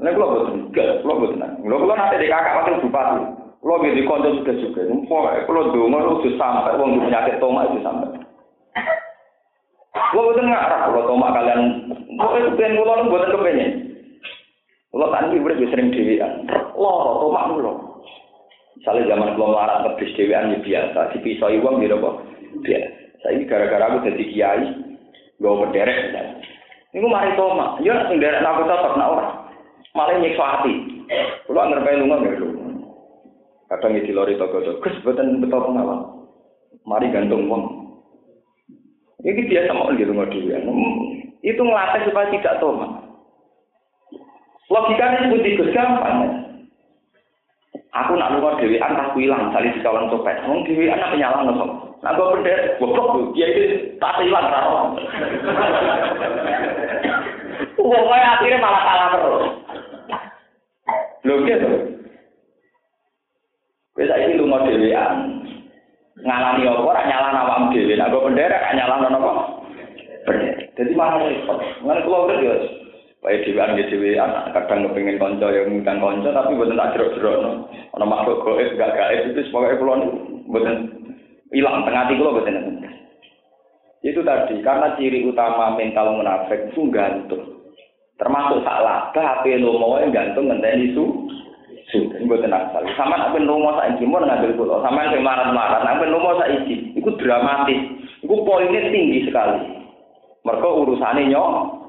[0.01, 1.45] Nek kula boten gak, kula boten.
[1.61, 3.21] Kula kula nate di kakak wakil bupati.
[3.61, 4.81] Kula nggih di kanca juga juga.
[5.05, 8.09] Pokoke kula donga lu sampai wong penyakit tomak itu sampai.
[9.93, 11.61] Kula boten ngarah kula tomak kalian.
[12.17, 13.71] Pokoke kepen kula boten kepengen.
[14.91, 17.90] Kalau tadi udah sering dewean, loro tomak mulu.
[18.81, 22.25] Misalnya zaman belum larat ngebis dewean ya biasa, dipisoi uang gitu kok.
[22.65, 22.89] Biasa.
[23.21, 24.65] Saya ini gara-gara aku jadi kiai,
[25.37, 26.17] gue berderek.
[26.89, 29.31] Ini mari tomak, ya sing derek aku cocok nak orang.
[29.93, 30.73] Malah nyiksa hati.
[31.45, 32.47] Kalau ngerpai lunga nggak lu.
[33.69, 36.25] Kadang di lori toko toko, kes betul betul pengawal.
[36.81, 37.63] Mari gantung uang.
[39.21, 40.65] Ini biasa mau gitu nggak dewean.
[41.45, 42.97] Itu ngelatih supaya tidak tomak.
[44.73, 46.49] Logikanya putih Gus gampang.
[47.91, 50.39] Aku nak luar dewi tak hilang kali di kawan copet.
[50.47, 51.91] Wong dewi anak penyalang nopo.
[51.99, 54.95] Nak gue berdek, goblok dia itu tak hilang rawon.
[57.83, 59.45] Wong kaya akhirnya malah kalah terus.
[61.27, 61.71] Lho gitu.
[63.99, 65.15] Wis saiki lunga dhewean.
[66.23, 67.99] Ngalami apa ora nyalan awakmu dhewe.
[67.99, 69.31] Nak gue penderek nyalan apa?
[70.23, 70.71] Penderek.
[70.79, 71.59] Jadi malah repot.
[71.83, 72.55] Ngene kula urip ya
[73.21, 77.51] Wae dhewean nggih dhewean kadang kepengin kanca yang ngundang kanca tapi mboten tak jerok-jerok no.
[77.93, 79.93] Ana makhluk gaib gak gaib itu pokoke kula
[80.49, 80.75] mboten
[81.53, 82.81] ilang tengah hati kula mboten
[84.01, 87.61] Itu tadi karena ciri utama mental munafik itu gantung.
[88.17, 91.29] Termasuk salah, HP lomo yang gantung ngenteni su
[91.93, 92.81] su mboten asal.
[92.97, 97.85] Sama nek lomo saiki mun ngambil kula, sama sing marat-marat nek lomo saiki iku dramatis.
[98.25, 99.77] Iku poinnya tinggi sekali.
[100.41, 101.80] Mereka urusannya nyok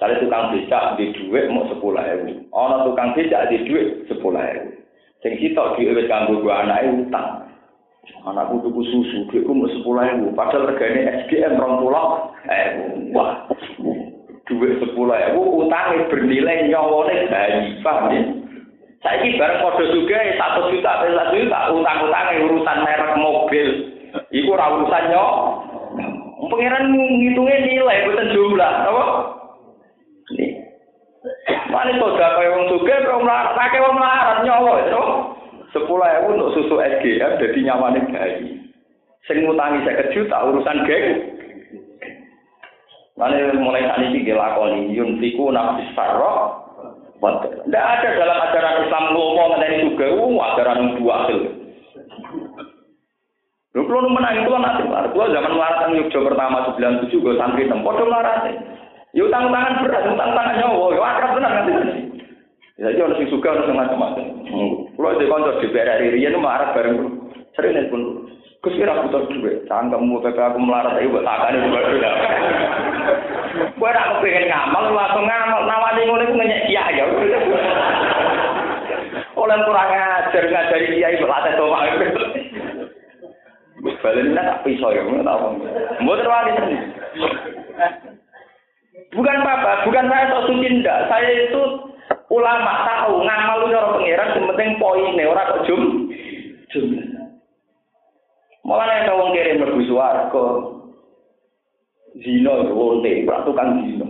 [0.00, 2.48] Misalnya tukang becak di duit mau sepuluh ribu.
[2.56, 4.80] Ono tukang becak di duit sepuluh ribu.
[5.20, 7.44] Sing sitok di duit kanggo gua anak utang.
[8.24, 10.32] Anakku tuku susu, duitku mau sepuluh ribu.
[10.32, 12.32] Padahal regane SGM rong pulau.
[12.48, 12.68] Eh,
[13.12, 13.44] wah.
[14.48, 17.84] Duit sepuluh ribu, utangnya bernilai nyawone bayi.
[17.84, 18.20] Paham ya?
[19.04, 23.68] Saiki bareng kode juga satu juta, satu juta, utang-utangnya urusan merek mobil.
[24.32, 25.32] Iku ora urusan nyok.
[26.48, 29.04] Pengiran ngitungnya nilai, bukan jumlah, apa?
[31.70, 35.04] Mane soda kaya wong sugih kok mlarat, akeh wong mlarat nyawa itu.
[35.70, 38.58] Sepuluh ewu untuk susu SGM jadi nyawane bayi.
[39.28, 41.06] Sing ngutangi saya juta urusan geng.
[43.14, 46.66] Mane mulai saat ini dilakoni yunfiku nafsi sarro.
[47.20, 51.40] Tidak ada dalam ajaran Islam ngomong juga, uh, ajaran dua hasil.
[53.76, 56.58] Lu kalau menang itu nanti, kalau zaman melarat Yogyakarta pertama
[57.06, 58.40] 97 gue santri tempat, udah melarat.
[59.10, 61.72] Ya utang tangan berat, utang tangan nyawa, ya akrab tenan nanti.
[62.78, 64.26] Ya jadi orang sing suka orang macam-macam.
[64.94, 66.96] Kalau di kantor di BRI Rian marah bareng
[67.58, 68.02] sering pun.
[68.60, 71.80] Gus kira butuh duit, cangkemmu PP aku melarat ayo buat takane juga.
[73.72, 77.04] Gue nak pengen ngamal, langsung ngamal, nawani ngono iku ngenyek kiai ya.
[79.32, 81.88] Oleh kurang ajar ngajari kiai berlatih toma.
[84.04, 85.56] Balen tak pisau ya, nggak tahu.
[86.04, 86.52] Mau terwali
[89.20, 91.12] Bukan apa, bukan saya sok suci ndak.
[91.12, 91.60] Saya itu
[92.32, 96.08] ulama tahu ngamal cara pangeran yang penting poinnya orang kok jum
[96.72, 96.88] jum.
[98.64, 100.46] Malah nek wong kirim mlebu swarga.
[102.16, 104.08] Zina wonte, ora tukang zina.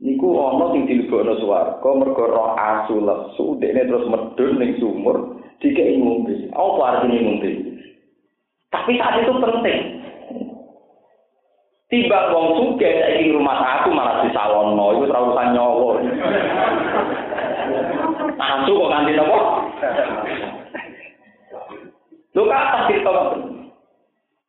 [0.00, 6.00] Niku ana sing dilebokno swarga mergo roh asu lesu, dekne terus medun ning sumur, dikek
[6.00, 6.48] ngombe.
[6.56, 7.50] Apa artine ngombe?
[8.72, 9.91] Tapi saat itu penting.
[11.92, 15.90] Tiba wong suge saiki rumah aku malah disalono, itu ora urusan nyawa.
[18.32, 19.40] Nasu kok nganti nopo?
[22.32, 23.40] Lu kata cerita ngoten.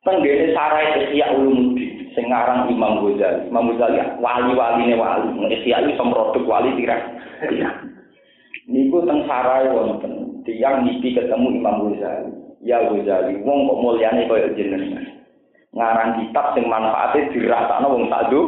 [0.08, 3.48] Tenggene sarai Ihya Ulumuddin sing aran Imam Ghazali.
[3.52, 5.28] Imam Ghazali wali-waline wali.
[5.52, 7.00] Ihya iki produk wali tirak.
[8.72, 12.32] Niku teng sarai wonten tiyang niki ketemu Imam Ghazali.
[12.64, 15.13] Ya Ghazali, wong kok mulyane kaya jenengan.
[15.74, 18.40] Ngarang kitab sing manfaate dirasakno wong sakdo.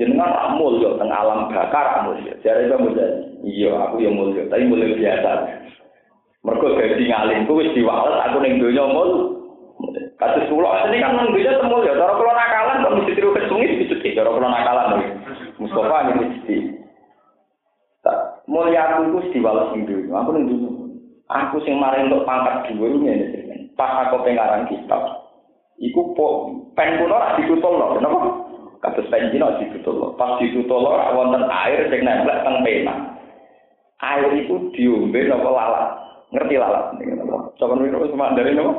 [0.00, 2.32] Jenengan rak mulya teng alam bakar mulya.
[2.40, 3.30] Jare Imam Ghazali.
[3.44, 5.30] Iya, aku yang mulya, tapi mulya biasa.
[6.40, 9.10] Mergo gaji ngalim ku wis diwales aku ning donya mul.
[10.16, 13.72] Kasus kula ini kan nang bisa temu ya, cara kula nakalan kok mesti tiru kesungit
[13.80, 15.16] mesti cara kula nakalan.
[15.60, 16.56] Mustafa ini mesti.
[18.04, 20.70] Tak mulia aku ku diwales ning donya, aku ning donya.
[21.30, 25.29] Aku sing maring untuk pangkat dhuwur ngene Pas aku pengarang kitab,
[25.80, 26.28] iku po
[26.76, 28.18] pen kula ora ditutul lho, kenapa?
[28.84, 30.08] Kados pen dino ditutul lho.
[30.20, 32.94] Pas ditutul lho wonten air sing nempel teng pena.
[34.04, 35.86] Air itu diombe napa lalat.
[36.30, 36.84] Ngerti lalat?
[37.56, 38.72] Coba niku sama dari napa?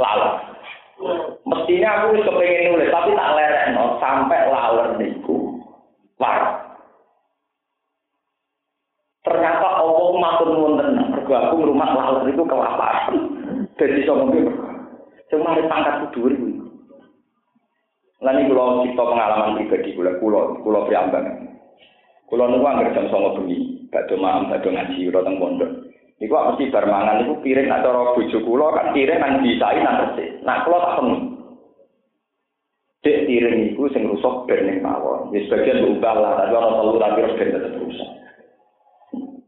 [0.00, 0.32] Lalat.
[1.44, 5.60] Mestinya aku wis kepengin nulis tapi tak lerekno sampai laler niku.
[6.16, 6.64] Wah.
[9.22, 11.12] Ternyata Allah matur nuwun tenan.
[11.14, 13.14] Mergo aku ngrumat laler itu kelaparan.
[13.76, 14.71] Dadi ngombe.
[15.32, 16.60] Sing mari pangkat dhuwur kuwi.
[18.20, 21.56] Lan iki kula cipta pengalaman pribadi kula kula kula priambangan.
[22.28, 25.72] Kula niku anggere jam 09.00 bengi, badhe malam badhe ngaji ora teng pondok.
[26.20, 29.96] Iku mesti bar mangan niku piring nak cara bojo kula kan piring nang disai nang
[30.04, 30.28] resik.
[30.44, 31.20] Nak kula tak penuh.
[33.00, 35.32] Dek piring iku sing rusak ben ning mawon.
[35.32, 38.10] Wis bagian ubah lah, tapi ana tapi terus ben tetep rusak.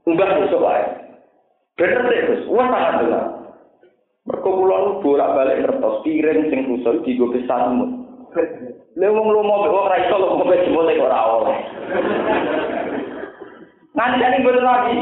[0.09, 0.85] Ubah rusak wae.
[1.77, 2.43] Bener deh, Gus.
[2.49, 3.44] Wah sangat.
[4.25, 8.09] Mergo kula bolak-balik ngertos piring sing rusak digo pesanmu.
[8.97, 11.59] Lha wong lomo wong ra iso lomo jebule kok ora oleh.
[13.93, 14.97] Ning boten lagi.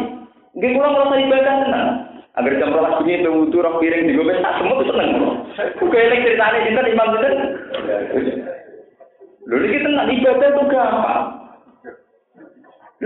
[0.58, 1.88] Nggih kula ngrasa ibadah tenan.
[2.34, 5.10] Agar jam rolas bengi itu wudu rok piring di gobes tak semut seneng.
[5.78, 7.34] Kuwi elek ceritane sinten Imam sinten?
[9.46, 11.24] Lho iki tenan ibadah tuh gampang.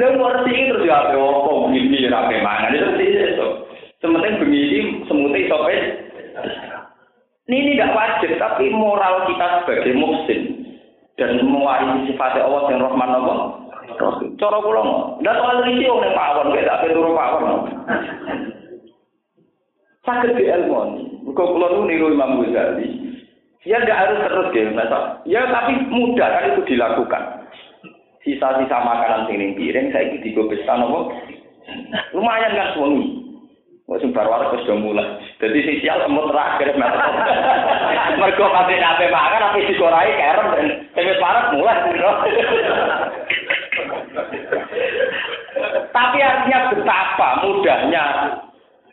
[0.01, 3.49] Lha ngerti terus ya apa opo begini ya apa mangan itu itu.
[4.01, 4.81] Sementing bengi iki
[5.13, 5.57] semute iso
[7.47, 10.41] Ini tidak wajib, tapi moral kita sebagai muslim
[11.15, 13.39] dan mewarisi sifatnya Allah yang Rahman Allah.
[14.37, 14.83] Cara kula
[15.23, 17.71] ndak soal iki wong pawon, gak tak turu pawon.
[20.05, 20.81] Sakit di ilmu.
[21.27, 23.07] Mergo kula nu niru Imam Ghazali.
[23.67, 24.71] Ya tidak harus terus ya,
[25.27, 27.23] ya tapi mudah kan itu dilakukan.
[28.23, 31.11] Sisa-sisa makanan sing ning piring saiki digo pesta napa?
[32.15, 33.26] Lumayan kan suwengi.
[33.87, 35.07] Wes bar waras wis mulai.
[35.39, 36.99] Dadi sing sial semut terakhir metu.
[38.19, 41.79] Mergo pati kabeh makan tapi digorai kerem dan wis parah mulai.
[45.97, 48.05] Tapi artinya betapa mudahnya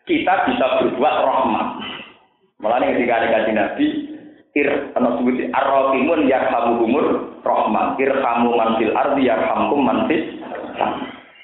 [0.07, 1.67] kita bisa berbuat rahmat.
[2.63, 3.87] Mulane ketika ada Nabi,
[4.55, 7.05] ir ana sebut ar-rahimun yarhamuhumur
[7.43, 7.99] rahman.
[7.99, 10.23] Irhamu man fil ardi yarhamkum man fis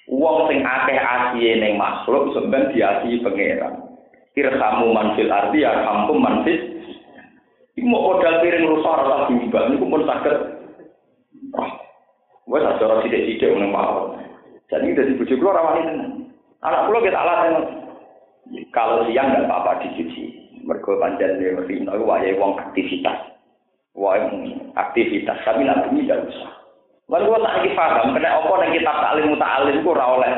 [0.10, 3.86] Wong sing akeh asihe ning makhluk sampeyan diasihi pangeran.
[4.34, 6.80] Irhamu man fil ardi yarhamkum man fis
[7.80, 10.36] Iku mau modal piring rusak rasa bimbang niku pun saged.
[12.44, 14.19] Wes acara sithik-sithik ngene mawon.
[14.68, 16.11] Jadi dari bujuk keluar rawani tenan.
[16.60, 17.56] Anak pulau kita alasan
[18.76, 20.52] kalau siang nggak apa-apa dicuci.
[20.68, 23.31] Mergo panjang rino wayai wong aktivitas.
[23.95, 26.59] Wayai aktivitas tapi nanti tidak usah.
[27.10, 30.34] Lalu gua tak lagi paham, kena apa yang kitab taklim muta'alim ku ora oleh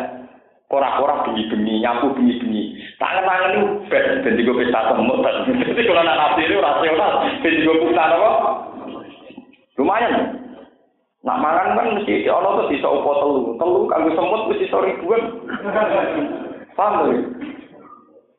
[0.72, 2.80] ora-ora bengi-bengi, nyapu bengi-bengi.
[2.96, 3.62] Tangan-tangan itu
[3.92, 5.20] ben, ben juga bisa semut.
[5.20, 7.12] Jadi kalau nak nafsi itu rasional,
[7.44, 8.32] ben juga bisa apa?
[9.76, 10.16] Lumayan.
[11.22, 13.42] Nak mangan kan mesti ono tuh bisa opo telu.
[13.60, 15.22] Telu kanggo semut mesti iso ribuan.
[16.80, 17.14] Paham lho?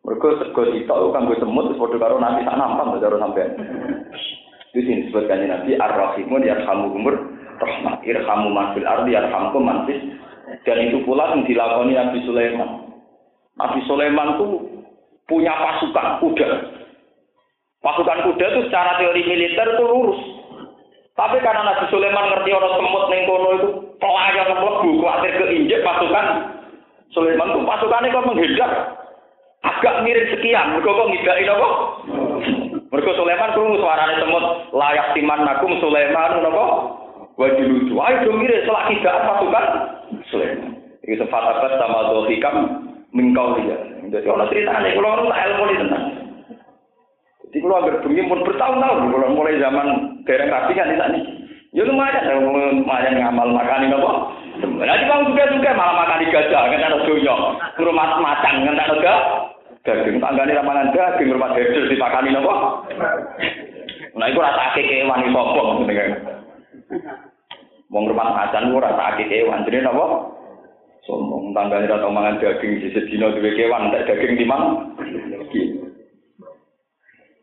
[0.02, 3.50] Mergo sego sitok kanggo semut wis padha karo nanti tak nampak cara sampean.
[4.72, 7.31] Di sini disebutkan Nabi Ar-Rahimun yarhamuhumur
[7.62, 8.02] rahmah.
[8.02, 10.02] Irhamu man fil ardi yarhamkum man fis.
[10.66, 12.70] Dan itu pula yang dilakoni Nabi Sulaiman.
[13.56, 14.46] Nabi Sulaiman itu
[15.30, 16.48] punya pasukan kuda.
[17.82, 20.20] Pasukan kuda itu secara teori militer itu lurus.
[21.14, 23.68] Tapi karena Nabi Sulaiman ngerti orang semut neng kono itu
[24.00, 26.26] pelayan mlebu khawatir keinjek pasukan
[27.12, 28.72] Sulaiman itu pasukannya kok menghindar.
[29.62, 31.68] Agak mirip sekian, mereka kok ngidain apa?
[32.90, 34.44] Mereka Sulaiman krungu suarane semut
[34.74, 36.64] layak timan nakum Sulaiman napa?
[37.42, 37.94] Wajib lucu.
[37.98, 39.66] Ayo dong mirip selak tidak pasukan
[40.30, 40.78] Sulaiman.
[41.02, 42.56] Iki sefatabat sama dohikam
[43.10, 43.74] mengkau dia.
[44.14, 46.04] Jadi orang ceritanya, kalau orang tak ilmu di tenang.
[47.42, 49.86] Jadi kalau agar bengi pun bertahun-tahun, kalau mulai zaman
[50.22, 51.18] dereng rapi kan di sana.
[51.72, 54.12] Ya lumayan, lumayan ngamal makan ini apa.
[54.62, 57.34] Nanti juga ke malah makan gajah, ngentek donya.
[57.80, 59.14] Rumah macan ngentek ga
[59.82, 62.86] daging tanggane ra mangan daging rumah dedel dipakani napa?
[64.14, 66.16] Nah iku rasa kewan iso sombong ngene
[67.92, 70.32] Wong rumah macan ora rasa kewan jenenge napa?
[71.04, 74.96] Sombong tanggane ra tau mangan daging sisi dina duwe kewan tak daging timang.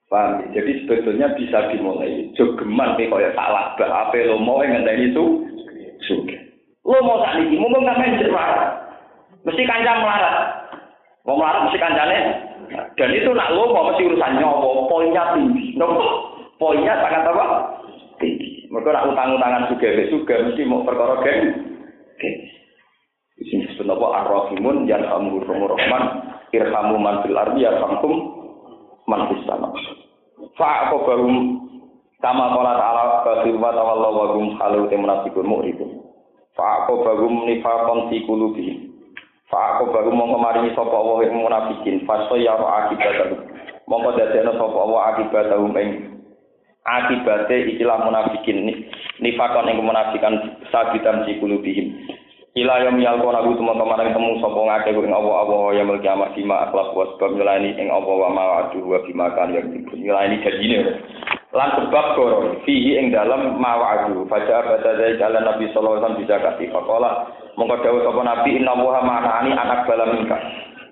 [0.09, 0.41] Paham?
[0.57, 2.34] Jadi sebetulnya bisa dimulai.
[2.34, 3.77] Jogeman nih kaya salah.
[3.77, 5.45] Apa lo mau yang itu?
[6.09, 6.34] Suge.
[6.81, 8.73] Lo mau tak niki, mau nggak main marah.
[9.45, 10.35] Mesti kancam melarat.
[11.30, 12.17] Mau melarat mesti kancane.
[12.97, 14.89] Dan itu nak lo mau mesti urusan nyowo.
[14.89, 15.77] Poinnya tinggi.
[15.77, 16.01] Nopo?
[16.57, 17.45] Poinnya sangat apa?
[18.69, 21.41] Mereka nak utang-utangan suge, suge mesti mau perkara geng.
[23.39, 24.07] Sini disebut apa?
[24.21, 26.03] Ar-Rahimun, Yanhamur Rahman,
[26.53, 28.13] Irhamu man fil ardi, Yarhamkum
[29.09, 29.73] man fis sama.
[30.53, 31.65] Fa bahum
[32.21, 36.05] kama qala ta'ala wa tawallahu wa hum halu munafiqun mu'ridun.
[36.53, 38.91] Fa bahum nifaqan fi qulubihim.
[39.49, 43.35] Fa bahum mongko maringi sapa wa ing munafikin fa sayara akibatahu.
[43.89, 45.89] Mongko dadekno sapa wa akibatahum ing
[46.88, 48.88] akibate ikilah munafikin
[49.19, 51.95] nifakon ing munafikan sabitan si kulubihim
[52.57, 56.34] Ila yom yalko nagu tuma kemarin temu sopo ngake ing Allah Allah ya mel kiamat
[56.34, 60.41] bima akhlak wa sebab nyelani ing Allah wa ma wa'adu wa bima kan yang nyelani
[60.41, 60.97] janjine.
[61.53, 64.26] Lan sebab koro fihi ing dalam ma wa'adu.
[64.26, 67.31] Faja abada dari jalan Nabi sallallahu bisa kasih fakola.
[67.53, 70.35] Mongko sapa Nabi inna wa ma'ani anak bala minka.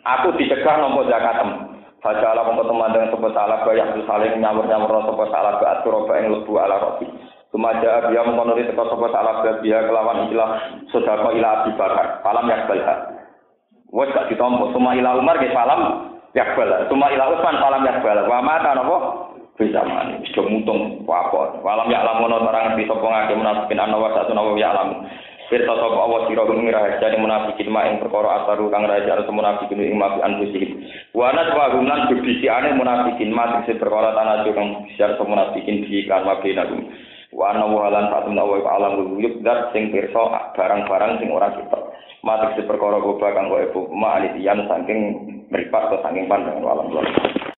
[0.08, 1.77] Aku dicegah nampa zakatem.
[1.98, 6.30] Faja ala mongko teman dengan sapa salah bayak saling nyamur-nyamur sapa salah ba aturoba ing
[6.30, 7.10] lebu ala roti.
[7.50, 10.62] Sumaja dia memenuhi teko sapa salah dia kelawan ilah
[10.94, 12.22] sedekah ilah Abi Bakar.
[12.22, 12.96] Falam yakbalha.
[13.90, 14.70] Wes gak ditompo.
[14.78, 16.86] Suma ilah Umar ke falam yakbal.
[16.86, 18.30] Suma ilah Utsman falam yakbal.
[18.30, 18.98] Wa mata napa?
[19.58, 20.22] Bisa mani.
[20.22, 21.66] Wis mutung apa.
[21.66, 25.02] Falam ya lamun orang di sapa ngake munafikin ana wa satu nawa ya lamun.
[25.48, 29.96] Firta sapa Allah sira ing rahasia munafikin mak ing perkara asaru kang rahasia munafikin ing
[29.96, 30.72] mafi anfusihim.
[31.16, 36.92] Wa naswa gunan bibisiane munafikin mak sing perkara tanah kang siar munafikin di kan mabinahum.
[37.38, 41.80] wa ana walan satu nawa wa alam wuyub dat sing pirsa barang-barang sing ora kita
[42.24, 45.00] mati se perkara goba kang kok ibu ma alitian saking
[45.52, 46.88] mripat saking pandangan alam